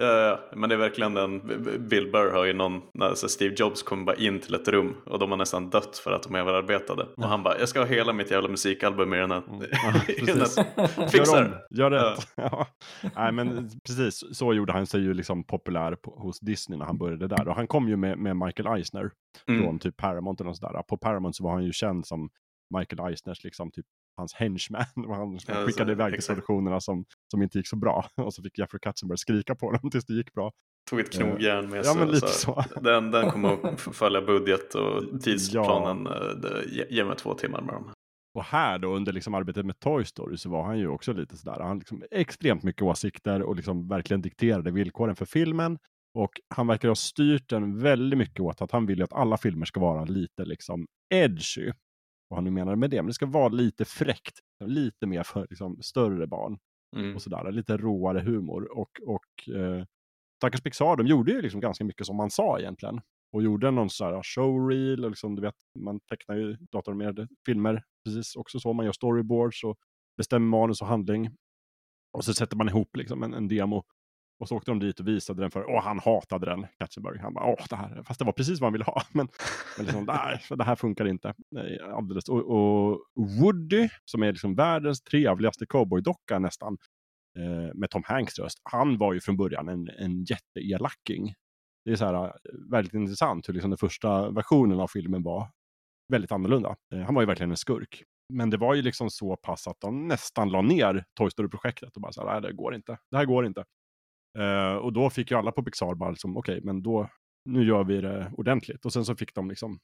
[0.00, 1.40] Ja, ja, men det är verkligen den,
[1.88, 5.18] Bill Burr har ju någon, när Steve Jobs kommer bara in till ett rum och
[5.18, 7.06] de har nästan dött för att de är överarbetade.
[7.16, 9.42] Och han bara, jag ska ha hela mitt jävla musikalbum i den här.
[9.48, 9.60] Mm.
[10.96, 11.06] Ja.
[11.08, 12.28] Fixar Gör om, gör rätt.
[12.36, 12.66] Ja.
[13.16, 16.98] Nej, men precis, så gjorde han sig ju liksom populär på, hos Disney när han
[16.98, 17.48] började där.
[17.48, 19.10] Och han kom ju med, med Michael Eisner
[19.48, 19.62] Mm.
[19.62, 20.82] från typ Paramount eller sådär.
[20.88, 22.28] På Paramount så var han ju känd som
[22.78, 23.86] Michael Eisners, liksom typ
[24.16, 24.84] hans henchman.
[25.08, 26.26] Han Ja, skickade så- iväg till exakt.
[26.36, 28.06] produktionerna som, som inte gick så bra.
[28.16, 30.52] Och så fick Jeffrey Katzenberg skrika på dem tills det gick bra.
[30.90, 31.94] Tog ett knogjärn med Ja, sig.
[31.98, 32.64] men och lite så.
[32.74, 32.80] så.
[32.80, 36.06] Den, den kommer att följa budget och tidsplanen.
[36.06, 37.92] eh, det- Ge, mig två timmar med dem.
[38.34, 41.36] Och här då under liksom arbetet med Toy Story så var han ju också lite
[41.36, 41.60] sådär.
[41.60, 45.78] Han liksom extremt mycket åsikter och liksom verkligen dikterade villkoren för filmen.
[46.14, 49.36] Och han verkar ha styrt den väldigt mycket åt att han vill ju att alla
[49.36, 51.72] filmer ska vara lite liksom edgy.
[52.28, 52.96] Vad han nu menar med det.
[52.96, 54.38] Men det ska vara lite fräckt.
[54.64, 56.58] Lite mer för liksom större barn.
[56.96, 57.14] Mm.
[57.14, 57.52] Och sådär.
[57.52, 58.78] Lite råare humor.
[58.78, 59.84] Och, och eh,
[60.36, 63.00] stackars Pixar, de gjorde ju liksom ganska mycket som man sa egentligen.
[63.32, 65.04] Och gjorde någon sån här showreel.
[65.04, 67.82] Och liksom, du vet, man tecknar ju datoranimerade filmer.
[68.04, 68.72] Precis också så.
[68.72, 69.76] Man gör storyboards och
[70.16, 71.30] bestämmer manus och handling.
[72.12, 73.84] Och så sätter man ihop liksom en, en demo.
[74.40, 77.18] Och så åkte de dit och visade den för, och han hatade den, Katzenberg.
[77.18, 79.02] Han bara, åh, det här, fast det var precis vad han ville ha.
[79.12, 79.28] Men,
[79.76, 81.34] men liksom, nej, det här funkar inte.
[81.50, 82.28] Nej, alldeles.
[82.28, 83.00] Och, och
[83.40, 86.78] Woody, som är liksom världens trevligaste cowboydocka nästan,
[87.38, 91.34] eh, med Tom Hanks röst, han var ju från början en, en jätteelacking.
[91.84, 92.30] Det är så här, eh,
[92.70, 95.48] väldigt intressant hur liksom den första versionen av filmen var
[96.12, 96.76] väldigt annorlunda.
[96.94, 98.02] Eh, han var ju verkligen en skurk.
[98.32, 102.02] Men det var ju liksom så pass att de nästan la ner Toy Story-projektet och
[102.02, 102.98] bara så här, nej det går inte.
[103.10, 103.64] Det här går inte.
[104.38, 107.08] Eh, och då fick ju alla på Pixar bara liksom, okej, men då,
[107.44, 108.84] nu gör vi det ordentligt.
[108.84, 109.78] Och sen så fick de liksom,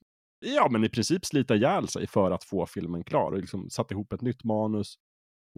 [0.45, 3.33] ja men i princip slita ihjäl sig för att få filmen klar.
[3.33, 4.95] Och liksom satte ihop ett nytt manus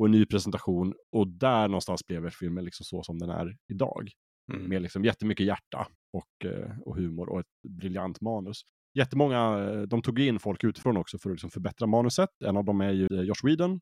[0.01, 0.95] och en ny presentation.
[1.13, 4.11] Och där någonstans blev filmen liksom så som den är idag.
[4.53, 4.69] Mm.
[4.69, 8.63] Med liksom jättemycket hjärta och, eh, och humor och ett briljant manus.
[8.99, 12.31] Jättemånga, eh, de tog in folk utifrån också för att liksom förbättra manuset.
[12.45, 13.81] En av dem är ju Josh Whedon.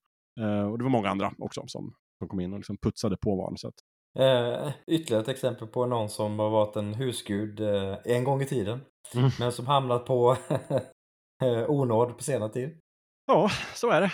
[0.71, 3.75] Och det var många andra också som, som kom in och liksom putsade på manuset.
[4.19, 8.47] Eh, ytterligare ett exempel på någon som har varit en husgud eh, en gång i
[8.47, 8.81] tiden.
[9.15, 9.31] Mm.
[9.39, 10.37] Men som hamnat på
[11.43, 12.79] eh, onåd på senare tid.
[13.27, 14.13] Ja, så är det.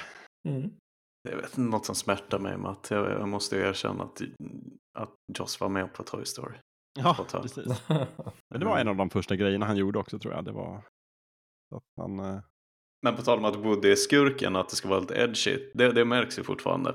[0.49, 0.71] Mm.
[1.29, 4.23] jag vet något som smärtar mig med att jag, jag måste erkänna att,
[4.99, 6.57] att Joss var med på Toy Story.
[6.99, 7.83] Ja, precis.
[8.51, 10.45] Men det var en av de första grejerna han gjorde också tror jag.
[10.45, 10.77] Det var
[11.75, 12.21] att han...
[12.21, 12.41] Eh...
[13.03, 15.71] Men på tal om att Woody är skurken och att det ska vara lite edgy,
[15.75, 16.95] det, det märks ju fortfarande.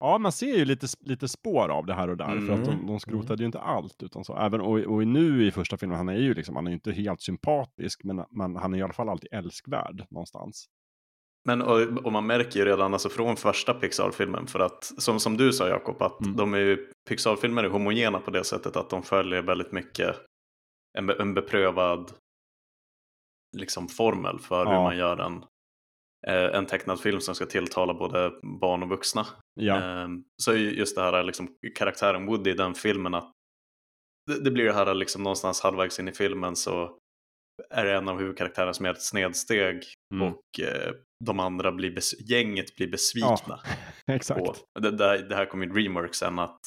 [0.00, 2.32] Ja, man ser ju lite, lite spår av det här och där.
[2.32, 2.46] Mm.
[2.46, 3.40] För att de, de skrotade mm.
[3.40, 4.02] ju inte allt.
[4.02, 4.36] Utan så.
[4.36, 7.20] Även, och, och nu i första filmen, han är ju liksom, han är inte helt
[7.20, 10.66] sympatisk, men, men han är i alla fall alltid älskvärd någonstans.
[11.44, 15.36] Men och, och, man märker ju redan alltså från första Pixar-filmen, för att som, som
[15.36, 16.36] du sa Jakob, att mm.
[16.36, 20.16] de är ju, Pixar-filmer är homogena på det sättet att de följer väldigt mycket
[20.98, 22.12] en, en beprövad
[23.56, 24.72] liksom formel för ja.
[24.72, 25.44] hur man gör en,
[26.26, 29.26] en tecknad film som ska tilltala både barn och vuxna.
[29.60, 29.82] Ja.
[29.82, 33.32] Ehm, så just det här liksom, karaktären Woody i den filmen, att
[34.26, 36.98] det, blir det här liksom någonstans halvvägs in i filmen så
[37.70, 39.84] är det en av huvudkaraktärerna som gör ett snedsteg
[40.14, 40.28] mm.
[40.28, 40.94] och eh,
[41.24, 41.98] de andra blir
[42.30, 43.38] gänget blir besvikna.
[43.46, 43.60] Ja,
[44.14, 44.64] exakt.
[44.80, 46.60] Det, det, det, här kommer ju Dreamworks sen att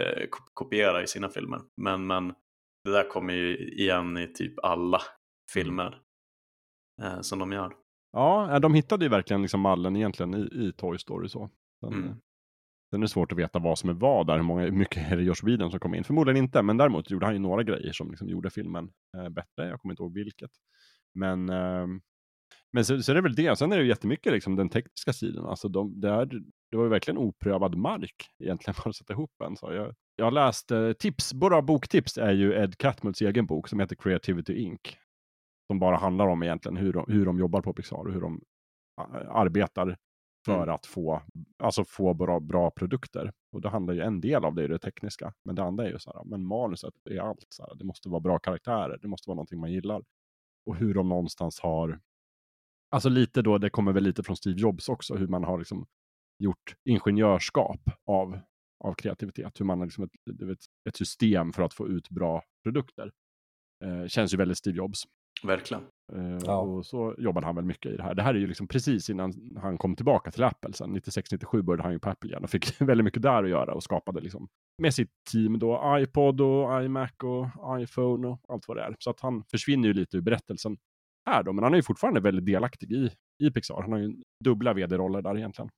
[0.00, 1.60] eh, kopiera i sina filmer.
[1.82, 2.28] Men, men
[2.84, 5.08] det där kommer ju igen i typ alla mm.
[5.52, 6.00] filmer
[7.02, 7.74] eh, som de gör.
[8.14, 11.28] Ja, de hittade ju verkligen liksom mallen egentligen i, i Toy Story.
[11.28, 11.50] så.
[11.80, 12.08] Sen, mm.
[12.08, 12.14] Eh,
[12.90, 15.12] sen är det svårt att veta vad som är vad där, hur, många, hur mycket
[15.12, 16.04] är det Josh Whedon som kom in.
[16.04, 19.68] Förmodligen inte, men däremot gjorde han ju några grejer som liksom gjorde filmen eh, bättre.
[19.68, 20.50] Jag kommer inte ihåg vilket.
[21.14, 21.86] Men, eh,
[22.72, 23.58] men så, så är det väl det.
[23.58, 25.46] Sen är det ju jättemycket liksom, den tekniska sidan.
[25.46, 26.26] Alltså de, det, är,
[26.70, 29.56] det var ju verkligen oprövad mark egentligen för att sätta ihop en.
[29.56, 33.68] Så jag, jag har läst eh, tips, bara boktips är ju Ed Catmulls egen bok
[33.68, 34.98] som heter Creativity Inc.
[35.66, 38.40] Som bara handlar om egentligen hur de, hur de jobbar på Pixar och hur de
[39.28, 39.96] arbetar
[40.44, 40.74] för mm.
[40.74, 41.22] att få,
[41.58, 43.32] alltså få bra, bra produkter.
[43.52, 45.34] Och det handlar ju en del av det i det tekniska.
[45.44, 47.46] Men det andra är ju så här, men manuset är allt.
[47.48, 50.04] Så här, det måste vara bra karaktärer, det måste vara någonting man gillar.
[50.66, 52.00] Och hur de någonstans har,
[52.90, 55.86] alltså lite då, det kommer väl lite från Steve Jobs också, hur man har liksom
[56.38, 58.40] gjort ingenjörskap av,
[58.84, 59.60] av kreativitet.
[59.60, 60.58] Hur man har liksom ett, ett,
[60.88, 63.12] ett system för att få ut bra produkter.
[63.84, 65.02] Eh, känns ju väldigt Steve Jobs.
[65.42, 65.82] Verkligen.
[66.12, 66.58] Uh, ja.
[66.58, 68.14] Och så jobbade han väl mycket i det här.
[68.14, 69.32] Det här är ju liksom precis innan
[69.62, 70.72] han kom tillbaka till Apple.
[70.72, 73.74] Sen 96-97 började han ju på Apple igen och fick väldigt mycket där att göra
[73.74, 74.48] och skapade liksom
[74.82, 78.96] med sitt team då iPod och iMac och iPhone och allt vad det är.
[78.98, 80.76] Så att han försvinner ju lite ur berättelsen
[81.30, 83.10] här då, men han är ju fortfarande väldigt delaktig i,
[83.42, 83.82] i Pixar.
[83.82, 85.70] Han har ju dubbla vd-roller där egentligen.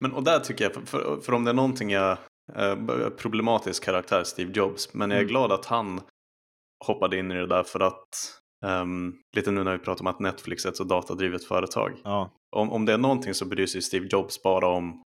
[0.00, 2.18] Men och där tycker jag, för, för om det är någonting jag,
[2.54, 5.30] eh, problematisk karaktär, Steve Jobs, men jag är mm.
[5.30, 6.00] glad att han
[6.86, 10.20] hoppade in i det där för att Um, lite nu när vi pratar om att
[10.20, 11.92] Netflix är ett så datadrivet företag.
[12.04, 12.30] Ja.
[12.56, 15.02] Om, om det är någonting så bryr sig Steve Jobs bara om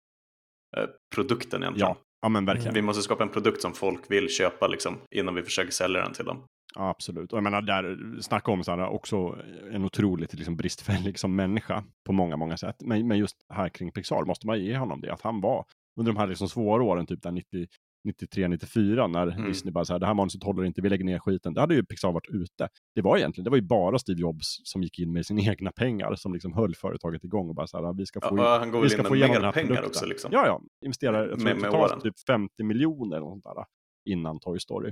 [0.77, 1.89] eh, produkten egentligen.
[1.89, 1.97] Ja.
[2.21, 2.73] ja, men verkligen.
[2.73, 6.13] Vi måste skapa en produkt som folk vill köpa liksom, innan vi försöker sälja den
[6.13, 6.43] till dem.
[6.75, 7.31] Ja, absolut.
[7.33, 9.37] Och jag menar, där, snacka om så här, också
[9.71, 12.75] en otroligt liksom, bristfällig som människa på många, många sätt.
[12.79, 15.65] Men, men just här kring Pixar måste man ge honom det, att han var
[15.99, 17.67] under de här liksom svåra åren, typ där 90,
[18.03, 19.47] 93, 94 när mm.
[19.47, 21.53] Disney bara så här, det här manuset håller inte, vi lägger ner skiten.
[21.53, 22.69] Det hade ju Pixar varit ute.
[22.95, 25.71] Det var egentligen, det var ju bara Steve Jobs som gick in med sina egna
[25.71, 28.81] pengar som liksom höll företaget igång och bara så här, vi ska få, ja, går
[28.81, 29.85] vi ska in få igenom pengar produkten.
[29.85, 30.31] också liksom.
[30.33, 33.65] Ja, ja, investerar, jag tror med, med typ 50 miljoner eller sånt där
[34.05, 34.91] innan Toy Story.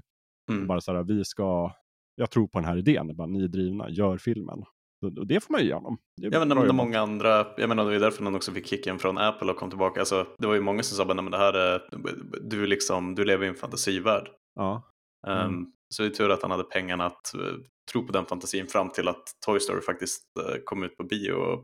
[0.50, 0.68] Mm.
[0.68, 1.72] Bara så här, vi ska,
[2.16, 4.64] jag tror på den här idén, bara, ni är drivna, gör filmen.
[5.02, 5.98] Och det får man ju ge honom.
[6.16, 9.18] Ja, men de, många andra, jag menar det är därför han också fick kicken från
[9.18, 10.00] Apple och kom tillbaka.
[10.00, 11.82] Alltså, det var ju många som sa, men det här är,
[12.50, 14.30] du, liksom, du lever i en fantasivärld.
[14.56, 14.92] Ja.
[15.28, 15.56] Ehm, mm.
[15.56, 17.56] Um, så det är tur att han hade pengarna att uh,
[17.92, 21.64] tro på den fantasin fram till att Toy Story faktiskt uh, kom ut på bio.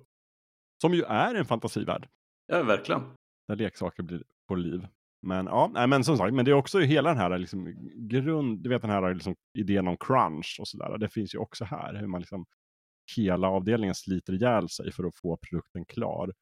[0.82, 2.08] Som ju är en fantasivärld.
[2.48, 3.02] Ja, verkligen.
[3.48, 4.88] Där leksaker blir på liv.
[5.28, 7.74] Men ja, nej, men som sagt, men det är också hela den här liksom,
[8.10, 10.98] grund, du vet den här liksom, idén om crunch och sådär.
[10.98, 12.46] Det finns ju också här, hur man liksom
[13.18, 16.34] hela avdelningen sliter ihjäl sig för att få produkten klar.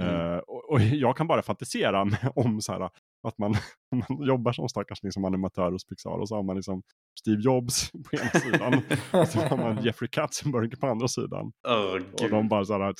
[0.00, 0.14] Mm.
[0.14, 2.90] Uh, och, och, jag kan bara fantisera om så här,
[3.28, 3.54] att man,
[4.08, 6.82] man jobbar som stackars liksom animatör hos Pixar och så har man liksom
[7.20, 8.74] Steve Jobs på ena sidan
[9.12, 11.52] och så har man Jeffrey Katzenberg på andra sidan.
[11.68, 12.94] Oh, och de bara så här,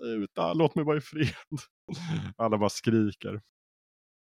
[0.00, 1.28] sluta, låt mig vara i fred.
[2.36, 3.40] Alla bara skriker.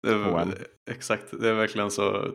[0.04, 0.54] Det var,
[0.92, 2.32] exakt, det är verkligen så.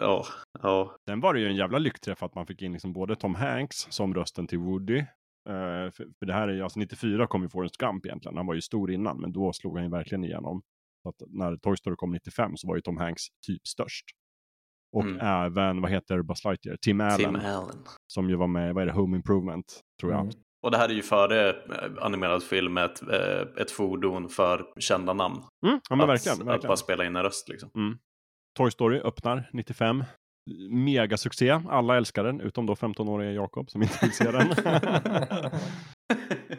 [0.00, 0.26] Ja,
[0.62, 0.96] ja.
[1.08, 3.76] Sen var det ju en jävla lyckträff att man fick in liksom både Tom Hanks
[3.76, 4.98] som rösten till Woody.
[5.48, 8.36] Uh, för, för, det här är alltså 94 kom ju Forrest Gump egentligen.
[8.36, 10.62] Han var ju stor innan, men då slog han ju verkligen igenom.
[11.02, 14.04] Så att när Toy Story kom 95 så var ju Tom Hanks typ störst.
[14.92, 15.20] Och mm.
[15.20, 16.76] även, vad heter Buzz Lightyear?
[16.76, 17.18] Tim Allen.
[17.18, 17.84] Tim Allen.
[18.06, 20.20] Som ju var med, vad är det, Home Improvement, tror jag.
[20.20, 20.34] Mm.
[20.64, 21.54] Och det här är ju före eh,
[22.00, 25.42] animerad film ett, eh, ett fordon för kända namn.
[25.66, 26.60] Mm, ja, men att, verkligen, verkligen.
[26.60, 27.70] Att bara spela in en röst liksom.
[27.74, 27.98] Mm.
[28.58, 30.04] Toy Story öppnar 95.
[30.70, 31.50] Megasuccé.
[31.50, 34.54] Alla älskar den, utom då 15-åriga Jakob som inte vill se den.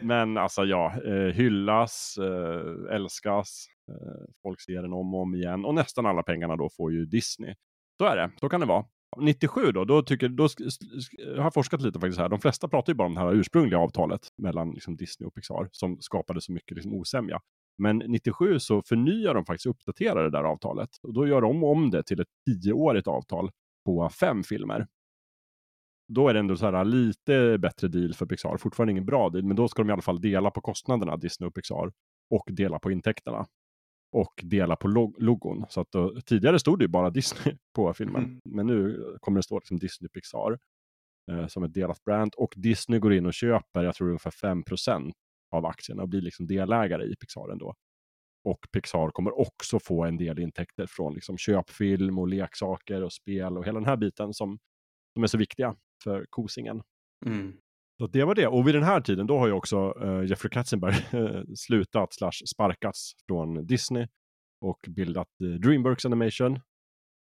[0.00, 2.18] men alltså ja, eh, hyllas,
[2.90, 3.66] älskas,
[4.42, 7.54] folk ser den om och om igen och nästan alla pengarna då får ju Disney.
[7.98, 8.84] Så är det, så kan det vara.
[9.18, 10.48] 97 då, då, tycker, då
[11.18, 12.28] jag har forskat lite faktiskt här.
[12.28, 15.68] De flesta pratar ju bara om det här ursprungliga avtalet mellan liksom Disney och Pixar
[15.72, 17.40] som skapade så mycket liksom osämja.
[17.78, 21.64] Men 97 så förnyar de faktiskt och uppdaterar det där avtalet och då gör de
[21.64, 23.50] om det till ett tioårigt avtal
[23.84, 24.86] på fem filmer.
[26.08, 29.30] Då är det ändå så här äh, lite bättre deal för Pixar, fortfarande ingen bra
[29.30, 31.92] deal, men då ska de i alla fall dela på kostnaderna, Disney och Pixar,
[32.30, 33.46] och dela på intäkterna
[34.12, 35.64] och dela på log logon.
[35.68, 38.40] Så att då, tidigare stod det ju bara Disney på filmen, mm.
[38.44, 40.58] men nu kommer det stå liksom Disney Pixar
[41.30, 45.12] eh, som ett delat brand och Disney går in och köper, jag tror ungefär 5%
[45.50, 47.74] av aktierna och blir liksom delägare i Pixar ändå.
[48.44, 53.58] Och Pixar kommer också få en del intäkter från liksom köpfilm och leksaker och spel
[53.58, 54.58] och hela den här biten som,
[55.14, 56.82] som är så viktiga för kosingen.
[57.26, 57.56] Mm.
[57.98, 58.46] Så det var det.
[58.46, 60.94] Och vid den här tiden då har ju också uh, Jeffrey Katzenberg
[61.56, 64.06] slutat slash sparkats från Disney
[64.60, 66.60] och bildat uh, Dreamworks Animation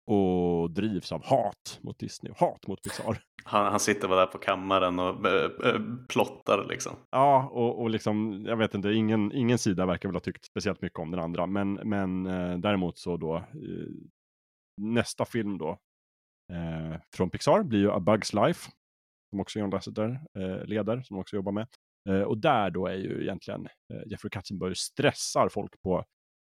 [0.08, 3.18] och drivs av hat mot Disney och hat mot Pixar.
[3.44, 6.96] Han, han sitter bara där på kammaren och äh, plottar liksom.
[7.12, 10.82] Ja, och, och liksom, jag vet inte, ingen, ingen sida verkar väl ha tyckt speciellt
[10.82, 13.44] mycket om den andra, men, men äh, däremot så då
[14.82, 15.78] nästa film då
[17.16, 18.72] från Pixar blir ju A Bugs Life
[19.38, 21.68] som också John Lasseter eh, leder, som också jobbar med.
[22.10, 26.06] Eh, och där då är ju egentligen eh, Jeffrey Katzenberg stressar folk på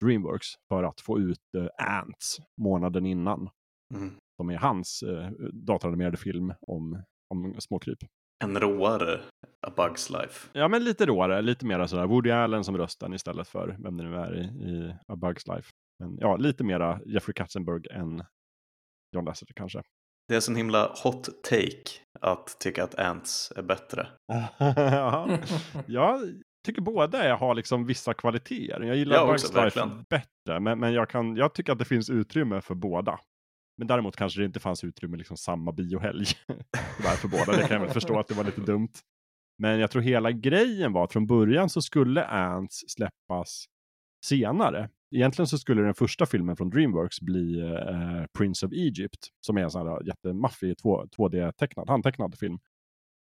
[0.03, 1.39] Dreamworks för att få ut
[1.77, 3.49] Ants månaden innan.
[3.93, 4.13] Mm.
[4.37, 5.03] Som är hans
[5.53, 7.03] datoranimerade film om,
[7.33, 7.97] om småkryp.
[8.43, 9.21] En råare
[9.67, 10.49] A Bugs Life.
[10.53, 14.03] Ja, men lite råare, lite mer sådär Woody Allen som rösten istället för vem det
[14.03, 15.69] nu är i, i A Bugs Life.
[15.99, 18.23] Men ja, lite mera Jeffrey Katzenberg än
[19.15, 19.81] John Lasseter kanske.
[20.27, 24.07] Det är en himla hot take att tycka att Ants är bättre.
[25.85, 26.21] jag
[26.65, 28.81] tycker båda har liksom vissa kvaliteter.
[28.81, 32.61] Jag gillar jag Life bättre, men, men jag, kan, jag tycker att det finns utrymme
[32.61, 33.19] för båda.
[33.77, 36.25] Men däremot kanske det inte fanns utrymme liksom samma biohelg.
[37.21, 38.93] för båda, det kan jag väl förstå att det var lite dumt.
[39.57, 43.65] Men jag tror hela grejen var att från början så skulle Ants släppas
[44.25, 49.57] senare egentligen så skulle den första filmen från Dreamworks bli eh, Prince of Egypt, som
[49.57, 50.75] är en sån här jättemaffig
[51.17, 52.59] 2D-tecknad, handtecknad film.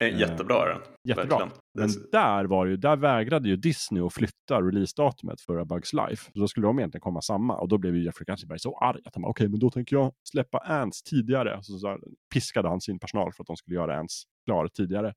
[0.03, 0.83] Eh, jättebra är den.
[1.05, 1.39] Jättebra.
[1.39, 1.53] Verkligen.
[1.75, 6.31] Men där var ju, där vägrade ju Disney att flytta releasedatumet för A Bugs Life.
[6.33, 9.01] Så då skulle de egentligen komma samma och då blev ju Jeffrey Katzenberg så arg
[9.05, 11.63] att han bara okej, okay, men då tänker jag släppa Ants tidigare.
[11.63, 12.01] Så, så här,
[12.35, 15.15] piskade han sin personal för att de skulle göra Ants klar tidigare.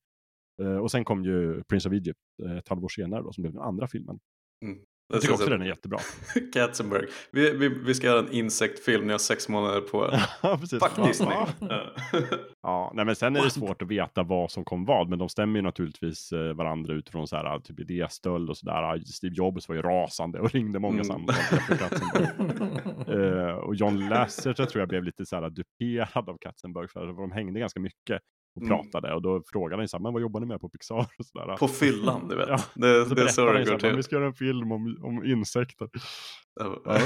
[0.62, 3.54] Uh, och sen kom ju Prince of Egypt uh, ett halvår senare då, som blev
[3.54, 4.20] den andra filmen.
[4.66, 4.78] Mm.
[5.14, 6.00] Jag tycker också den är jättebra.
[6.54, 7.06] Katzenberg.
[7.32, 10.80] Vi, vi, vi ska göra en insektfilm, ni har sex månader på er.
[10.80, 11.38] Fuck Disney.
[12.64, 15.30] ja, nej, men sen är det svårt att veta vad som kom vad, men de
[15.30, 19.04] stämmer ju naturligtvis eh, varandra utifrån så här, typ idéstöld och sådär.
[19.06, 21.06] Steve Jobs var ju rasande och ringde många mm.
[21.06, 21.36] samtal
[21.78, 22.28] Katzenberg.
[23.20, 27.32] uh, och John Lasseter tror jag blev lite så här duperad av Katzenberg, för de
[27.32, 28.22] hängde ganska mycket
[28.56, 28.78] och mm.
[28.78, 29.16] pratade mm.
[29.16, 30.96] och då frågade han så här, men vad jobbar ni med på Pixar?
[31.20, 31.58] Och så där.
[31.58, 32.50] På fyllan, du vet.
[32.50, 33.96] Ja, det, så det är så det går till.
[33.96, 35.90] Vi ska göra en film om, om insekter.
[36.86, 37.00] Ja.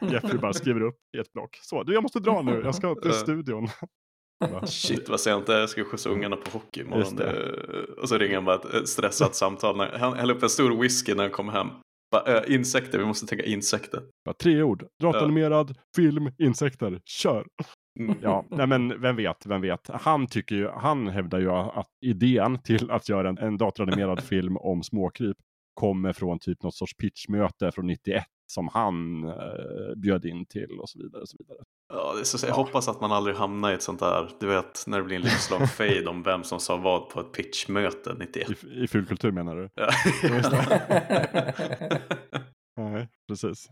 [0.00, 1.58] Jeffrey bara skriver upp i ett block.
[1.62, 3.68] Så, du jag måste dra nu, jag ska till studion.
[4.66, 7.20] Shit vad sent det är, jag ska skjutsa ungarna på hockey imorgon.
[8.02, 9.80] Och så ringer han bara ett stressat samtal.
[9.80, 11.68] Han häller upp en stor whisky när han kommer hem.
[12.10, 14.02] Bara, äh, insekter, vi måste tänka insekter.
[14.24, 15.82] Bara, tre ord, datoranimerad, ja.
[15.96, 17.46] film, insekter, kör.
[17.96, 18.18] Mm.
[18.22, 19.88] Ja, nej men vem vet, vem vet.
[19.88, 24.56] Han, tycker ju, han hävdar ju att idén till att göra en, en datoranimerad film
[24.56, 25.36] om småkryp
[25.74, 30.88] kommer från typ något sorts pitchmöte från 91 som han eh, bjöd in till och
[30.88, 31.22] så vidare.
[31.22, 31.58] Och så vidare.
[31.88, 32.56] Ja, det är så, jag ja.
[32.56, 35.22] hoppas att man aldrig hamnar i ett sånt där, du vet, när det blir en
[35.22, 38.50] livslång fade om vem som sa vad på ett pitchmöte 91.
[38.50, 39.68] I, i fulkultur menar du?
[39.74, 39.88] Ja.
[42.76, 43.68] Nej, precis.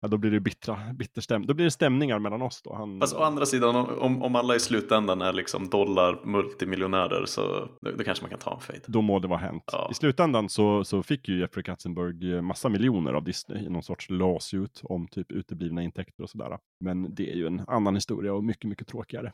[0.00, 2.74] Ja, då blir det bittra, bitterstäm då blir det stämningar mellan oss då.
[2.74, 7.68] Han, Fast å andra sidan, om, om alla i slutändan är liksom dollar multimiljonärer så
[7.80, 8.80] då kanske man kan ta en fade.
[8.86, 9.64] Då må det vara hänt.
[9.72, 9.88] Ja.
[9.90, 14.10] I slutändan så, så fick ju Jeffrey Katzenberg massa miljoner av Disney i någon sorts
[14.10, 16.58] lawsuit om typ uteblivna intäkter och sådär.
[16.80, 19.32] Men det är ju en annan historia och mycket, mycket tråkigare.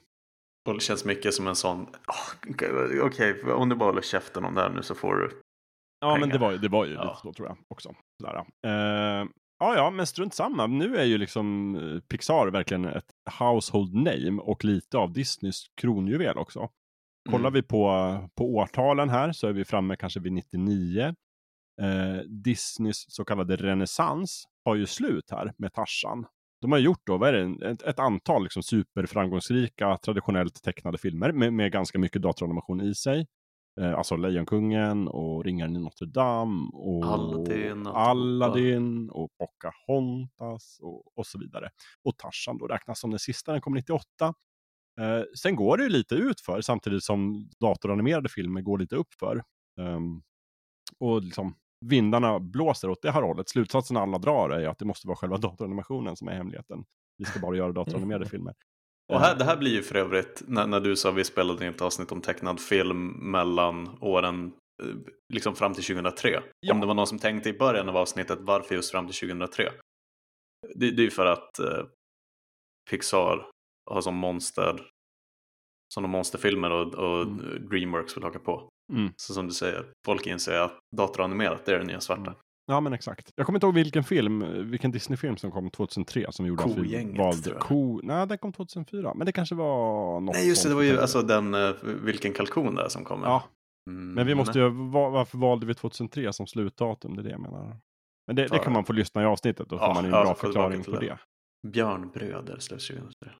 [0.69, 4.45] Och det känns mycket som en sån, oh, okej, okay, om du bara håller käften
[4.45, 5.31] om det här nu så får du
[6.01, 7.05] Ja, men det var, det var ju ja.
[7.05, 7.95] lite så tror jag också.
[8.23, 8.37] Sådär.
[8.67, 9.29] Uh,
[9.59, 10.67] ja, ja, men strunt samma.
[10.67, 16.39] Nu är ju liksom eh, Pixar verkligen ett household name och lite av Disneys kronjuvel
[16.39, 16.69] också.
[17.31, 17.53] Kollar mm.
[17.53, 21.15] vi på, på årtalen här så är vi framme kanske vid 99.
[21.83, 26.27] Eh, Disneys så kallade renässans har ju slut här med Tarzan.
[26.61, 31.53] De har gjort då, vad det, ett, ett antal liksom superframgångsrika traditionellt tecknade filmer med,
[31.53, 33.27] med ganska mycket datoranimation i sig.
[33.81, 41.19] Eh, alltså Lejonkungen och Ringaren i Notre Dame och Aladdin och- Aladdin och Pocahontas och,
[41.19, 41.69] och så vidare.
[42.05, 44.05] Och Tarzan då räknas som den sista, den kom 98.
[45.01, 49.43] Eh, sen går det ju lite utför samtidigt som datoranimerade filmer går lite uppför.
[49.81, 50.23] Um,
[50.99, 51.55] och liksom
[51.87, 53.49] vindarna blåser åt det här hållet.
[53.49, 56.85] Slutsatsen alla drar är att det måste vara själva datoranimationen som är hemligheten.
[57.19, 58.55] Vi ska bara göra datoranimerade filmer.
[59.11, 61.74] Och här, det här blir ju för övrigt, när, när du sa vi spelade in
[61.74, 64.95] ett avsnitt om tecknad film mellan åren eh,
[65.32, 66.43] liksom fram till 2003.
[66.61, 66.74] Ja.
[66.74, 69.73] Om det var någon som tänkte i början av avsnittet varför just fram till 2003.
[70.74, 71.85] Det, det är ju för att eh,
[72.91, 73.51] Pixar
[73.91, 74.91] har som monster
[75.95, 77.69] de monsterfilmer och, och Mm.
[77.69, 78.69] Dreamworks vill haka på.
[78.93, 79.12] Mm.
[79.16, 82.20] Så som du säger, folk inser att datoranimerat det är det nya svarta.
[82.20, 82.35] Mm.
[82.71, 83.33] Ja men exakt.
[83.37, 87.15] Jag kommer inte ihåg vilken film, vilken Disney-film som kom 2003 som gjorde att vi
[87.19, 87.51] valde.
[87.61, 88.01] Ko...
[88.03, 89.15] Nej, den kom 2004.
[89.15, 92.33] Men det kanske var något Nej just det, det var ju alltså den, eh, vilken
[92.33, 93.27] kalkon det är som kommer.
[93.27, 93.43] Ja,
[93.91, 97.17] Mm, men vi måste ju, va- varför valde vi 2003 som slutdatum?
[97.17, 97.77] Det är det jag menar.
[98.27, 100.23] Men det, det kan man få lyssna i avsnittet, då får Ja, man en ja,
[100.25, 100.99] bra förklaring på det.
[101.01, 101.19] det.
[101.69, 103.31] Björnbröder släpps 2003.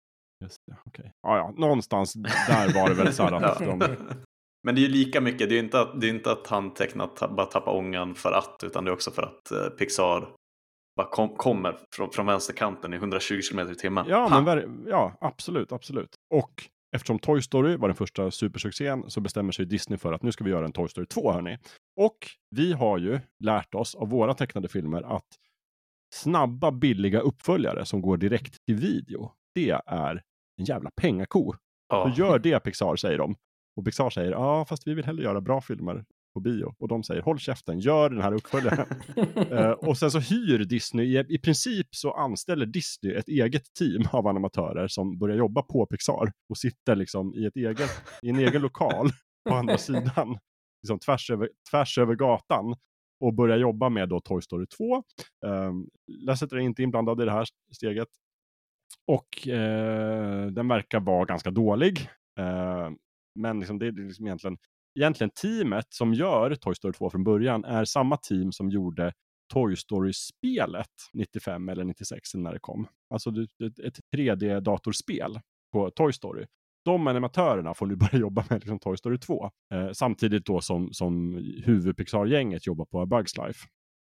[0.44, 1.12] Just det, okej.
[1.23, 3.81] Ja, ja, någonstans där var det väl så här att de...
[4.62, 6.47] Men det är ju lika mycket, det är ju inte att, det är inte att
[6.47, 10.28] han tecknat bara tappa ångan för att, utan det är också för att eh, Pixar
[10.97, 14.05] bara kom, kommer från, från vänsterkanten i 120 km i timmen.
[14.09, 14.41] Ja, Ha!
[14.41, 16.11] men ja, absolut, absolut.
[16.35, 16.53] Och
[16.97, 20.45] eftersom Toy Story var den första supersuccén så bestämmer sig Disney för att nu ska
[20.45, 21.59] vi göra en Toy Story 2, hörni.
[22.01, 22.19] Och
[22.51, 25.27] vi har ju lärt oss av våra tecknade filmer att
[26.15, 30.23] snabba, billiga uppföljare som går direkt till video, det är
[30.59, 31.55] en jävla pengako.
[31.89, 32.12] ja.
[32.15, 33.37] Så gör det Pixar, säger de.
[33.81, 36.05] Och Pixar säger, ja, fast vi vill hellre göra bra filmer
[36.35, 36.74] på bio.
[36.78, 38.86] Och de säger, håll käften, gör den här uppföljaren.
[39.51, 44.09] Eh, och sen så hyr Disney, i, i princip så anställer Disney ett eget team
[44.12, 47.90] av animatörer som börjar jobba på Pixar och sitter liksom i, ett eget,
[48.23, 49.11] i en egen lokal
[49.48, 50.39] på andra sidan,
[50.82, 52.77] liksom tvärs över, tvärs över gatan
[53.20, 55.02] och börjar jobba med då Toy Story 2.
[55.47, 58.09] Um, Lasseter är inte inblandad i det här steget.
[59.07, 62.09] Och eh, den verkar vara ganska dålig.
[62.39, 62.90] Eh,
[63.35, 64.59] men liksom det är liksom egentligen,
[64.98, 69.12] egentligen teamet som gör Toy Story 2 från början är samma team som gjorde
[69.52, 72.86] Toy Story-spelet 95 eller 96 när det kom.
[73.15, 73.31] Alltså
[73.85, 75.40] ett 3D-datorspel
[75.73, 76.47] på Toy Story.
[76.85, 79.51] De animatörerna får nu börja jobba med liksom Toy Story 2.
[79.74, 81.35] Eh, samtidigt då som, som
[81.65, 83.66] huvud-Pixar-gänget jobbar på A Bugs Life.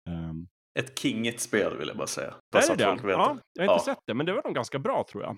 [0.09, 0.47] Ehm,
[0.78, 2.35] Ett kingigt spel vill jag bara säga.
[2.55, 2.82] är det det?
[2.82, 3.82] Ja, jag har inte Ja.
[3.85, 5.36] sett det, men det var nog ganska bra tror jag.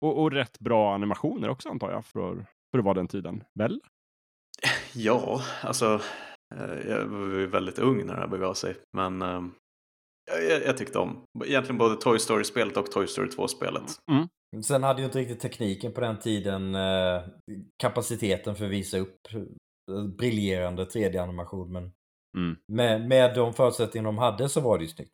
[0.00, 3.44] Och, och rätt bra animationer också antar jag, för, för att vara den tiden.
[3.58, 3.80] Väl?
[4.94, 6.00] Ja, alltså
[6.54, 8.76] eh, jag var ju väldigt ung när det här begav sig.
[8.96, 9.42] Men eh,
[10.30, 13.82] jag, jag tyckte om egentligen både Toy Story-spelet och Toy Story 2-spelet.
[14.10, 14.62] Mm.
[14.62, 17.22] Sen hade ju inte riktigt tekniken på den tiden eh,
[17.82, 21.72] kapaciteten för att visa upp eh, briljerande 3D-animation.
[21.72, 21.92] Men
[22.36, 22.56] Mm.
[22.72, 25.12] med, med de förutsättningar de hade så var det ju snyggt.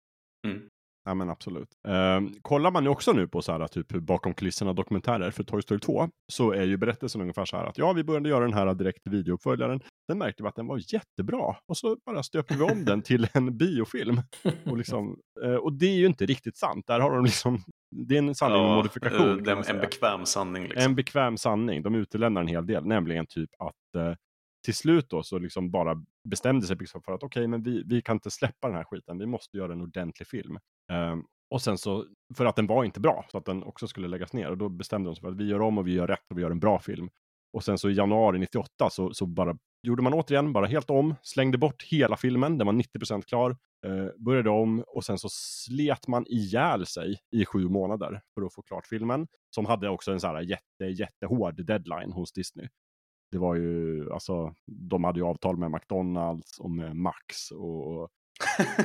[1.08, 1.68] Ja men absolut.
[1.88, 5.62] Um, kollar man ju också nu på så här typ bakom kulisserna dokumentärer för Toy
[5.62, 8.52] Story 2 så är ju berättelsen ungefär så här att ja vi började göra den
[8.52, 9.80] här direkt videouppföljaren.
[10.10, 13.28] Sen märkte vi att den var jättebra och så bara stöpte vi om den till
[13.32, 14.20] en biofilm.
[14.66, 16.84] Och, liksom, eh, och det är ju inte riktigt sant.
[16.86, 19.46] Där har de liksom, det är en sanning med Ja, modifikation.
[19.46, 20.62] eh, är man en bekväm sanning.
[20.62, 20.82] Liksom.
[20.82, 21.82] En bekväm sanning.
[21.82, 24.14] De utelämnar en hel del, nämligen typ att eh,
[24.64, 28.02] till slut då så liksom bara bestämde sig Pixar för att okej, men vi, vi
[28.02, 29.18] kan inte släppa den här skiten.
[29.18, 30.58] Vi måste göra en ordentlig film.
[30.92, 32.06] Ehm, och sen så,
[32.36, 34.50] för att den var inte bra, så att den också skulle läggas ner.
[34.50, 36.38] Och då bestämde de sig för att vi gör om och vi gör rätt och
[36.38, 37.10] vi gör en bra film.
[37.52, 41.14] Och sen så i januari 98 så, så bara gjorde man återigen bara helt om,
[41.22, 43.56] slängde bort hela filmen, den var 90% klar,
[43.86, 48.54] eh, började om och sen så slet man ihjäl sig i sju månader för att
[48.54, 49.26] få klart filmen.
[49.54, 52.68] Som hade också en så här jätte, jättehård deadline hos Disney.
[53.30, 58.10] Det var ju, alltså, de hade ju avtal med McDonalds och med Max och,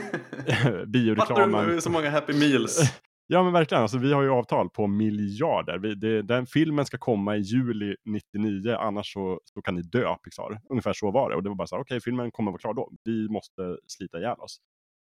[0.87, 1.81] bioreklamen.
[1.81, 2.79] så många Happy Meals?
[3.27, 5.77] Ja men verkligen, alltså, vi har ju avtal på miljarder.
[5.77, 10.15] Vi, det, den filmen ska komma i juli 99, annars så, så kan ni dö
[10.23, 10.61] Pixar.
[10.69, 11.35] Ungefär så var det.
[11.35, 12.91] Och det var bara så här, okej filmen kommer vara klar då.
[13.03, 14.57] Vi måste slita ihjäl oss.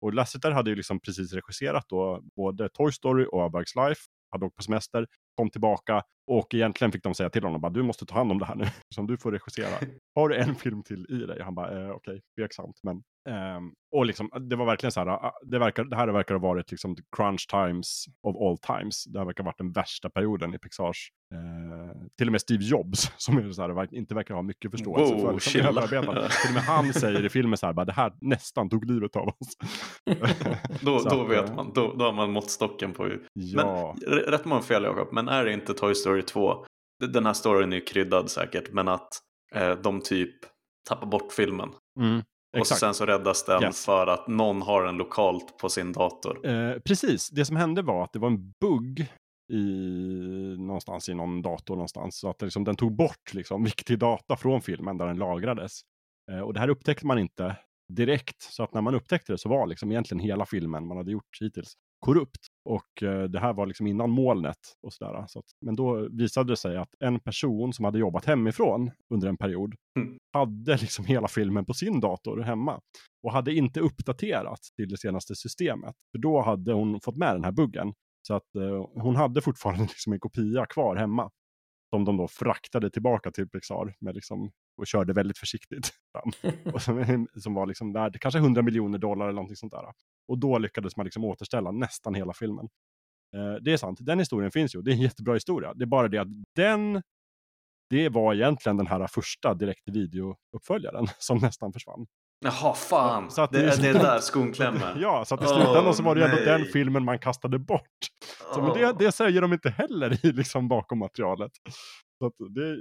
[0.02, 4.02] Och Lasseter hade ju liksom precis regisserat då både Toy Story och A Bugs Life.
[4.32, 7.84] Hade åkt på semester, kom tillbaka och egentligen fick de säga till honom bara du
[7.84, 8.66] måste ta hand om det här nu.
[8.96, 9.88] Som du får regissera.
[10.16, 11.42] Har du en film till i dig?
[11.42, 12.80] Han bara eh, okej, tveksamt.
[12.84, 16.36] Men, ehm, och liksom, det var verkligen så här, ah, det, verkar, det här verkar
[16.36, 19.04] ha varit liksom crunch times of all times.
[19.06, 21.10] Det här verkar ha varit den värsta perioden i Pixars.
[21.34, 25.14] Eh, till och med Steve Jobs, som är så här, inte verkar ha mycket förståelse
[25.14, 25.70] Wow, för liksom, chilla.
[25.70, 26.30] överarbetande.
[26.30, 29.16] Till och med han säger i filmen så här, bara, det här nästan tog livet
[29.16, 29.58] av oss.
[30.82, 33.28] Då, Så då vet eh, man, då, då har man måttstocken på hur...
[33.34, 33.96] Ja.
[34.08, 36.66] Men rätt många fel Jakob, men är det inte Toy Story 2?
[37.00, 39.10] D- Den här storyn är ju kryddad säkert, men att
[39.56, 40.36] eh, de typ
[40.90, 41.70] tappar bort filmen.
[42.00, 42.18] Mm,
[42.54, 42.80] och exakt.
[42.80, 43.86] sen så räddas den Yes.
[43.86, 46.48] för att någon har den lokalt på sin dator.
[46.48, 49.08] Eh, precis, det som hände var att det var en bugg
[49.54, 49.64] i,
[50.58, 52.20] någonstans i någon dator någonstans.
[52.20, 55.80] Så att liksom, den tog bort liksom, viktig data från filmen där den lagrades.
[56.32, 57.56] Eh, och det här upptäckte man inte
[57.94, 58.42] direkt.
[58.42, 61.38] Så att när man upptäckte det så var liksom egentligen hela filmen man hade gjort
[61.42, 61.74] hittills
[62.04, 62.48] korrupt.
[62.66, 65.26] Och eh, det här var liksom innan molnet och sådär.
[65.28, 69.28] Så att, men då visade det sig att en person som hade jobbat hemifrån under
[69.28, 70.18] en period Mm.
[70.34, 72.80] hade liksom hela filmen på sin dator hemma
[73.24, 75.96] och hade inte uppdaterat till det senaste systemet.
[76.12, 77.94] För då hade hon fått med den här buggen.
[78.28, 81.30] Så att eh, hon hade fortfarande liksom en kopia kvar hemma.
[81.90, 86.54] Som de då fraktade tillbaka till Pixar med liksom, och körde väldigt försiktigt fram.
[86.74, 89.86] och som, som var liksom värd kanske 100 miljoner dollar eller någonting sånt där.
[90.28, 92.66] Och då lyckades man liksom återställa nästan hela filmen.
[93.36, 94.82] Eh, det är sant, den historien finns ju.
[94.82, 95.74] Det är en jättebra historia.
[95.74, 97.02] Det är bara det att den,
[97.90, 102.06] det var egentligen den här första direkt video-uppföljaren som nästan försvann.
[102.46, 103.32] Jaha, fan!
[103.32, 104.98] Så att det, det- det är där skon klämmer.
[105.02, 107.88] Ja, så att i slutändan så var det ju ändå den filmen man kastade bort.
[108.54, 111.52] Så, men det, det säger de inte heller i liksom bakom materialet.
[112.18, 112.78] Så att det,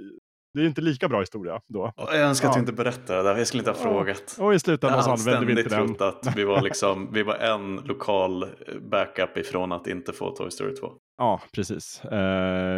[0.53, 1.93] det är inte lika bra historia då.
[1.97, 2.57] Jag önskar att Ja.
[2.57, 3.37] du inte berättade det där.
[3.37, 3.83] Jag skulle inte ha Ja.
[3.83, 4.37] frågat.
[4.39, 5.95] Och i Jag slutändan så använde vi inte den.
[5.95, 8.45] trott att vi var, liksom, vi var en lokal
[8.81, 10.91] backup ifrån att inte få Toy Story 2.
[11.17, 12.05] Ja, precis.
[12.05, 12.11] Eh,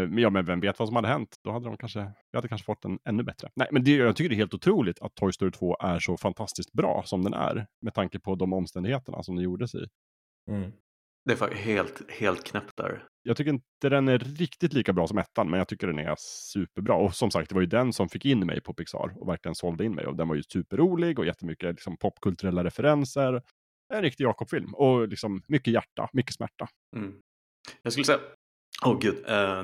[0.09, 1.35] men ja, men vem vet vad som hade hänt?
[1.43, 1.99] Då hade de kanske,
[2.31, 3.49] vi hade kanske fått en ännu bättre.
[3.55, 6.17] Nej, men det, jag tycker det är helt otroligt att Toy Story 2 är så
[6.17, 7.67] fantastiskt bra som den är.
[7.81, 9.85] Med tanke på de omständigheterna som den gjordes i.
[10.51, 10.71] Mm.
[11.25, 13.03] Det är faktiskt helt, helt knäppt där.
[13.23, 16.15] Jag tycker inte den är riktigt lika bra som ettan, men jag tycker den är
[16.19, 16.95] superbra.
[16.95, 19.55] Och som sagt, det var ju den som fick in mig på Pixar och verkligen
[19.55, 20.05] sålde in mig.
[20.05, 23.41] Och den var ju superrolig och jättemycket liksom, popkulturella referenser.
[23.93, 24.73] En riktig Jakob-film.
[24.73, 26.67] Och liksom mycket hjärta, mycket smärta.
[26.95, 27.13] Mm.
[27.81, 28.19] Jag skulle säga,
[28.85, 29.63] åh gud, eh,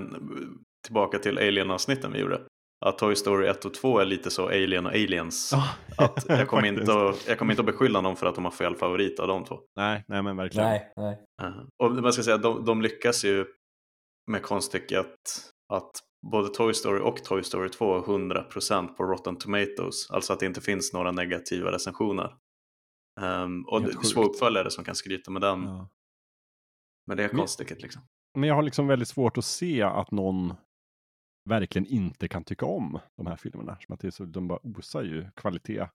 [0.86, 2.42] tillbaka till Alien-avsnitten vi gjorde.
[2.86, 5.54] Att Toy Story 1 och 2 är lite så Alien och Aliens.
[5.98, 8.52] Att jag, kommer inte att, jag kommer inte att beskylla någon för att de har
[8.52, 9.60] fel favorit av de två.
[9.76, 10.68] Nej, nej men verkligen.
[10.70, 11.26] Nej, nej.
[11.42, 11.54] Eh,
[11.84, 13.46] Och man ska säga, de, de lyckas ju
[14.32, 15.16] med konststycket
[15.74, 15.92] att
[16.32, 20.10] både Toy Story och Toy Story 2 har 100% på Rotten Tomatoes.
[20.12, 22.36] Alltså att det inte finns några negativa recensioner.
[23.22, 25.64] Um, och det är få uppföljare som kan skryta med den.
[25.64, 25.90] Ja.
[27.08, 28.02] Men det konststycket liksom.
[28.38, 30.54] Men jag har liksom väldigt svårt att se att någon
[31.50, 33.78] verkligen inte kan tycka om de här filmerna.
[33.80, 35.88] Som att det är så, de bara osar ju kvalitet.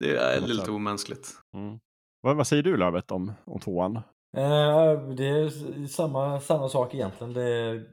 [0.00, 0.68] Det är lite sätt.
[0.68, 1.28] omänskligt.
[1.56, 1.78] Mm.
[2.20, 3.96] Vad, vad säger du Lövet om, om tvåan?
[4.36, 7.32] Eh, det är samma, samma sak egentligen.
[7.32, 7.84] Det,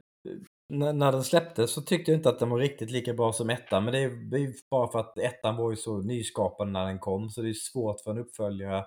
[0.72, 3.50] när, när den släpptes så tyckte jag inte att den var riktigt lika bra som
[3.50, 3.84] ettan.
[3.84, 6.98] Men det är, det är bara för att ettan var ju så nyskapande när den
[6.98, 7.30] kom.
[7.30, 8.84] Så det är svårt för en uppföljare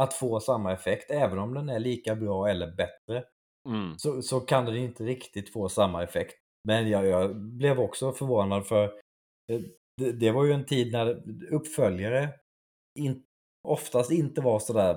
[0.00, 1.10] att få samma effekt.
[1.10, 3.24] Även om den är lika bra eller bättre.
[3.68, 3.98] Mm.
[3.98, 6.34] så, så kan den inte riktigt få samma effekt.
[6.68, 8.84] Men jag, jag blev också förvånad för
[9.52, 9.60] eh,
[9.96, 11.22] det, det var ju en tid när
[11.52, 12.28] uppföljare
[12.98, 13.22] in,
[13.68, 14.94] oftast inte var sådär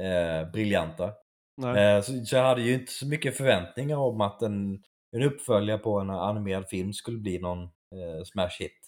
[0.00, 1.04] eh, briljanta.
[1.76, 4.82] Eh, så, så jag hade ju inte så mycket förväntningar om att en,
[5.16, 8.78] en uppföljare på en animerad film skulle bli någon eh, smash hit.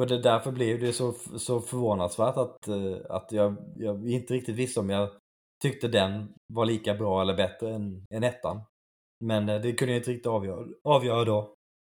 [0.00, 4.56] Och det, därför blev det så, så förvånansvärt att, eh, att jag, jag inte riktigt
[4.56, 5.10] visste om jag
[5.62, 8.60] tyckte den var lika bra eller bättre än, än ettan.
[9.24, 11.55] Men eh, det kunde jag inte riktigt avgöra, avgöra då.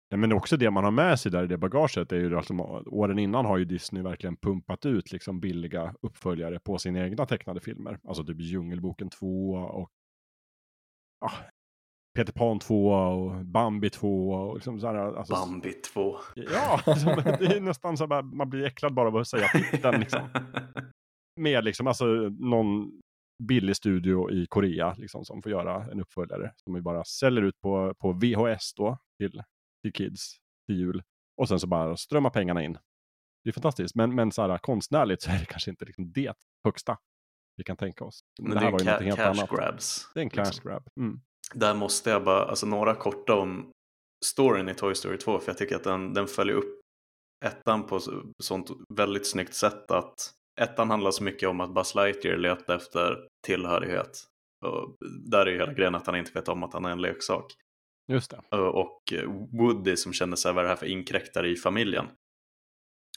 [0.10, 2.54] Ja, men också det man har med sig där i det bagaget är ju alltså,
[2.86, 7.60] åren innan har ju Disney verkligen pumpat ut liksom billiga uppföljare på sina egna tecknade
[7.60, 8.00] filmer.
[8.08, 9.90] Alltså typ Djungelboken 2 och
[11.26, 11.32] ah,
[12.18, 16.16] Peter Pan 2 och Bambi 2 och liksom så här, alltså, Bambi 2.
[16.36, 20.00] Ja, liksom, det är nästan så här, man blir äcklad bara av att säga titeln
[20.00, 20.30] liksom.
[21.40, 22.06] Med liksom, alltså
[22.40, 22.92] någon
[23.44, 27.62] billig studio i Korea liksom, som får göra en uppföljare som vi bara säljer ut
[27.62, 29.44] på, på VHS då till,
[29.84, 30.36] till kids
[30.68, 31.04] till jul.
[31.38, 32.78] Och sen så bara strömmar pengarna in.
[33.44, 36.34] Det är fantastiskt, men, men så här, konstnärligt så är det kanske inte liksom det
[36.64, 36.98] högsta
[37.56, 38.20] vi kan tänka oss.
[38.42, 39.50] Men det det här är var ju ca- någonting helt cash annat.
[39.50, 40.10] grabs.
[40.14, 40.70] Det är en cash liksom.
[40.70, 40.88] grab.
[41.00, 41.20] Mm.
[41.54, 43.72] Där måste jag bara, alltså några korta om
[44.26, 46.80] storyn i Toy Story 2 för jag tycker att den, den följer upp
[47.46, 51.96] ettan på så- sånt väldigt snyggt sätt att ettan handlar så mycket om att Buzz
[51.96, 54.24] Lightyear letar efter tillhörighet.
[54.66, 54.96] Och
[55.30, 57.46] där är ju hela grejen att han inte vet om att han är en leksak.
[58.08, 58.58] Just det.
[58.58, 59.14] Och
[59.52, 62.06] Woody som känner sig vad är det här för inkräktare i familjen.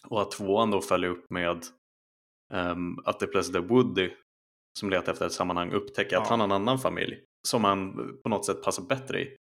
[0.08, 1.64] Och att tvåan då följer upp med
[2.52, 4.10] ehm, att det plötsligt är Woody
[4.78, 6.30] som letar efter ett sammanhang upptäcker att Ja.
[6.30, 9.36] han har en annan familj som han på något sätt passar bättre i.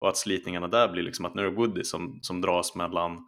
[0.00, 3.26] Och att slitningarna där blir liksom att nu är det Woody som, som dras mellan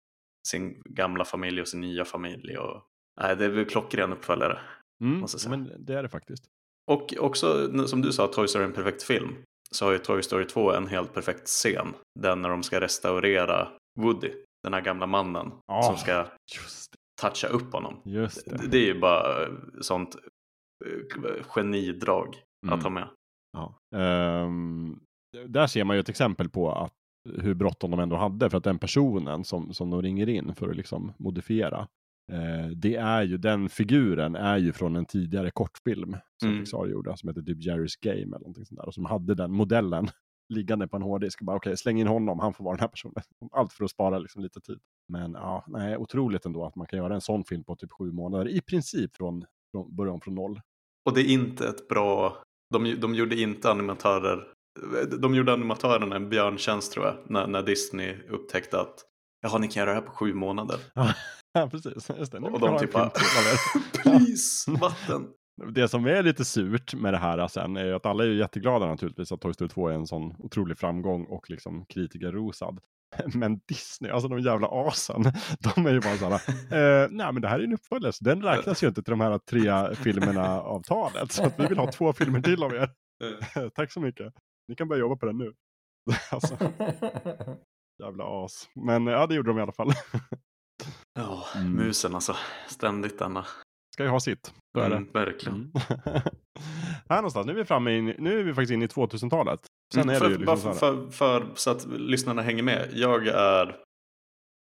[0.48, 2.58] sin gamla familj och sin nya familj.
[2.58, 2.82] Och,
[3.20, 4.60] nej, det är väl klockren uppföljare.
[5.04, 5.24] Mm.
[5.48, 6.44] Men det är det faktiskt.
[6.90, 9.36] Och också som du sa, Toy Story är en perfekt film.
[9.72, 11.94] Så har ju Toy Story 2 en helt perfekt scen.
[12.20, 13.68] Den när de ska restaurera
[14.00, 14.32] Woody,
[14.62, 15.82] den här gamla mannen Ja.
[15.82, 16.26] som ska
[16.56, 16.98] Just det.
[17.28, 18.00] toucha upp honom.
[18.04, 18.66] Just det.
[18.70, 19.48] Det, är ju bara
[19.80, 20.16] sånt
[20.84, 22.36] eh, genidrag
[22.66, 22.78] Mm.
[22.78, 23.08] att ha med.
[23.52, 23.74] Ja.
[23.98, 25.00] Ehm,
[25.46, 26.92] där ser man ju ett exempel på att,
[27.40, 28.50] hur bråttom de ändå hade.
[28.50, 31.88] För att den personen som, som de ringer in för att liksom modifiera.
[32.32, 36.60] Eh, det är ju, den figuren är ju från en tidigare kortfilm som Mm.
[36.60, 37.16] Pixar gjorde.
[37.16, 38.86] Som heter typ Jerry's Game eller någonting sånt där.
[38.86, 40.08] Och som hade den modellen
[40.48, 41.40] liggande på en hårddisk.
[41.42, 43.14] Bara okej, släng in honom, han får vara den här personen.
[43.52, 44.78] Allt för att spara liksom lite tid.
[45.08, 48.12] Men ja, nej, otroligt ändå att man kan göra en sån film på typ sju
[48.12, 48.48] månader.
[48.48, 50.60] I princip från, från början från noll.
[51.04, 52.42] Och det är inte ett bra,
[52.74, 54.46] de, de gjorde inte animatörer,
[55.20, 58.94] de gjorde animatörerna en björntjänst tror jag, när, när Disney upptäckte att
[59.42, 60.76] jaha, ni kan göra det här på sju månader.
[61.54, 62.10] Ja, precis.
[62.18, 62.40] Just det.
[62.40, 63.10] Nu Och de typ en bara,
[64.02, 65.28] please, vatten.
[65.74, 68.38] Det som är lite surt med det här sen är ju att alla är ju
[68.38, 72.80] jätteglada naturligtvis att Toy Story 2 är en sån otrolig framgång och liksom kritikerrosad.
[73.34, 75.22] Men Disney, alltså de jävla asen,
[75.74, 76.34] de är ju bara såhär,
[77.04, 79.20] eh, nej men det här är en uppföljare, så den räknas ju inte till de
[79.20, 81.32] här tre filmerna av talet.
[81.32, 82.90] Så att vi vill ha två filmer till av er.
[83.74, 84.34] Tack så mycket.
[84.68, 85.52] Ni kan börja jobba på den nu.
[86.30, 86.58] alltså,
[88.02, 88.68] jävla as.
[88.74, 89.92] Men ja, det gjorde de i alla fall.
[91.14, 91.72] Ja, Mm.
[91.72, 92.36] musen alltså,
[92.68, 93.46] ständigt denna.
[93.94, 94.96] Ska ju ha sitt, så är det.
[94.96, 95.54] Mm, verkligen.
[95.54, 95.72] Mm.
[97.08, 99.60] här någonstans, nu är vi framme i, nu är vi faktiskt inne i 2000-talet.
[99.94, 101.84] Sen Mm, är för, det ju bara liksom för, så här, för, för, så att
[101.86, 102.88] lyssnarna hänger med.
[102.92, 103.80] Jag är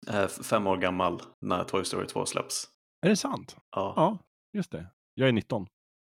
[0.09, 2.67] eh, fem år gammal när Toy Story 2 släpps.
[3.05, 3.55] Är det sant?
[3.75, 4.17] Ja, Ja,
[4.57, 4.85] just det.
[5.15, 5.67] Jag är 19.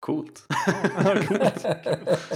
[0.07, 0.47] coolt.
[1.29, 1.67] Coolt.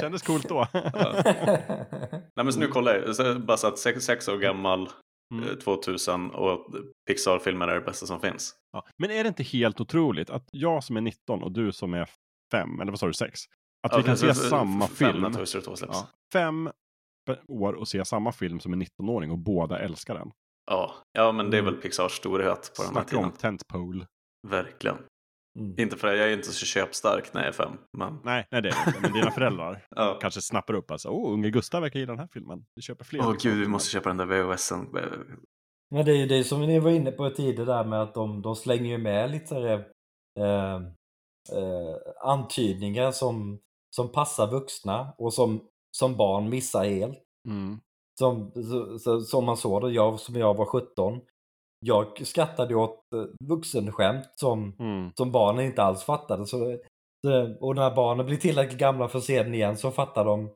[0.01, 0.67] Kändes coolt då.
[0.75, 4.89] Nej men så nu kollar jag, så bara så att sex, sex år gammal,
[5.35, 5.49] Mm.
[5.49, 6.67] eh, 2000 och
[7.07, 8.55] Pixar-filmer är det bästa som finns.
[8.73, 8.87] Ja.
[8.99, 12.09] Men är det inte helt otroligt att jag som är 19 och du som är
[12.53, 13.41] 5, eller vad sa du, 6?
[13.83, 15.23] Att vi Ja, kan för- se samma film.
[15.23, 15.97] när Toy Story 2 släpps.
[15.99, 16.71] Ja, fem
[17.49, 20.31] år och se samma film som en 19-åring och båda älskar den.
[20.71, 21.73] Ja, ja men det är Mm.
[21.75, 23.25] väl Pixars storhet på den här Snacka tiden.
[23.25, 24.07] om tentpole.
[24.49, 24.97] Verkligen.
[25.59, 25.75] Mm.
[25.79, 27.73] Inte för att jag är inte så köpstark när jag är fem.
[27.99, 29.01] Men Nej, nej det är det.
[29.03, 30.19] Men dina föräldrar ja.
[30.21, 31.09] kanske snappar upp alltså.
[31.09, 32.65] Åh, unge Gustav verkar gilla den här filmen.
[32.75, 33.21] Vi köper fler.
[33.21, 33.51] Åh liksom.
[33.51, 34.87] gud, vi måste köpa den där VHSen.
[35.91, 38.43] Men det är ju det som ni var inne på tidigare där med att de,
[38.43, 39.57] de slänger ju med lite
[40.39, 40.75] eh,
[41.53, 43.59] eh, antydningar som,
[43.97, 47.19] som passar vuxna och som, som barn missar helt.
[47.49, 47.81] Mm.
[48.19, 51.21] Som, så, så, som man såg då, jag som jag var 17.
[51.87, 55.11] Jag skrattade åt eh, vuxenskämt som, Mm.
[55.17, 56.47] som barnen inte alls fattade.
[56.47, 56.79] Så,
[57.61, 60.51] och när barnen blir tillräckligt gamla för att se den igen så fattar de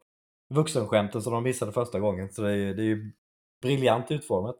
[0.54, 2.32] vuxenskämten som de missade första gången.
[2.32, 3.12] Så det är, det är ju
[3.62, 4.56] briljant utformat.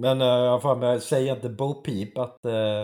[0.00, 2.82] Men uh, jag får med, säger inte Bo Peep att eh,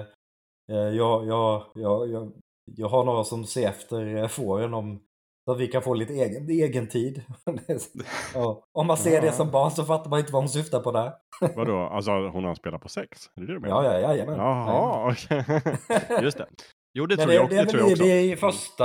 [0.73, 2.33] eh, jag, jag, jag, jag,
[2.77, 5.01] jag har några som ser efter uh, fåren om
[5.45, 7.23] så att vi kan få lite egen, egen tid.
[8.35, 8.65] ja.
[8.79, 9.21] Om man ser Ja.
[9.21, 11.13] det som barn så fattar man inte vad hon syftar på där.
[11.57, 13.31] Vadå, alltså hon har spelat på sex?
[13.37, 13.85] Är det det du menar?
[13.85, 14.37] Ja, ja, jajamän.
[14.39, 15.45] Jaha, okej.
[16.23, 16.47] Just det.
[16.99, 18.05] Jo, det tror det, jag, det, det är tror jag också.
[18.05, 18.85] det är i första,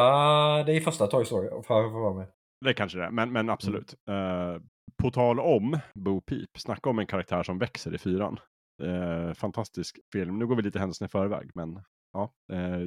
[0.64, 1.50] det är i första Toy Story.
[1.50, 2.28] För, för, för mig.
[2.66, 3.96] Det kanske det är, men, men absolut.
[4.10, 4.56] Mm.
[4.56, 4.62] Eh,
[4.98, 8.40] på tal om Bo Peep, snacka om en karaktär som växer i fyran.
[8.84, 10.40] Eh, fantastisk film.
[10.40, 12.34] Nu går vi lite händelserna i förväg, men ja.
[12.54, 12.82] Eh,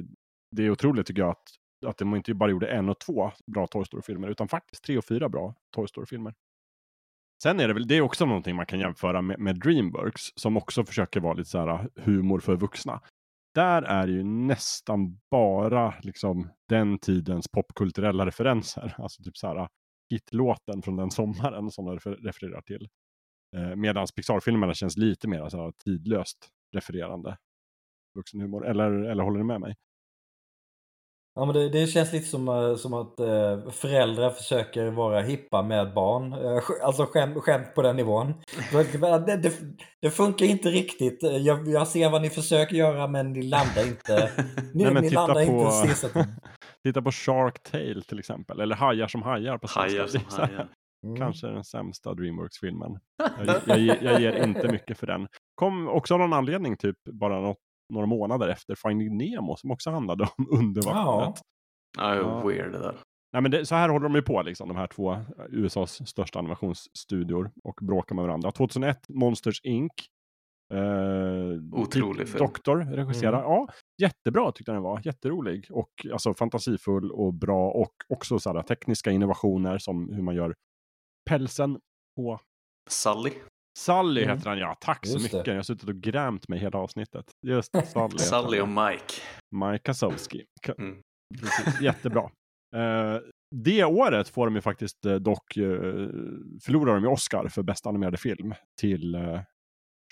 [0.51, 1.47] det är otroligt tycker jag att,
[1.85, 5.05] att de inte bara gjorde en och två bra Toy Story-filmer, utan faktiskt tre och
[5.05, 6.33] fyra bra Toy Story-filmer.
[7.43, 10.57] Sen är det väl, det är också någonting man kan jämföra med, med Dreamworks, som
[10.57, 13.01] också försöker vara lite så här ah, humor för vuxna.
[13.55, 18.95] Där är det ju nästan bara liksom den tidens popkulturella referenser.
[18.99, 19.69] Alltså typ så här ah,
[20.09, 22.87] hitlåten från den sommaren som de refer- refererar till.
[23.57, 26.37] Eh, Medan Pixar-filmerna känns lite mer så här, tidlöst
[26.75, 27.37] refererande
[28.17, 28.67] vuxenhumor.
[28.67, 29.75] Eller, eller håller ni med mig?
[31.37, 35.61] Ja, men det, det känns lite som, eh, som att eh, föräldrar försöker vara hippa
[35.63, 36.33] med barn.
[36.33, 38.33] Eh, Alltså skämt, skämt på den nivån.
[39.25, 39.51] Det, det,
[40.01, 41.23] det funkar inte riktigt.
[41.23, 44.31] Eh, Jag, jag ser vad ni försöker göra men ni landar inte.
[44.73, 45.85] Ni, Nej, ni titta landar på-
[46.21, 46.35] inte.
[46.85, 48.59] Titta på Shark Tale till exempel.
[48.59, 49.97] Eller Hajar som hajar på svenska.
[49.97, 50.69] Hajar som hajar.
[51.05, 51.17] Mm.
[51.17, 52.99] Kanske den sämsta Dreamworks-filmen.
[53.65, 55.27] Jag, jag, jag ger inte mycket för den.
[55.55, 57.57] Kom också av någon anledning typ bara något,
[57.93, 61.41] några månader efter Finding Nemo som också handlade om undervattnet.
[61.97, 62.47] Ja, Ja.
[62.47, 62.97] weird det där.
[63.33, 66.07] Nej, men det, så här håller de ju på, liksom, de här två eh, USAs
[66.07, 68.51] största animationsstudior och bråkar med varandra.
[68.51, 69.91] 2001, Monsters Inc.
[70.73, 72.45] Eh, Otrolig Pete film.
[72.45, 73.37] Doctor regisserar.
[73.39, 73.41] Mm.
[73.51, 73.67] Ja,
[74.01, 75.01] jättebra tyckte jag den var.
[75.05, 80.35] Jätterolig och alltså fantasifull och bra och också så här, tekniska innovationer som hur man
[80.35, 80.53] gör
[81.29, 81.79] pälsen
[82.15, 82.39] på
[82.89, 83.31] Sully.
[83.79, 84.37] Sally Mm.
[84.37, 85.37] heter han ja, tack så Just det.
[85.37, 85.47] mycket.
[85.47, 87.25] Jag har suttit och grämt mig hela avsnittet.
[87.47, 88.17] Just det, Sally.
[88.17, 88.69] Sally och.
[88.69, 89.13] Mike.
[89.55, 90.45] Mike Kasowski.
[90.67, 91.01] Ka- Mm.
[91.39, 92.29] Precis, jättebra.
[92.75, 93.17] Eh,
[93.55, 96.09] det året får de ju faktiskt eh, dock, uh,
[96.65, 99.39] förlorar de ju Oscar för bästa animerade film till eh,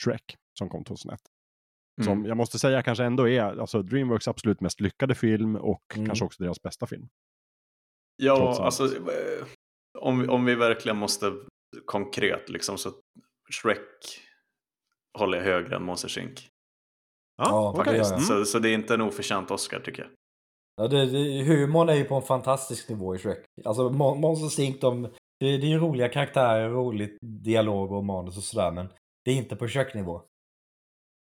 [0.03, 1.19] Shrek som kom 2001.
[2.03, 2.25] Som Mm.
[2.25, 6.05] jag måste säga kanske ändå är alltså Dreamworks absolut mest lyckade film och Mm.
[6.07, 7.07] kanske också deras bästa film.
[8.15, 9.45] Ja, alltså eh,
[9.99, 11.33] om, vi- om vi verkligen måste
[11.85, 12.91] konkret liksom så
[13.61, 13.79] Shrek
[15.17, 16.49] håller jag högre än Monsters Inc.
[17.37, 17.93] Ja, okej.
[17.93, 18.11] det gör jag.
[18.13, 18.21] Mm.
[18.23, 20.11] Så, så det är inte en oförtjänt Oscar tycker jag.
[20.75, 23.45] Ja, det, det, humorn är ju på en fantastisk nivå i Shrek.
[23.65, 24.79] Alltså Mon- Monsters Inc.
[24.79, 25.09] De, det,
[25.39, 28.87] det är ju roliga karaktärer, roligt dialog och manus och sådär men
[29.25, 30.21] det är inte på Shrek-nivå.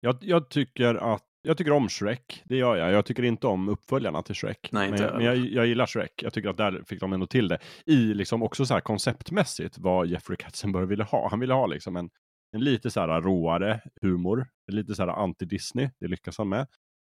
[0.04, 2.92] Jag, jag, tycker att, jag tycker om Shrek, det gör jag.
[2.92, 4.68] Jag tycker inte om uppföljarna till Shrek.
[4.72, 6.22] Nej, inte men jag, men jag, jag gillar Shrek.
[6.22, 7.58] Jag tycker att där fick de ändå till det.
[7.86, 11.28] I liksom också så här konceptmässigt vad Jeffrey Katzenberg ville ha.
[11.30, 12.10] Han ville ha liksom en,
[12.52, 14.46] en lite så här råare humor.
[14.72, 16.66] Lite så här anti-Disney, det lyckas han med.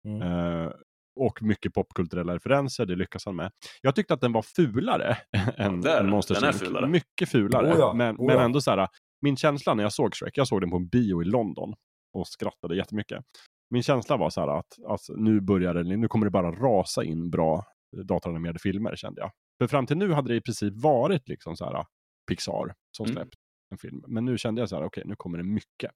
[0.08, 0.22] Mm.
[0.22, 0.72] Eh,
[1.16, 3.52] och mycket popkulturella referenser, det lyckas han med.
[3.82, 5.18] Jag tyckte att den var fulare
[5.58, 6.88] än, där, än Monsters den är fulare.
[6.88, 7.74] Mycket fulare.
[7.74, 8.44] Oh ja, men, oh men ja.
[8.44, 8.88] ändå så här,
[9.22, 11.74] min känsla när jag såg Shrek, jag såg den på en bio i London
[12.14, 13.26] och skrattade jättemycket.
[13.70, 17.04] Min känsla var så här att alltså, nu börjar det, nu kommer det bara rasa
[17.04, 17.66] in bra
[17.98, 19.32] eh, datoranimerade filmer kände jag.
[19.62, 21.86] För fram till nu hade det i princip varit liksom så här
[22.28, 23.16] Pixar som Mm.
[23.16, 23.36] släppt
[23.72, 24.04] en film.
[24.08, 25.92] Men nu kände jag så här, okej nu kommer det mycket.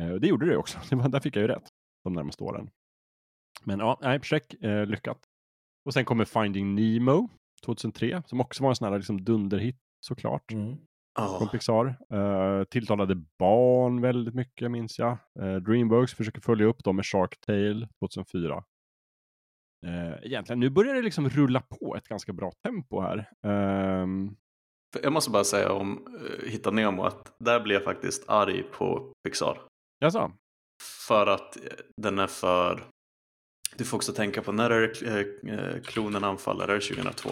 [0.00, 1.68] Eh, och det gjorde det också, det var, där fick jag ju rätt
[2.04, 2.70] de närmaste åren.
[3.64, 5.18] Men ja, nej, Shrek, eh, lyckat.
[5.84, 7.28] Och sen kommer Finding Nemo
[7.64, 10.52] 2003, som också var en sån här liksom dunderhit såklart.
[10.52, 10.76] Mm.
[11.20, 11.38] Ja.
[11.38, 11.86] Från Pixar.
[12.12, 15.18] Eh, tilltalade barn väldigt mycket minns jag.
[15.40, 18.64] Eh, Dreamworks försöker följa upp dem med Shark Tale 2004.
[19.86, 23.28] Eh, egentligen, nu börjar det liksom rulla på ett ganska bra tempo här.
[24.92, 28.62] För Jag måste bara säga om uh, Hitta Nemo att där blir jag faktiskt arg
[28.62, 29.60] på Pixar.
[29.98, 30.32] jaså?
[31.08, 31.56] För att
[31.96, 32.82] den är för...
[33.76, 36.68] Du får också tänka på när är det klonen anfaller?
[36.68, 37.30] Är det 2002?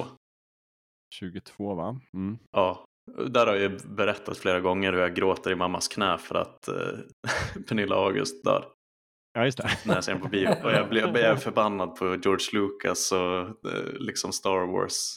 [1.14, 2.00] 22 va?
[2.14, 2.38] Mm.
[2.50, 2.84] Ja,
[3.30, 6.98] där har jag berättat flera gånger hur jag gråter i mammas knä för att eh,
[7.68, 8.64] Pernilla August dör
[9.32, 9.68] Ja, just det.
[9.86, 10.48] när jag ser den på bio.
[10.64, 13.38] Och jag blir förbannad på George Lucas och
[13.72, 15.14] eh, liksom Star Wars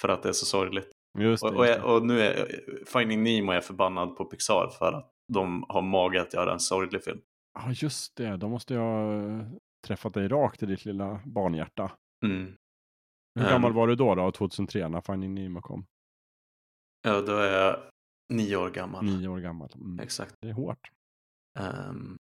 [0.00, 0.90] för att det är så sorgligt.
[1.18, 4.92] Just det, Och, och, jag, och nu är Finding Nemo är förbannad på Pixar för
[4.92, 7.20] att de har mage att göra en sorglig film.
[7.54, 8.36] Ja, just det.
[8.36, 9.46] Då måste jag eh,
[9.86, 11.92] träffat dig rakt i ditt lilla barnhjärta.
[12.26, 12.54] Mm.
[13.34, 13.50] Hur Ehm.
[13.50, 15.86] gammal var du då, då 2003 när Finding Nemo kom?
[17.06, 17.76] Ja, då är jag
[18.28, 19.04] nio år gammal.
[19.04, 19.72] Nio år gammal.
[19.74, 20.00] Mm.
[20.00, 20.34] Exakt.
[20.40, 20.90] Det är hårt.
[21.58, 22.16] Ehm,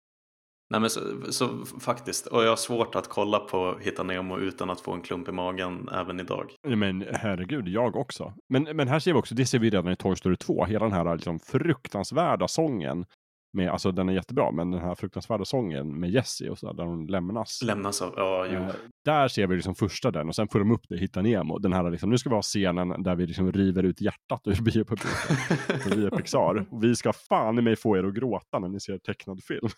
[0.71, 1.01] nej men så,
[1.33, 5.03] så faktiskt, och jag har svårt att kolla på Hitta Nemo utan att få en
[5.03, 6.51] klump i magen även idag.
[6.69, 8.35] Men herregud, jag också.
[8.49, 10.85] Men, men här ser vi också, det ser vi redan i Toy Story 2, hela
[10.85, 13.07] den här liksom fruktansvärda sången.
[13.53, 16.85] Med, alltså den är jättebra, men den här fruktansvärda sången med Jessie och så där,
[16.85, 17.63] hon lämnas.
[17.63, 18.59] Lämnas av, ja jo.
[18.59, 18.75] Eh,
[19.05, 21.59] där ser vi liksom första den och sen får de upp det, Hitta Nemo.
[21.59, 24.63] Den här liksom, nu ska vi ha scenen där vi liksom river ut hjärtat ur
[24.63, 25.37] biopubliken.
[25.81, 26.67] För vi är Pixar.
[26.71, 29.69] Och vi ska fan i mig få er att gråta när ni ser tecknad film.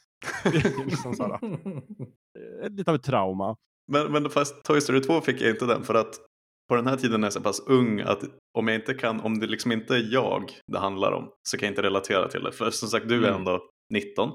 [0.87, 1.45] Liksom så här,
[2.65, 3.57] eh, lite av ett trauma.
[3.93, 6.15] men, men fast Toy Story 2 fick jag inte den för att
[6.69, 8.21] på den här tiden är jag så pass ung att
[8.59, 11.67] om jag inte kan, om det liksom inte är jag det handlar om så kan
[11.67, 12.53] jag inte relatera till det.
[12.53, 13.35] För som sagt, du är Mm.
[13.41, 13.61] ändå
[13.93, 14.31] 19.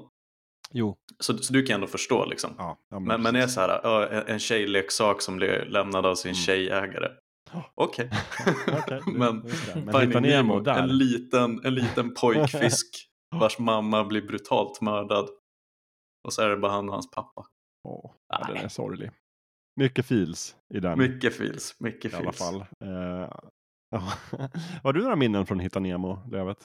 [0.72, 0.96] Jo.
[1.18, 2.50] Så, så du kan ändå förstå liksom.
[2.58, 6.28] Ja, Men, men det är så här, en, en tjejleksak som blir lämnad av sin
[6.30, 6.34] Mm.
[6.34, 7.08] tjejägare.
[7.74, 8.10] Okej.
[8.66, 9.42] Okej, det- men.
[9.84, 10.82] Men Finding Nemo där.
[10.82, 12.86] en liten, en liten pojkfisk
[13.36, 15.28] vars mamma blir brutalt mördad.
[16.24, 17.46] Och så är det bara han och hans pappa.
[17.88, 19.10] Åh, ja, den är sorglig.
[19.76, 22.38] Mycket feels i den Mycket feels, mycket i alla feels.
[22.38, 22.60] fall.
[22.60, 23.30] Eh.
[24.82, 26.58] Har du några minnen från Hitta Nemo, Lövet?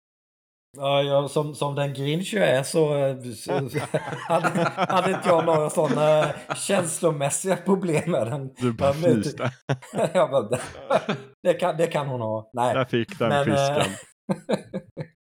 [0.78, 3.16] Ja, jag, som, som den Grinch jag är så, eh,
[4.28, 8.54] hade, hade inte jag några sådana känslomässiga problem med den.
[8.58, 9.52] Du bara fnyste.
[10.14, 10.60] Jag bara,
[11.44, 12.50] det, kan, det kan hon ha.
[12.54, 12.74] Nej.
[12.74, 13.91] Där fick den Men, eh, fisken.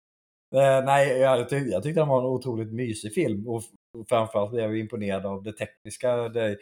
[0.56, 3.64] Eh, nej, jag, tyck, jag tyckte den var en otroligt mysig film och
[4.10, 6.16] framförallt blev jag imponerad av det tekniska.
[6.16, 6.58] Det,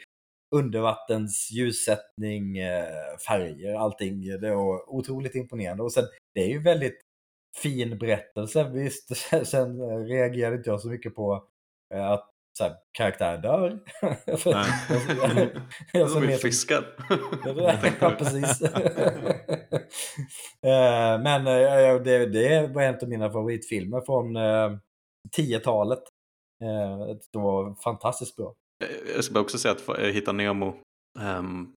[0.51, 4.39] undervattens ljussättning, eh, färger, allting.
[4.41, 5.83] Det var otroligt imponerande.
[5.83, 6.03] Och sen,
[6.33, 7.01] det är ju väldigt
[7.61, 8.69] fin berättelse.
[8.73, 9.17] Visst,
[9.47, 11.43] sen reagerade inte jag så mycket på
[11.93, 13.79] eh, att så här, karaktär dör.
[14.01, 14.65] Nej.
[15.07, 15.49] jag-
[15.93, 16.83] jag- De är fiskar.
[18.01, 18.61] Ja, precis.
[20.63, 21.45] Eh, Men
[22.03, 24.77] det, det var en av mina favoritfilmer från eh,
[25.37, 26.03] 10-talet.
[26.63, 28.55] Eh, Det var fantastiskt bra.
[29.15, 30.81] Jag ska bara också säga att eh, Hitta Nemo.
[31.19, 31.73] ehm,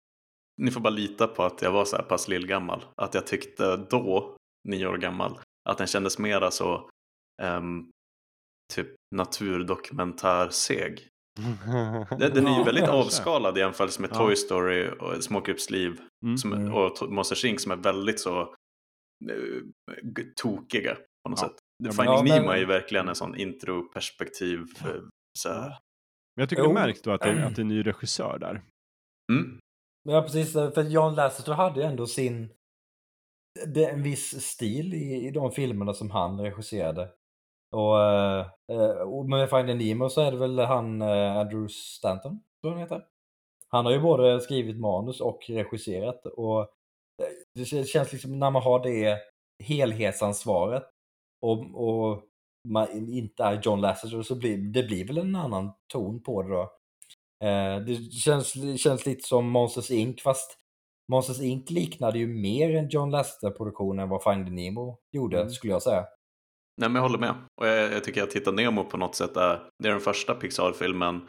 [0.62, 2.84] ni får bara lita på att jag var så här pass lillgammal.
[2.96, 4.36] Att jag tyckte då,
[4.68, 5.38] nio år gammal,
[5.68, 6.90] att den kändes mera så
[7.42, 7.90] um,
[8.74, 11.08] typ naturdokumentärseg.
[12.18, 14.16] Den, den är ju väldigt avskalad i jämförelse med Ja.
[14.16, 16.38] Toy Story och Smågrupps liv Mm.
[16.38, 16.74] som, Mm.
[16.74, 18.40] och Monsters Inc som är väldigt så
[19.30, 19.36] eh,
[20.02, 21.48] g- tokiga på något Ja.
[21.48, 21.56] sätt.
[21.96, 24.58] Finding Ja, men- Nemo är ju verkligen en sån introperspektiv.
[24.84, 25.02] eh,
[25.38, 25.78] Så här.
[26.36, 26.68] Men jag tycker Jo.
[26.68, 28.62] det märks då att det, att det är en ny regissör där.
[29.32, 29.58] Mm.
[30.08, 30.52] Ja, precis.
[30.52, 32.52] För John Lasseter hade ändå sin...
[33.66, 37.12] Det är en viss stil i, i de filmerna som han regisserade.
[37.72, 42.32] Och, eh, eh, och med Finding Nemo så är det väl han eh, Andrew Stanton,
[42.32, 43.06] tror jag han heter.
[43.68, 46.26] Han har ju både skrivit manus och regisserat.
[46.26, 46.70] Och
[47.54, 49.18] det kän- känns liksom när man har det
[49.64, 50.84] helhetsansvaret
[51.40, 52.24] och, och
[52.68, 56.48] man inte är John Lasseter så blir det blir väl en annan ton på det
[56.48, 56.62] då.
[57.44, 60.22] Eh, det känns, känns lite som Monsters Inc.
[60.22, 60.58] fast
[61.12, 61.70] Monsters Inc.
[61.70, 65.50] liknade ju mer en John Lasseter-produktion än vad Finding Nemo gjorde, Mm.
[65.50, 66.04] skulle jag säga.
[66.80, 67.34] Nej men jag håller med.
[67.60, 70.34] Och jag, jag tycker att Hitta Nemo på något sätt är, det är den första
[70.34, 71.28] Pixar-filmen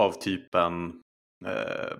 [0.00, 1.00] av typen,
[1.46, 1.96] eh,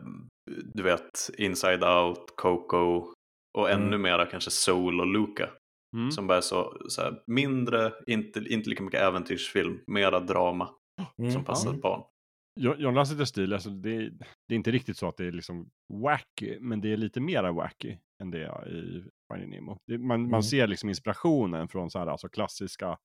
[0.75, 3.13] du vet, Inside Out, Coco
[3.59, 3.83] och Mm.
[3.87, 5.51] ännu mera kanske Soul och Luca.
[5.95, 6.11] Mm.
[6.11, 10.75] Som bara är så, så här, mindre, inte, inte lika mycket äventyrsfilm, mera drama
[11.19, 11.31] Mm.
[11.31, 11.79] som passar ja.
[11.83, 12.03] barn.
[12.61, 14.11] Jo- John Lasseters stil, alltså det, är-
[14.49, 15.71] det är inte riktigt så att det är liksom
[16.03, 19.79] wacky, men det är lite mera wacky än det är i Finding Nemo.
[19.87, 20.31] Det, man, Mm.
[20.31, 22.99] man ser liksom inspirationen från så här, alltså klassiska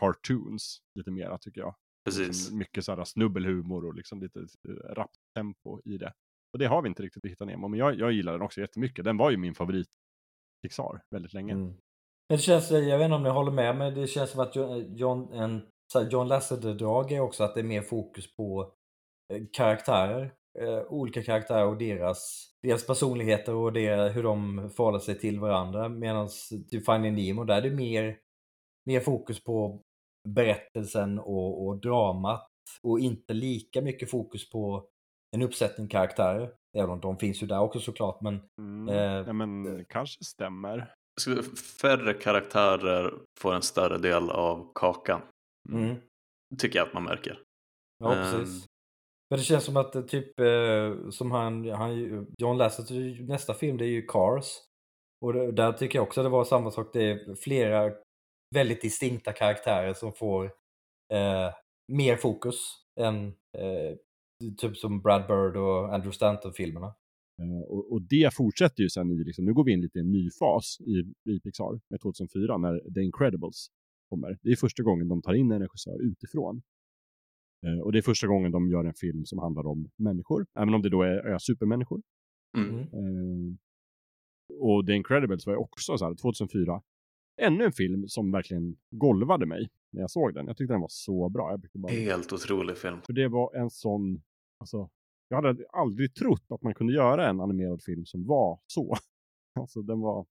[0.00, 1.74] cartoons lite mera tycker jag.
[2.04, 2.26] Precis.
[2.26, 6.12] Liksom mycket så här snubbelhumor och liksom lite eh, rappt tempo i det.
[6.52, 8.60] Och det har vi inte riktigt i Hitta Nemo, men jag, jag gillar den också
[8.60, 9.04] jättemycket.
[9.04, 9.88] Den var ju min favorit
[10.62, 11.52] Pixar väldigt länge.
[11.52, 11.74] Mm.
[12.28, 14.56] Det känns, jag vet inte om ni håller med, men det känns som att
[14.98, 15.62] John, en,
[16.10, 18.72] John Lasseter-drag är också att det är mer fokus på
[19.32, 20.34] eh, karaktärer.
[20.58, 25.88] Eh, olika karaktärer och deras, deras personligheter och det, hur de förhåller sig till varandra.
[25.88, 26.28] Medan
[26.70, 28.18] typ Finding Nemo, där är det mer,
[28.86, 29.82] mer fokus på
[30.28, 32.48] berättelsen och, och dramat.
[32.82, 34.88] Och inte lika mycket fokus på
[35.36, 36.50] en uppsättning karaktärer.
[36.76, 38.20] Även om de finns ju där också såklart.
[38.20, 38.88] Men Mm.
[38.88, 40.94] Eh, Nej, men kanske stämmer.
[41.80, 45.20] Färre karaktärer får en större del av kakan.
[45.72, 45.96] mm.
[46.58, 47.42] Tycker jag att man märker.
[48.04, 48.22] Ja, Ehm.
[48.40, 48.66] precis.
[49.30, 53.76] Men det känns som att eh, typ eh, som han, han John Lasseter, nästa film
[53.78, 54.46] det är ju Cars.
[55.24, 56.90] Och det, där tycker jag också det var samma sak.
[56.92, 57.92] Det är flera
[58.54, 60.44] väldigt distinkta karaktärer som får
[61.14, 61.54] eh,
[61.92, 62.56] mer fokus
[63.00, 63.26] än
[63.58, 63.96] eh,
[64.58, 66.94] typ som Brad Bird och Andrew Stanton-filmerna.
[67.42, 70.00] Eh, Och, och det fortsätter ju sen i, liksom, nu går vi in lite i
[70.02, 70.96] en ny fas i,
[71.32, 73.68] i Pixar med 2004 när The Incredibles
[74.10, 74.38] kommer.
[74.42, 76.62] Det är första gången de tar in en regissör utifrån.
[77.66, 80.74] Eh, och det är första gången de gör en film som handlar om människor, även
[80.74, 82.02] om det då är, är supermänniskor.
[82.56, 82.78] Mm.
[82.80, 83.56] Eh,
[84.60, 86.82] och The Incredibles var ju också så här, 2004,
[87.40, 90.46] ännu en film som verkligen golvade mig när jag såg den.
[90.46, 91.50] Jag tyckte den var så bra.
[91.50, 91.92] Jag bara...
[91.92, 93.00] Helt otrolig film.
[93.06, 94.22] För det var en sån,
[94.58, 94.90] alltså,
[95.28, 98.94] jag hade aldrig trott att man kunde göra en animerad film som var så.
[99.60, 100.26] Alltså den var,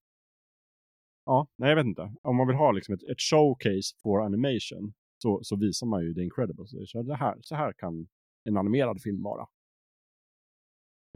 [1.25, 2.13] ja, nej jag vet inte.
[2.21, 6.13] Om man vill ha liksom ett, ett showcase for animation så, så visar man ju
[6.13, 6.91] The Incredibles.
[6.91, 8.07] Så det här, så här kan
[8.43, 9.47] en animerad film vara.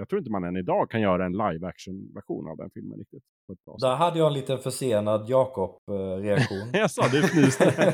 [0.01, 2.97] Jag tror inte man än idag kan göra en live action version av den filmen
[2.99, 3.23] riktigt.
[3.47, 3.75] På ett bra.
[3.79, 6.69] Där hade jag en liten försenad Jakob-reaktion.
[6.73, 7.65] Jag sa det fnyste.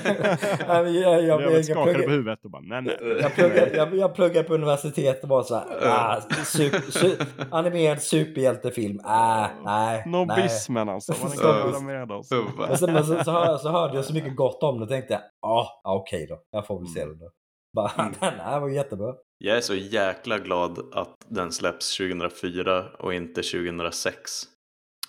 [0.67, 2.97] Nej, jag, jag, jag, jag, skakade på pluggar, huvudet och bara nej nej.
[3.21, 7.15] jag, pluggar, jag, jag pluggar på universitet och var så här, ah, super, su,
[7.51, 10.03] animerad superhjältefilm, ah, nej, nej.
[10.11, 12.29] Nobbismen alltså, den kan göra med oss.
[12.57, 14.89] Men sen, men sen så, hör, så hörde jag så mycket gott om det och
[14.89, 17.31] tänkte ja, ah, okej då, jag får väl se det då.
[17.77, 18.13] Bara, Mm.
[18.19, 19.15] den här var jättebra.
[19.37, 24.31] Jag är så jäkla glad att den släpps 2004 och inte 2006.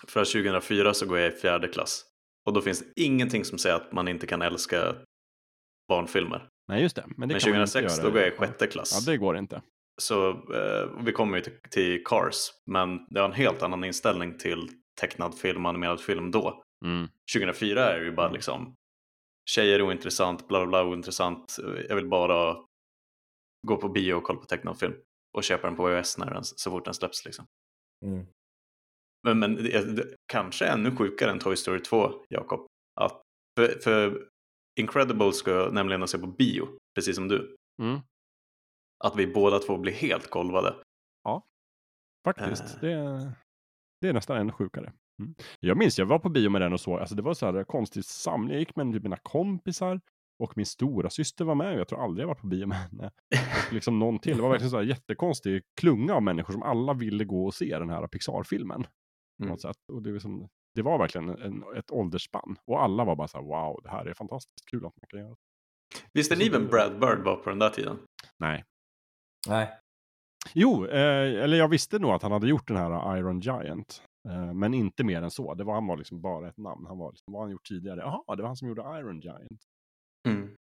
[0.07, 2.05] För 2004 så går jag i fjärde klass.
[2.45, 4.95] Och då finns det ingenting som säger att man inte kan älska
[5.89, 6.47] barnfilmer.
[6.67, 7.03] Nej just det.
[7.17, 8.07] Men, det Men kan man inte 2006 göra.
[8.07, 9.05] då går jag i sjätte klass.
[9.05, 9.61] Ja det går inte.
[10.01, 12.35] Så eh, vi kommer ju till, till Cars.
[12.71, 14.69] Men det har en helt annan inställning till
[15.01, 16.63] tecknad film och animerad film då.
[16.85, 17.07] Mm.
[17.35, 18.75] 2004 är ju bara liksom
[19.49, 21.55] tjejer ointressant, bla bla bla ointressant.
[21.89, 22.65] Jag vill bara
[23.67, 24.93] gå på bio och kolla på tecknad film.
[25.37, 27.45] Och köpa den på VHS när den, så fort den släpps liksom.
[28.05, 28.25] Mm.
[29.23, 32.67] Men, men det, det, kanske ännu sjukare än Toy Story 2, Jakob.
[33.01, 33.21] Att,
[33.59, 34.27] för, för
[34.79, 37.55] Incredibles ska jag nämligen se på bio, precis som du.
[37.81, 37.99] Mm.
[39.03, 40.75] Att vi båda två blir helt golvade.
[42.23, 42.75] Faktiskt.
[42.75, 42.79] Eh.
[42.81, 43.31] Det,
[44.01, 44.93] det är nästan ännu sjukare.
[45.19, 45.35] Mm.
[45.59, 47.63] Jag minns, jag var på bio med den och så, alltså det var så här
[47.63, 48.51] konstigt samling.
[48.51, 50.01] Jag gick med typ mina kompisar
[50.39, 51.79] och min stora syster var med.
[51.79, 53.11] Jag tror aldrig jag varit på bio med henne.
[53.67, 54.35] Och liksom någon till.
[54.35, 57.79] Det var verkligen så här jättekonstig klunga av människor som alla ville gå och se
[57.79, 58.87] den här Pixar-filmen.
[59.39, 59.51] Mm.
[59.51, 59.77] något sätt.
[59.91, 62.57] Och det, var som, det var verkligen en, ett åldersspann.
[62.65, 65.19] Och alla var bara så här, wow, det här är fantastiskt kul att man kan
[65.19, 65.35] göra.
[66.13, 67.97] Visste ni vem Brad Bird var på den där tiden?
[68.37, 68.65] Nej.
[69.47, 69.69] Nej.
[70.53, 74.03] Jo, eh, eller jag visste nog att han hade gjort den här Iron Giant.
[74.29, 75.53] Eh, men inte mer än så.
[75.53, 76.85] Det var, han var liksom bara ett namn.
[76.85, 77.99] Han var liksom, vad han gjort tidigare?
[77.99, 79.63] Jaha, det var han som gjorde Iron Giant.
[80.27, 80.55] Mm.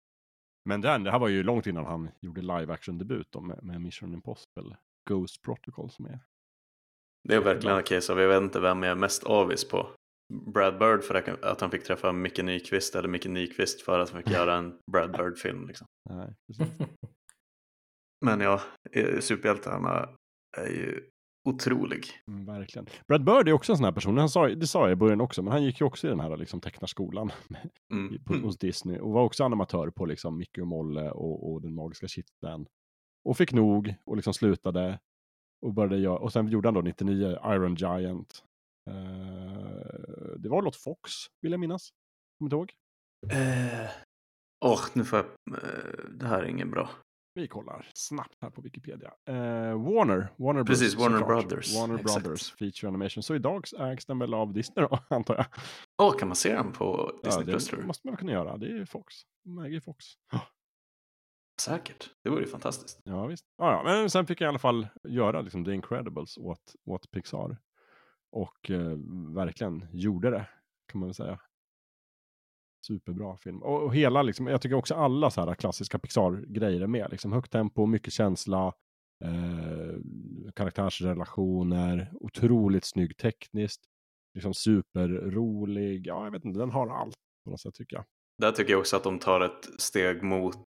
[0.66, 4.14] Men den, det här var ju långt innan han gjorde live action-debut med, med Mission
[4.14, 4.78] Impossible.
[5.10, 6.20] Ghost Protocol som är.
[7.28, 9.90] Det är verkligen en case av jag vet inte vem jag är mest avis på.
[10.34, 14.24] Brad Bird för att han fick träffa Micke Nyqvist eller Micke Nyqvist för att han
[14.24, 15.68] fick göra en Brad Bird-film.
[15.68, 15.88] Liksom.
[16.10, 16.36] Nej.
[18.26, 18.62] Men ja,
[18.92, 20.10] eh, superhjältarna
[20.58, 21.10] är ju
[21.48, 22.06] otrolig.
[22.28, 22.88] Mm, verkligen.
[23.08, 25.22] Brad Bird är också en sån här person, han sa, det sa jag i början
[25.22, 27.32] också, men han gick ju också i den här liksom, tecknarskolan
[27.92, 28.24] Mm.
[28.24, 31.76] på, hos Disney och var också animatör på liksom, Mickey och Molle och, och Den
[31.76, 32.66] Magiska Kitteln.
[33.30, 35.00] Och fick nog och liksom slutade
[35.66, 38.44] och började göra, och sen gjorde han då 99 Iron Giant.
[38.90, 41.12] Eh, det var väl åt Fox,
[41.42, 41.90] vill jag minnas.
[42.38, 42.74] Kommer du ihåg?
[43.32, 43.90] Eh,
[44.66, 45.26] Åh, nu får jag...
[45.64, 46.90] eh, det här är inget bra.
[47.38, 49.14] Vi kollar snabbt här på Wikipedia.
[49.26, 49.36] Eh,
[49.84, 51.48] Warner, Warner Precis, Bros, Warner såklart.
[51.48, 52.24] Brothers, Warner exakt.
[52.24, 53.24] Brothers Feature Animation.
[53.24, 55.46] Så idag ägs den väl av Disney då, antar jag.
[55.98, 57.88] Åh, kan man se den på Disney ja, Plus tror det du?
[57.88, 58.58] måste man kunna göra.
[58.58, 59.16] Det är Fox.
[59.44, 60.06] De äger Fox.
[61.62, 62.10] Säkert.
[62.24, 63.02] Det vore ju fantastiskt.
[63.04, 63.46] Ja, visst.
[63.58, 63.84] Ja, ja.
[63.84, 67.58] Men sen fick jag i alla fall göra liksom, The Incredibles åt, åt Pixar.
[68.32, 68.98] Och eh,
[69.36, 70.46] verkligen gjorde det,
[70.92, 71.40] kan man väl säga.
[72.88, 73.64] Superbra film.
[73.64, 77.12] Och, och hela, liksom, jag tycker också alla så här klassiska Pixar-grejer är med.
[77.12, 78.74] Liksom, högt tempo, mycket känsla,
[79.24, 79.96] eh,
[80.56, 83.82] karaktärsrelationer, otroligt snygg tekniskt,
[84.34, 86.08] liksom superrolig.
[86.08, 88.06] Ja, jag vet inte, den har allt på något sätt tycker jag.
[88.42, 90.66] Där tycker jag också att de tar ett steg mot...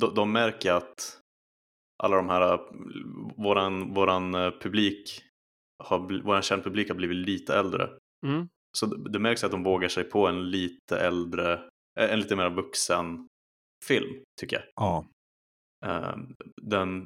[0.00, 1.20] De, de märker att
[2.02, 2.60] alla de här...
[3.42, 5.22] Våran, våran eh, publik,
[5.84, 7.88] har, våran kärnpublik har blivit lite äldre.
[8.78, 11.52] Så det, märks att de vågar sig på en lite äldre,
[12.00, 13.28] eh, en lite mer vuxen
[13.86, 14.64] film, tycker jag.
[14.76, 15.06] Ja.
[15.86, 16.16] Eh,
[16.62, 17.02] Den,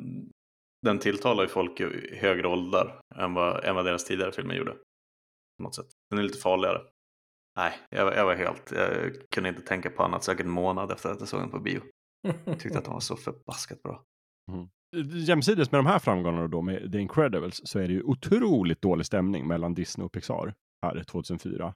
[0.87, 4.73] den tilltalar ju folk i högre åldrar än vad, än vad deras tidigare filmer gjorde.
[5.57, 5.87] På något sätt.
[6.11, 6.81] Den är lite farligare.
[7.57, 11.11] Nej, jag, jag var helt, jag kunde inte tänka på annat säkert en månad efter
[11.11, 11.81] att jag såg den på bio.
[12.59, 14.05] Tyckte att den var så förbaskat bra.
[15.27, 19.07] Jämsides med de här framgångarna då med The Incredibles så är det ju otroligt dålig
[19.07, 21.75] stämning mellan Disney och Pixar här 2004.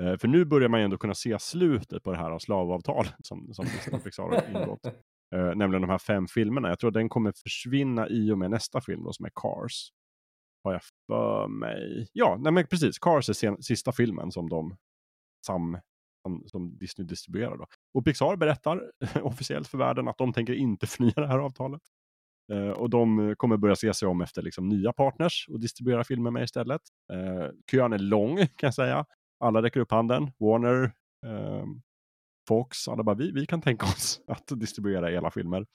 [0.00, 3.54] Eh, för nu börjar man ju ändå kunna se slutet på det här slavavtalet som,
[3.54, 4.86] som Disney Pixar har ingått.
[5.34, 6.68] Eh, nämligen de här fem filmerna.
[6.68, 9.90] Jag tror att den kommer försvinna i och med nästa film då, som är Cars.
[10.64, 12.08] Har jag för mig.
[12.12, 12.98] Ja, nej men precis.
[12.98, 14.76] Cars är sen, sista filmen som de
[15.46, 15.78] sam,
[16.22, 17.66] som, som Disney distribuerar då.
[17.94, 18.90] Och Pixar berättar
[19.22, 21.82] officiellt för världen att de tänker inte förnya det här avtalet.
[22.52, 26.04] Eh, och de eh, kommer börja se sig om efter liksom, nya partners och distribuera
[26.04, 26.80] filmer med istället.
[27.12, 29.04] Eh, kön är lång kan jag säga.
[29.40, 30.30] Alla räcker upp handen.
[30.38, 30.82] Warner,
[31.26, 31.64] eh,
[32.48, 35.66] Fox, alla bara vi, vi kan tänka oss att distribuera era filmer.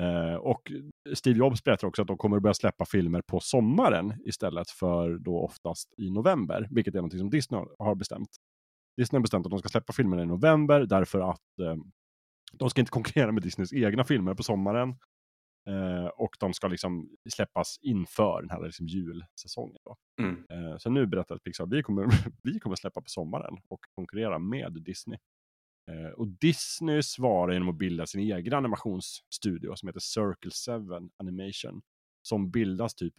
[0.00, 0.72] Eh, och
[1.14, 5.18] Steve Jobs berättar också att de kommer att börja släppa filmer på sommaren istället för
[5.18, 8.28] då oftast i november, vilket är något som Disney har bestämt.
[8.96, 11.76] Disney har bestämt att de ska släppa filmerna i november därför att eh,
[12.52, 14.96] de ska inte konkurrera med Disneys egna filmer på sommaren.
[15.66, 19.78] Eh, och de ska liksom släppas inför den här liksom julsäsongen.
[20.20, 20.44] Mm.
[20.50, 22.06] Eh, så nu berättar Pixar vi kommer,
[22.42, 25.18] vi kommer släppa på sommaren och konkurrera med Disney.
[25.90, 31.82] Eh, och Disney svarar genom att bilda sin egen animationsstudio som heter Circle 7 Animation.
[32.22, 33.14] Som bildas typ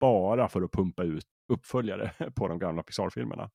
[0.00, 3.50] bara för att pumpa ut uppföljare på de gamla Pixar-filmerna.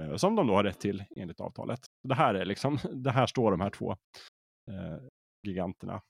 [0.00, 1.80] Eh, som de då har rätt till enligt avtalet.
[2.02, 3.90] Det här är liksom, det här står de här två
[4.70, 4.98] eh,
[5.42, 6.02] giganterna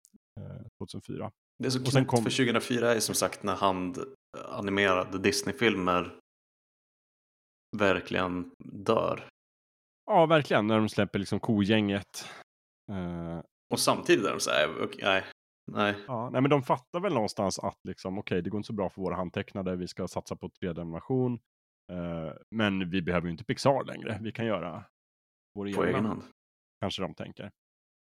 [0.79, 1.31] 2004.
[1.59, 6.19] Det är så Och sen kom- för 2004 är som sagt när handanimerade Disney-filmer
[7.77, 9.29] verkligen dör.
[10.07, 10.67] Ja, verkligen.
[10.67, 12.29] När de släpper liksom kogänget.
[12.93, 13.41] Eh,
[13.71, 15.25] Och samtidigt är de så här, okej, nej,
[15.73, 15.95] nej.
[16.07, 18.91] ja, nej, men de fattar väl någonstans att liksom, okej, det går inte så bra
[18.91, 19.77] för våra handtecknade.
[19.77, 21.39] Vi ska satsa på 3D-animation.
[21.93, 24.19] Eh, men vi behöver ju inte Pixar längre.
[24.23, 24.85] Vi kan göra
[25.55, 26.23] vår på egen hand.
[26.81, 27.51] Kanske de tänker.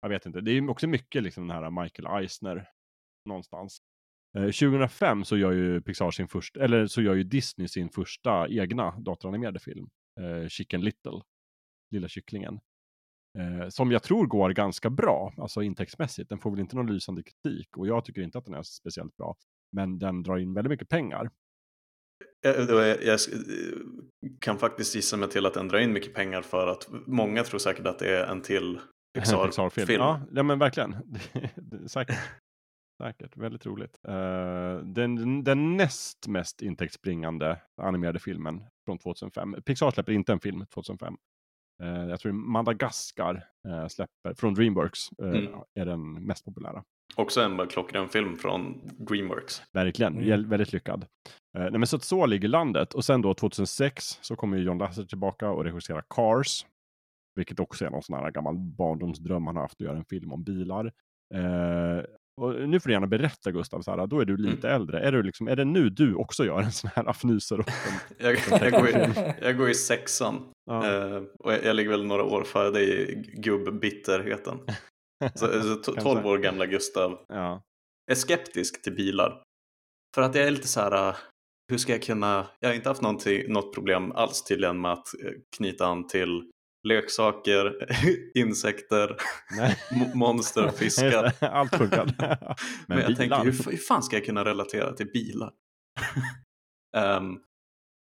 [0.01, 0.41] Jag vet inte.
[0.41, 2.69] Det är ju också mycket liksom den här Michael Eisner
[3.25, 3.81] någonstans.
[4.37, 8.47] Eh, 2005 så gör ju Pixar sin första, eller så gör ju Disney sin första
[8.49, 9.89] egna datoranimerade film.
[10.19, 11.21] Eh, Chicken Little.
[11.91, 12.59] Lilla kycklingen.
[13.37, 16.29] Eh, som jag tror går ganska bra, alltså intäktsmässigt.
[16.29, 19.17] Den får väl inte någon lysande kritik och jag tycker inte att den är speciellt
[19.17, 19.35] bra.
[19.71, 21.29] Men den drar in väldigt mycket pengar.
[22.41, 23.19] Jag, jag, jag
[24.41, 27.59] kan faktiskt gissa mig till att den drar in mycket pengar för att många tror
[27.59, 28.79] säkert att det är en till
[29.19, 29.69] Pixar-film.
[29.69, 30.01] Pixar-film.
[30.01, 30.95] Ja, ja, men verkligen.
[31.87, 32.17] Säkert.
[33.03, 33.37] säkert.
[33.37, 33.99] Väldigt roligt.
[34.07, 39.55] Eh, den, den näst mest intäktsbringande animerade filmen från 2005.
[39.65, 41.17] Pixar släpper inte en film 2005.
[41.83, 45.53] Eh, jag tror Madagaskar eh, släpper, från Dreamworks, Mm.
[45.79, 46.83] är den mest populära.
[47.15, 49.61] Också en klockren film från Dreamworks.
[49.73, 50.49] Verkligen, Mm.
[50.49, 51.05] Väldigt lyckad.
[51.57, 52.93] Nej, men så så ligger landet.
[52.93, 56.65] Och sen då 2006 så kommer John Lasseter tillbaka och regisserar Cars.
[57.35, 60.31] Vilket också är någon sån här gammal barndomsdröm han har haft att göra en film
[60.33, 60.85] om bilar.
[61.35, 62.03] Eh,
[62.41, 64.81] och nu får du gärna berätta Gustav, så här, då är du lite Mm.
[64.81, 64.99] äldre.
[64.99, 67.65] Är, du liksom, är det nu du också gör en sån här afnyser?
[68.17, 70.87] Jag, jag, går, i, jag går i sexan ja.
[70.87, 74.57] eh, och jag, jag ligger väl några år före dig i gubbbitterheten.
[75.35, 77.61] Så, så to- 12 år gamla Gustav ja.
[78.11, 79.43] är skeptisk till bilar.
[80.15, 81.15] För att jag är lite så här, uh,
[81.71, 85.31] hur ska jag kunna, jag har inte haft något problem alls tydligen med att eh,
[85.57, 86.51] knyta an till
[86.87, 87.87] leksaker,
[88.37, 89.17] insekter,
[90.13, 91.33] monster, fiskar.
[91.43, 92.05] Allt funkar.
[92.19, 92.37] Men,
[92.87, 93.43] Men jag tänker, bilar.
[93.43, 95.51] hur, fa- hur fan ska jag kunna relatera till bilar?
[96.97, 97.37] Ehm,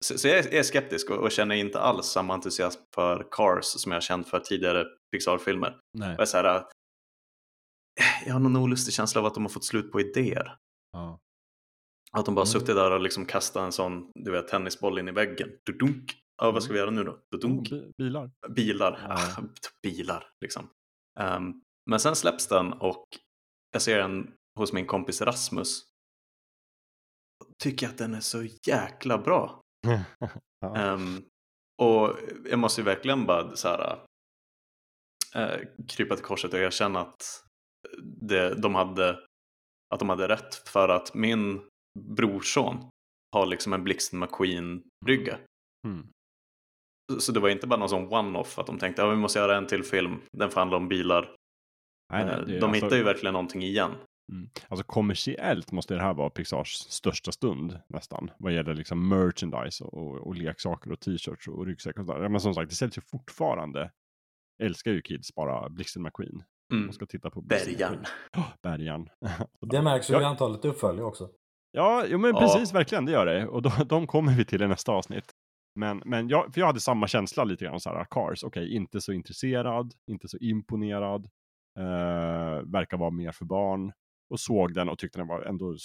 [0.05, 3.91] så, så jag, är, skeptisk och, och känner inte alls samma entusiasm för Cars som
[3.91, 5.77] jag känt för tidigare Pixar-filmer.
[5.99, 6.63] Jag, är så här, äh,
[8.25, 10.55] jag har någon olustig känsla av att de har fått slut på idéer.
[10.91, 11.19] Ja.
[12.11, 12.51] Att de bara Mm.
[12.51, 15.49] suttit där och liksom kastat en sån du vet, tennisboll in i väggen.
[15.65, 16.13] Dudunk.
[16.37, 17.19] Ja, vad ska vi göra nu då?
[17.37, 18.31] Bi- bilar.
[18.49, 18.99] Bilar.
[19.09, 19.13] Ja.
[19.13, 19.43] Ah,
[19.83, 20.69] bilar, liksom.
[21.19, 23.05] Ehm, men sen släpps den och
[23.71, 25.83] jag ser den hos min kompis Rasmus.
[27.63, 29.61] Tycker att den är så jäkla bra.
[30.59, 30.75] ja.
[30.75, 31.23] Ehm,
[31.81, 34.05] och jag måste ju verkligen bara så här,
[35.35, 37.43] äh, krypa till korset och erkänna att
[38.03, 39.19] det, de hade,
[39.93, 40.55] att de hade rätt.
[40.55, 41.61] För att min
[41.99, 42.89] brorson
[43.31, 45.37] har liksom en Blixten McQueen-brygga.
[45.87, 46.07] Mm.
[47.19, 49.57] Så- det var inte bara någon sån one-off att de tänkte att vi måste göra
[49.57, 51.35] en till film, den får handla om bilar.
[52.13, 53.91] Nej, nej, Eh, de alltså- hittar ju verkligen någonting igen.
[54.31, 54.49] Mm.
[54.67, 58.31] Alltså kommersiellt måste det här vara Pixars största stund nästan.
[58.39, 62.29] Vad gäller liksom merchandise och, och, och leksaker och t-shirts och ryggsäckar och sådär.
[62.29, 63.91] Men som sagt, det säljs ju fortfarande.
[64.63, 66.43] Älskar ju kids bara Blixten McQueen.
[66.73, 66.85] Mm.
[66.85, 68.05] Man ska titta på Bergan.
[68.37, 69.09] Oh, Bergan.
[69.61, 70.21] Det märks ju Ja.
[70.21, 71.29] i antalet uppföljare också.
[71.71, 72.39] Ja, jo, men Ja.
[72.39, 73.47] precis, verkligen, det gör det.
[73.47, 75.31] Och de, de kommer vi till i nästa avsnitt.
[75.75, 79.01] Men, men jag, för jag hade samma känsla lite grann så här, Cars, okej, inte
[79.01, 81.25] så intresserad, inte så imponerad,
[81.77, 83.93] eh, verkar vara mer för barn.
[84.29, 85.77] Och såg den och tyckte den var ändå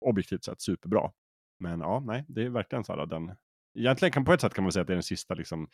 [0.00, 1.12] objektivt sett superbra.
[1.58, 3.36] Men ja, nej, det är verkligen så här den,
[3.78, 5.68] egentligen kan på ett sätt kan man säga att det är den sista liksom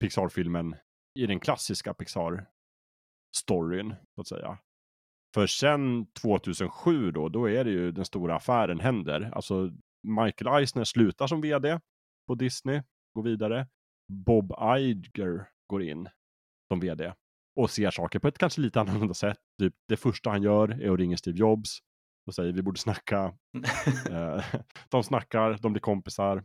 [0.00, 0.76] Pixar-filmen
[1.14, 4.58] i den klassiska Pixar-storyn, så att säga.
[5.34, 9.30] För sen 2007 då, då är det ju den stora affären händer.
[9.34, 9.70] Alltså
[10.02, 11.80] Michael Eisner slutar som vd
[12.26, 12.82] på Disney,
[13.14, 13.66] går vidare.
[14.12, 16.08] Bob Iger går in
[16.68, 17.12] som vd
[17.58, 19.38] och ser saker på ett kanske lite annorlunda sätt.
[19.58, 21.78] Typ, det första han gör är att ringa Steve Jobs
[22.26, 23.34] och säger vi borde snacka.
[24.10, 24.44] Eh,
[24.90, 26.44] de snackar, de blir kompisar.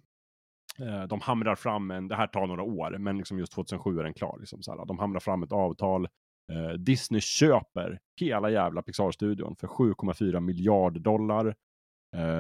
[0.79, 4.03] Eh, de hamrar fram en, det här tar några år, men liksom just 2007 är
[4.03, 4.37] den klar.
[4.39, 4.85] Liksom, så här.
[4.85, 6.07] De hamrar fram ett avtal.
[6.51, 11.55] Eh, Disney köper hela jävla Pixar-studion för 7,4 miljarder dollar.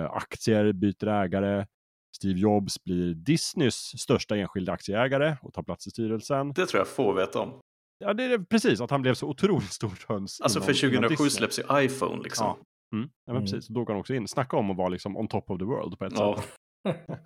[0.09, 1.65] Aktier byter ägare.
[2.15, 6.53] Steve Jobs blir Disneys största enskilda aktieägare och tar plats i styrelsen.
[6.53, 7.59] Det tror jag få vet om.
[7.97, 10.41] Ja, det är precis, att han blev så otroligt stort höns.
[10.41, 11.29] Alltså inom- för inom 2007 Disney.
[11.29, 12.45] släpps ju iPhone liksom.
[12.45, 12.57] Ja.
[12.97, 13.09] Mm.
[13.25, 13.43] Ja, men Mm.
[13.51, 13.67] precis.
[13.67, 14.27] Då går han också in.
[14.27, 16.43] Snacka om att vara liksom on top of the world på ett Ja.
[16.87, 17.19] sätt.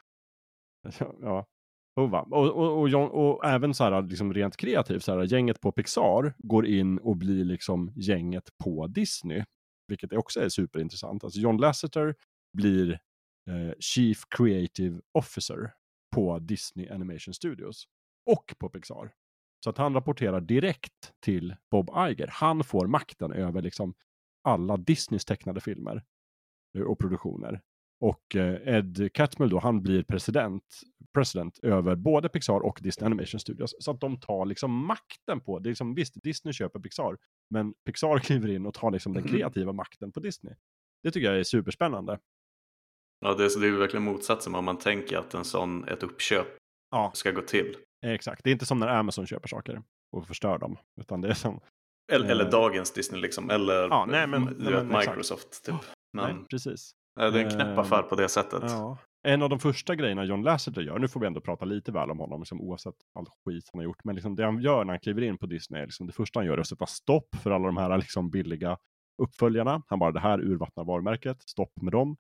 [1.22, 1.45] ja.
[1.95, 2.22] Och, va?
[2.31, 5.72] och, och, och, John- och även så här, liksom rent kreativt, så här, gänget på
[5.72, 9.43] Pixar går in och blir liksom gänget på Disney.
[9.88, 11.23] Vilket också är superintressant.
[11.23, 12.15] Alltså John Lasseter
[12.57, 12.99] blir
[13.80, 15.72] Chief Creative Officer
[16.15, 17.88] på Disney Animation Studios.
[18.26, 19.14] Och på Pixar.
[19.64, 22.28] Så att han rapporterar direkt till Bob Iger.
[22.32, 23.94] Han får makten över liksom
[24.44, 26.03] alla Disneys tecknade filmer
[26.78, 27.61] eh, och produktioner.
[27.99, 30.64] Och eh, Ed Catmull då, han blir president,
[31.14, 33.76] president över både Pixar och Disney Animation Studios.
[33.80, 37.18] Så att de tar liksom makten på, det är liksom, visst, Disney köper Pixar,
[37.49, 39.32] men Pixar kliver in och tar liksom den Mhm.
[39.32, 40.53] kreativa makten på Disney.
[41.03, 42.19] Det tycker jag är superspännande.
[43.19, 46.03] Ja, det, är, så det är verkligen motsatsen om man tänker att en sån, ett
[46.03, 46.48] uppköp
[46.91, 47.11] Ja.
[47.14, 47.77] ska gå till.
[48.06, 49.81] Eh, Exakt, det är inte som när Amazon köper saker
[50.11, 51.60] och förstör dem, utan det är som,
[52.11, 52.52] Eller, eller Eh.
[52.52, 55.07] dagens Disney liksom, eller Ja, nej, men- du nej, vet, men exakt.
[55.10, 55.76] Microsoft typ.
[56.14, 56.91] Men nej, precis.
[57.19, 58.64] nej, det är en knäpp Eh, affär på det sättet.
[58.64, 58.98] Ja.
[59.27, 62.11] En av de första grejerna John Lasseter gör, nu får vi ändå prata lite väl
[62.11, 64.94] om honom, liksom, oavsett all skit han har gjort, men liksom, det han gör när
[64.94, 67.52] han kliver in på Disney, liksom, det första han gör är att sätta stopp för
[67.52, 68.77] alla de här liksom, billiga
[69.22, 69.81] uppföljarna.
[69.88, 72.18] Han bara, det här urvattnar varumärket, stopp med dem.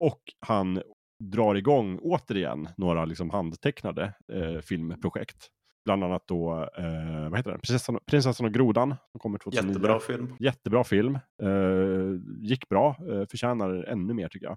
[0.00, 0.82] Och han
[1.24, 5.48] drar igång återigen några liksom, handtecknade eh, filmprojekt.
[5.84, 7.60] Bland annat då, eh, vad heter den?
[7.60, 9.68] Prinsessan, Prinsessan och grodan, som kommer 2009.
[9.68, 10.34] Jättebra film.
[10.38, 11.18] Jättebra film.
[11.42, 12.96] Eh, gick bra.
[13.10, 14.56] Eh, förtjänar ännu mer tycker jag.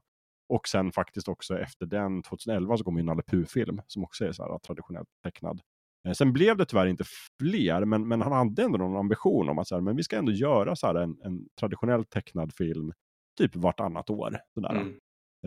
[0.50, 4.32] Och sen faktiskt också efter den, 2011, så kom ju Nalle Puh-film som också är
[4.32, 5.62] så här traditionellt tecknad.
[6.08, 7.04] Eh, sen blev det tyvärr inte
[7.42, 10.18] fler, men, men han hade ändå någon ambition om att så här, men vi ska
[10.18, 12.94] ändå göra så här en, en traditionell tecknad film
[13.38, 14.38] typ vartannat år.
[14.54, 14.76] Sådär.
[14.76, 14.94] Mm.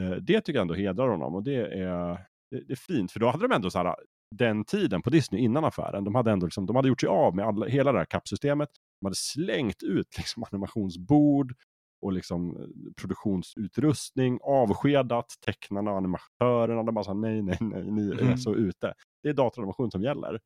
[0.00, 2.18] Eh, det tycker jag ändå hedrar honom och det är,
[2.50, 3.94] det, det är fint, för då hade de ändå så här,
[4.36, 7.36] den tiden på Disney innan affären, de hade ändå liksom, de hade gjort sig av
[7.36, 8.68] med alla, hela det här kappsystemet,
[9.00, 11.54] de hade slängt ut liksom animationsbord
[12.02, 12.66] och liksom eh,
[13.00, 18.36] produktionsutrustning, avskedat tecknarna och animatörerna, de bara sa nej, nej, nej, ni är Mm.
[18.38, 18.94] så ute.
[19.22, 20.40] Det är datoranimation som gäller.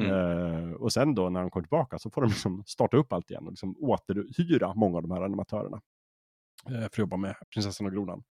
[0.00, 0.10] Mm.
[0.10, 3.30] Eh, och sen då när de kommer tillbaka så får de liksom starta upp allt
[3.30, 5.80] igen och liksom återhyra många av de här animatörerna.
[6.66, 8.22] Eh, för att jobba med Prinsessan och Grodan.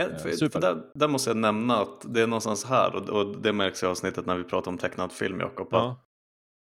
[0.00, 3.42] Ja, Eh, för, där, där måste jag nämna att det är någonstans här och, och
[3.42, 5.74] det märks i avsnittet när vi pratar om tecknad film Jakob.
[5.74, 5.98] att,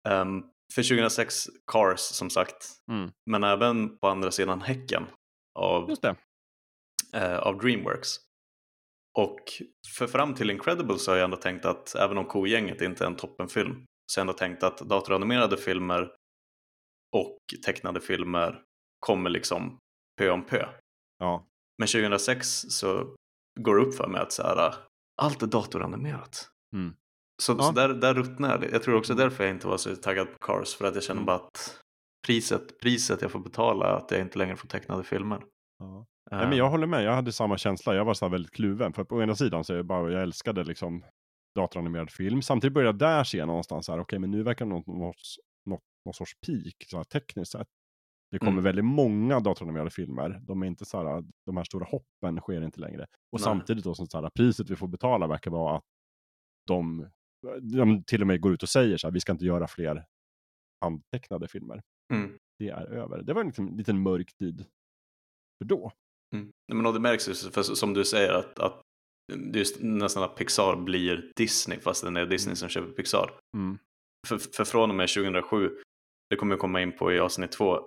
[0.09, 0.43] ehm,
[0.75, 3.11] för 2006 Cars som sagt, Mm.
[3.31, 5.07] men även på andra sidan häcken
[5.59, 5.91] av,
[7.15, 8.09] eh, av Dreamworks.
[9.19, 9.41] Och
[9.99, 13.07] för fram till Incredibles så har jag ändå tänkt att även om Kogänget inte är
[13.07, 16.15] en toppenfilm så har jag ändå tänkt att datoranimerade filmer
[17.17, 18.63] och tecknade filmer
[19.01, 19.79] kommer liksom
[20.19, 20.67] pö om pö.
[21.19, 21.47] Ja.
[21.81, 23.15] Men 2006 så
[23.61, 24.75] går det upp för mig att så här,
[25.23, 26.49] allt är datoranimerat.
[26.77, 26.95] Mm.
[27.43, 27.63] Så, Ja.
[27.63, 28.73] så där, där ruttnar jag.
[28.73, 30.75] Jag tror också därför jag inte var så taggad på Cars.
[30.75, 31.27] För att jag känner Mm.
[31.27, 31.81] bara att
[32.27, 35.43] priset, priset jag får betala är att jag inte längre får tecknade filmer.
[35.79, 36.07] ja.
[36.33, 37.95] Eh, Nej, men jag håller med, jag hade samma känsla.
[37.95, 38.93] Jag var så här väldigt kluven.
[38.93, 41.05] För på ena sidan så är det bara, jag älskade liksom
[41.57, 42.43] datoranimerad film.
[42.43, 45.17] Samtidigt började jag där se någonstans här, okej men nu verkar det något, något,
[45.71, 47.69] något, någon sorts peak, så här, tekniskt sett.
[48.31, 48.65] Det kommer Mm.
[48.65, 50.41] väldigt många datoranimerade filmer.
[50.43, 53.03] De är inte så här, de här stora hoppen sker inte längre.
[53.03, 53.45] Och Nej.
[53.45, 55.85] samtidigt då som så här, priset vi får betala verkar vara att
[56.67, 57.09] de,
[57.63, 60.05] de till och med går ut och säger så här, vi ska inte göra fler
[60.81, 61.83] handtecknade filmer.
[62.13, 62.39] Mm.
[62.59, 63.23] Det är över.
[63.23, 64.67] Det var en liten, liten mörk tid
[65.59, 65.93] för då.
[66.35, 66.53] Mm.
[66.73, 68.83] Men det märks ju, för som du säger, att, att
[69.33, 73.41] det är nästan att Pixar blir Disney fast det är Disney som köper Pixar.
[73.57, 73.79] Mm.
[74.29, 75.71] För, för från och med 2007,
[76.31, 77.79] det kommer jag komma in på i avsnitt två,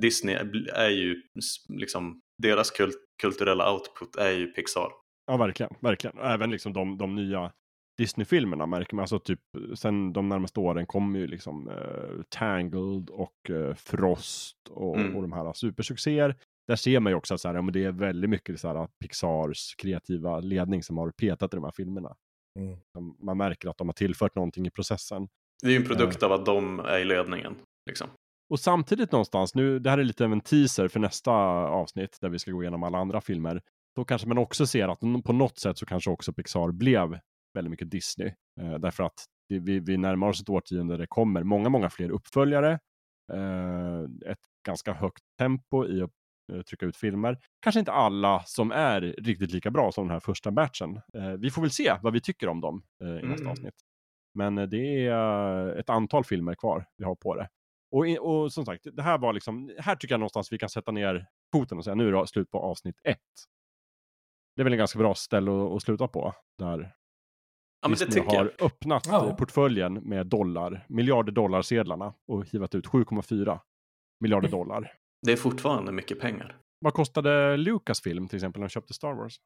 [0.00, 0.34] Disney
[0.74, 1.22] är ju
[1.68, 4.88] liksom, deras kult, kulturella output är ju Pixar.
[5.26, 5.74] Ja, verkligen.
[5.80, 6.18] verkligen.
[6.18, 7.52] Även liksom de, de nya
[7.98, 9.02] Disney-filmerna märker man.
[9.02, 9.40] Alltså typ,
[9.74, 15.16] sen de närmaste åren kommer ju liksom eh, Tangled och eh, Frost och, Mm.
[15.16, 16.36] och de här supersuccéer.
[16.68, 18.68] Där ser man ju också att så här, ja, men det är väldigt mycket så
[18.68, 22.16] här, att Pixars kreativa ledning som har petat i de här filmerna.
[22.58, 22.78] Mm.
[23.18, 25.28] Man märker att de har tillfört någonting i processen.
[25.62, 27.56] Det är ju en produkt av att de är i ledningen.
[27.86, 28.08] Liksom.
[28.48, 31.32] Och samtidigt någonstans, nu, det här är lite av en teaser för nästa
[31.68, 33.62] avsnitt där vi ska gå igenom alla andra filmer.
[33.96, 37.18] Då kanske man också ser att på något sätt så kanske också Pixar blev
[37.54, 38.32] väldigt mycket Disney.
[38.60, 41.90] Eh, därför att det, vi, vi närmar oss ett årtionde där det kommer många, många
[41.90, 42.78] fler uppföljare.
[43.32, 46.10] Eh, ett ganska högt tempo i att
[46.52, 47.38] eh, trycka ut filmer.
[47.60, 50.96] Kanske inte alla som är riktigt lika bra som den här första batchen.
[51.14, 53.50] Eh, vi får väl se vad vi tycker om dem eh, i nästa Mm.
[53.50, 53.74] avsnitt.
[54.36, 57.48] Men eh, det är eh, ett antal filmer kvar vi har på det.
[57.90, 60.92] Och, och som sagt, det här var liksom, här tycker jag någonstans vi kan sätta
[60.92, 63.18] ner foten och säga nu är det slut på avsnitt ett.
[64.56, 66.34] Det är väl en ganska bra ställe att, att sluta på.
[66.58, 66.92] Där
[67.80, 68.66] Ja, men det Disney tycker har jag.
[68.66, 69.28] öppnat Ja.
[69.28, 73.60] eh, portföljen med dollar, miljarder dollarsedlarna och hivat ut 7,4
[74.20, 74.92] miljarder dollar.
[75.26, 76.56] Det är fortfarande mycket pengar.
[76.78, 79.36] Vad kostade Lucasfilm till exempel när de köpte Star Wars?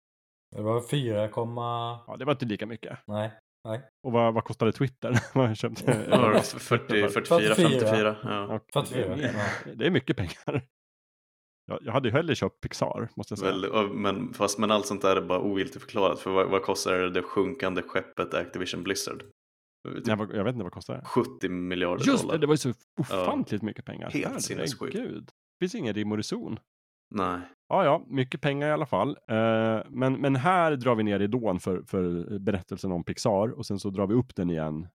[0.57, 2.99] Det var 4, Ja, det var inte lika mycket.
[3.07, 3.31] nej.
[3.65, 3.83] Nej.
[4.03, 5.21] Och vad, vad kostade Twitter?
[5.35, 6.07] De köpte?
[6.11, 8.17] Ja, 40, 44, 54.
[8.23, 8.55] Ja.
[8.55, 9.23] Och 44, det,
[9.67, 9.73] ja.
[9.75, 10.67] det är mycket pengar.
[11.67, 13.53] Jag, jag hade ju hellre köpt Pixar, måste jag säga.
[13.53, 16.21] Väl, men, fast men allt sånt där är bara ogiltigt förklarat.
[16.21, 19.23] För vad, vad kostar det sjunkande skeppet Activision Blizzard?
[19.89, 21.03] Typ Nej, vad, jag vet inte vad det kostar.
[21.05, 22.39] 70 miljarder Just det, dollar.
[22.39, 24.11] det var ju så ofantligt mycket pengar.
[24.11, 24.95] Helt sinnessjukt.
[24.95, 25.25] Det
[25.61, 26.59] finns ingen rim och reson.
[27.11, 27.41] Nej.
[27.69, 29.09] Ja, ja, mycket pengar i alla fall.
[29.29, 33.79] Eh, men, men här drar vi ner ridån för, för berättelsen om Pixar och sen
[33.79, 34.89] så drar vi upp den igen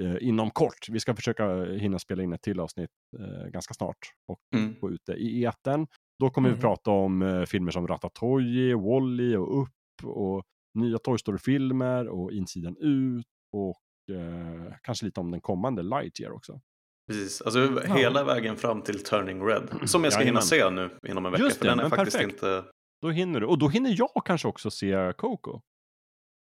[0.00, 0.88] eh, inom kort.
[0.90, 3.98] Vi ska försöka hinna spela in ett till avsnitt eh, ganska snart
[4.28, 4.74] och Mm.
[4.80, 5.86] få ut det i eten.
[6.18, 6.60] Då kommer vi Mm.
[6.60, 10.44] prata om eh, filmer som Ratatouille, Wall-E och Upp och
[10.74, 13.80] nya Toy Story-filmer och Insidan ut och
[14.16, 16.60] eh, kanske lite om den kommande Lightyear också.
[17.08, 19.68] Precis, alltså hela vägen fram till Turning Red.
[19.88, 20.88] Som jag ska hinna Jajamän.
[20.90, 21.44] se nu inom en vecka.
[21.44, 22.32] Just för det, den är men faktiskt perfekt.
[22.34, 22.64] inte...
[23.02, 25.60] Då hinner du, och då hinner jag kanske också se Coco.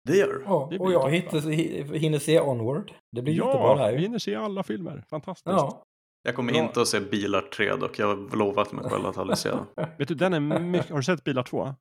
[0.07, 0.43] Det gör du.
[0.45, 1.41] Ja, Det och jag hittar,
[1.93, 2.91] hinner se Onward.
[3.11, 4.01] Det blir jättebra Ja, där vi ju.
[4.01, 5.03] hinner se alla filmer.
[5.09, 5.45] Fantastiskt.
[5.53, 5.83] Ja.
[6.23, 6.61] Jag kommer Bra.
[6.61, 7.99] inte att se Bilar 3 dock.
[7.99, 9.65] Jag har lovat mig själv att aldrig se den.
[9.97, 10.89] Vet du, den är mycket...
[10.89, 11.73] Har du sett Bilar 2?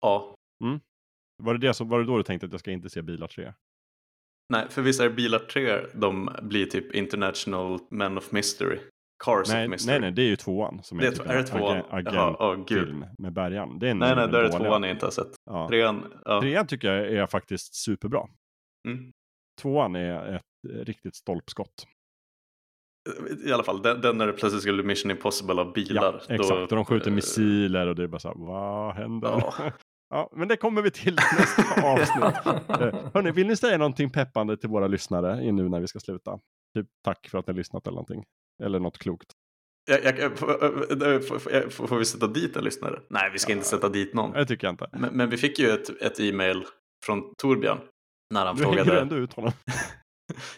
[0.00, 0.34] Ja.
[1.42, 3.26] Var det, det som, var det då du tänkte att jag ska inte se Bilar
[3.28, 3.52] 3?
[4.48, 8.78] Nej, för visst är Bilar 3 de blir typ International Men of Mystery.
[9.24, 9.92] Cars Nej, of Mystery.
[9.92, 10.80] nej, nej, det är ju tvåan.
[10.82, 11.82] Som Det är, typ är det tvåan?
[11.90, 12.86] Agent, Jaha, åh gud.
[12.86, 13.78] film med bärgaren.
[13.80, 15.30] Nej, nej, det är tvåan jag inte har sett.
[15.50, 15.68] Ja.
[15.68, 16.40] Trean, ja.
[16.40, 18.28] Trean tycker jag är faktiskt superbra.
[18.88, 19.12] Mm.
[19.62, 20.42] tvåan är ett
[20.86, 21.86] riktigt stolpskott.
[23.46, 26.20] I alla fall, den, den när det plötsligt skulle Mission Impossible av bilar.
[26.28, 26.48] Ja, exakt.
[26.48, 29.28] Då, och de skjuter eh, missiler och det är bara så här, vad händer?
[29.28, 29.54] Ja.
[30.10, 32.46] Ja, men det kommer vi till i nästa avsnitt.
[32.68, 36.38] Eh, Hörni, vill ni säga någonting peppande till våra lyssnare nu när vi ska sluta?
[36.74, 38.24] Typ tack för att ni har lyssnat eller någonting.
[38.62, 39.32] Eller något klokt.
[39.90, 41.38] Jag, jag, får, äh, får,
[41.70, 43.00] får, får vi sätta dit en lyssnare?
[43.10, 44.32] Nej, vi ska inte sätta dit någon.
[44.32, 44.88] Det tycker jag inte.
[44.92, 46.64] Men, men vi fick ju ett, ett e-mail
[47.06, 47.78] från Torbjörn.
[48.34, 49.00] När han Du frågade.
[49.00, 49.52] ändå ut honom.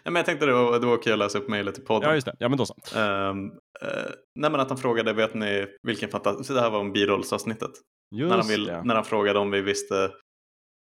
[0.02, 2.08] Ja, men jag tänkte det var, det var okej att läsa upp mejlet i podden.
[2.08, 2.36] Ja, just det.
[2.38, 2.74] Ja, men då så.
[2.98, 3.46] Ehm,
[3.82, 3.88] eh,
[4.38, 6.50] nej, men att han frågade, vet ni vilken fantastisk...
[6.54, 7.70] Det här var om birollsavsnittet.
[8.10, 8.82] Just När han, vill, det.
[8.84, 10.10] när han frågade om vi visste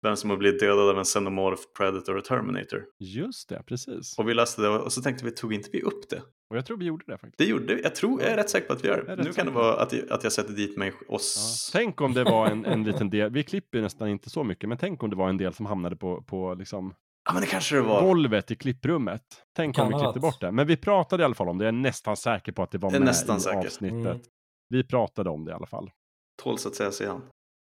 [0.02, 2.84] vem som har blivit dödad av en Xenomorph, Predator och Terminator.
[2.98, 4.18] Just det, precis.
[4.18, 6.22] Och vi läste det och så tänkte vi, tog inte vi upp det?
[6.50, 7.38] Och jag tror vi gjorde det faktiskt.
[7.38, 7.82] Det gjorde vi.
[7.82, 9.24] Jag tror, jag är rätt säker på att vi gör det.
[9.24, 11.14] Nu kan det vara att jag, att jag sätter dit mig Ja.
[11.14, 11.70] oss.
[11.72, 14.68] Tänk om det var en, en liten del, vi klipper ju nästan inte så mycket,
[14.68, 16.94] men tänk om det var en del som hamnade på, på liksom
[17.26, 18.02] Ja, men det kanske det var.
[18.02, 19.22] golvet i klipprummet.
[19.56, 20.52] Tänk om vi klippte bort det.
[20.52, 22.78] Men vi pratade i alla fall om det, jag är nästan säker på att det
[22.78, 23.58] var är med nästan i säker.
[23.58, 24.06] avsnittet.
[24.06, 24.20] Mm.
[24.68, 25.90] Vi pratade om det i alla fall.
[26.42, 27.22] Tåls att sägas igen.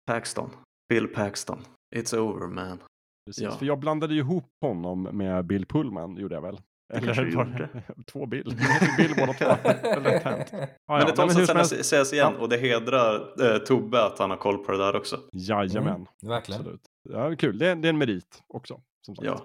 [0.06, 0.51] Paxton.
[0.89, 1.59] Bill Paxton.
[1.97, 2.78] It's over man.
[3.26, 3.44] Precis.
[3.44, 3.51] Ja.
[3.51, 6.60] För jag blandade ju ihop honom med Bill Pullman, gjorde jag väl?
[7.01, 7.68] du var
[8.12, 8.44] två Bill.
[8.97, 9.44] Bill båda två.
[9.89, 10.48] Eller Tent.
[10.52, 11.70] Ja, ja, men det tåls att helst.
[11.72, 12.40] sägas- sägas igen Ja.
[12.43, 13.14] och det hedrar
[13.52, 15.20] eh, Tobbe att han har koll på det där också.
[15.32, 15.94] Jajamän.
[15.94, 16.60] Mm, verkligen.
[16.60, 16.82] Absolut.
[17.10, 17.59] Ja, kul.
[17.59, 18.80] Det är, det är en merit också.
[19.06, 19.26] Som sagt.
[19.26, 19.43] Ja.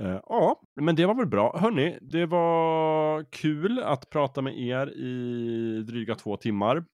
[0.00, 1.58] Eh, ja, men det var väl bra.
[1.58, 6.84] Hörni, det var kul att prata med er i dryga två timmar.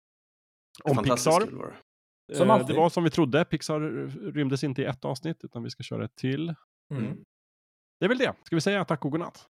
[0.85, 1.81] Om Fantastiskt Pixar.
[2.33, 2.77] Som Eh, alltid.
[2.77, 3.45] Det var som vi trodde.
[3.45, 3.81] Pixar
[4.33, 6.55] rymdes inte i ett avsnitt, utan vi ska köra ett till.
[6.95, 7.25] Mm.
[8.01, 8.35] Det är väl det.
[8.43, 9.47] Ska vi säga tack och godnatt?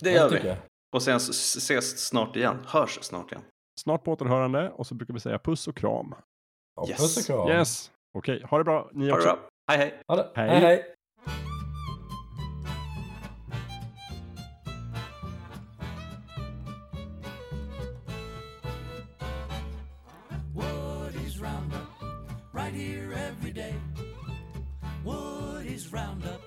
[0.00, 0.48] Det gör vi.
[0.48, 0.56] jag.
[0.94, 2.56] Och sen ses snart igen.
[2.66, 3.44] Hörs snart igen.
[3.80, 6.14] Snart på återhörande och så brukar vi säga puss och kram.
[6.76, 6.98] Ja, Yes.
[6.98, 7.48] Puss och kram.
[7.48, 7.92] Yes.
[8.18, 8.90] Okej, ha det bra.
[8.92, 9.32] Ni Ha det också.
[9.32, 9.48] bra.
[9.68, 10.00] Hej hej.
[10.08, 10.30] Ha det.
[10.34, 10.48] Hej.
[10.50, 10.60] hej.
[10.60, 10.93] hej.
[25.94, 26.40] Roundup,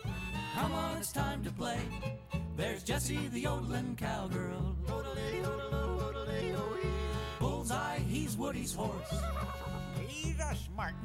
[0.55, 1.79] come on, it's time to play.
[2.57, 4.75] There's Jesse, the yodeling cowgirl.
[7.39, 9.13] Bullseye, he's Woody's horse.
[10.05, 10.95] He's a smart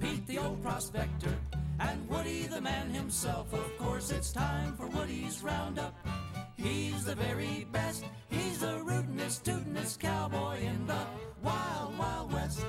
[0.00, 1.34] Pete the old prospector,
[1.78, 3.54] and Woody the man himself.
[3.54, 5.94] Of course, it's time for Woody's Roundup.
[6.58, 8.04] He's the very best.
[8.28, 11.06] He's the rootinest, tootinest cowboy in the
[11.42, 12.66] Wild Wild West.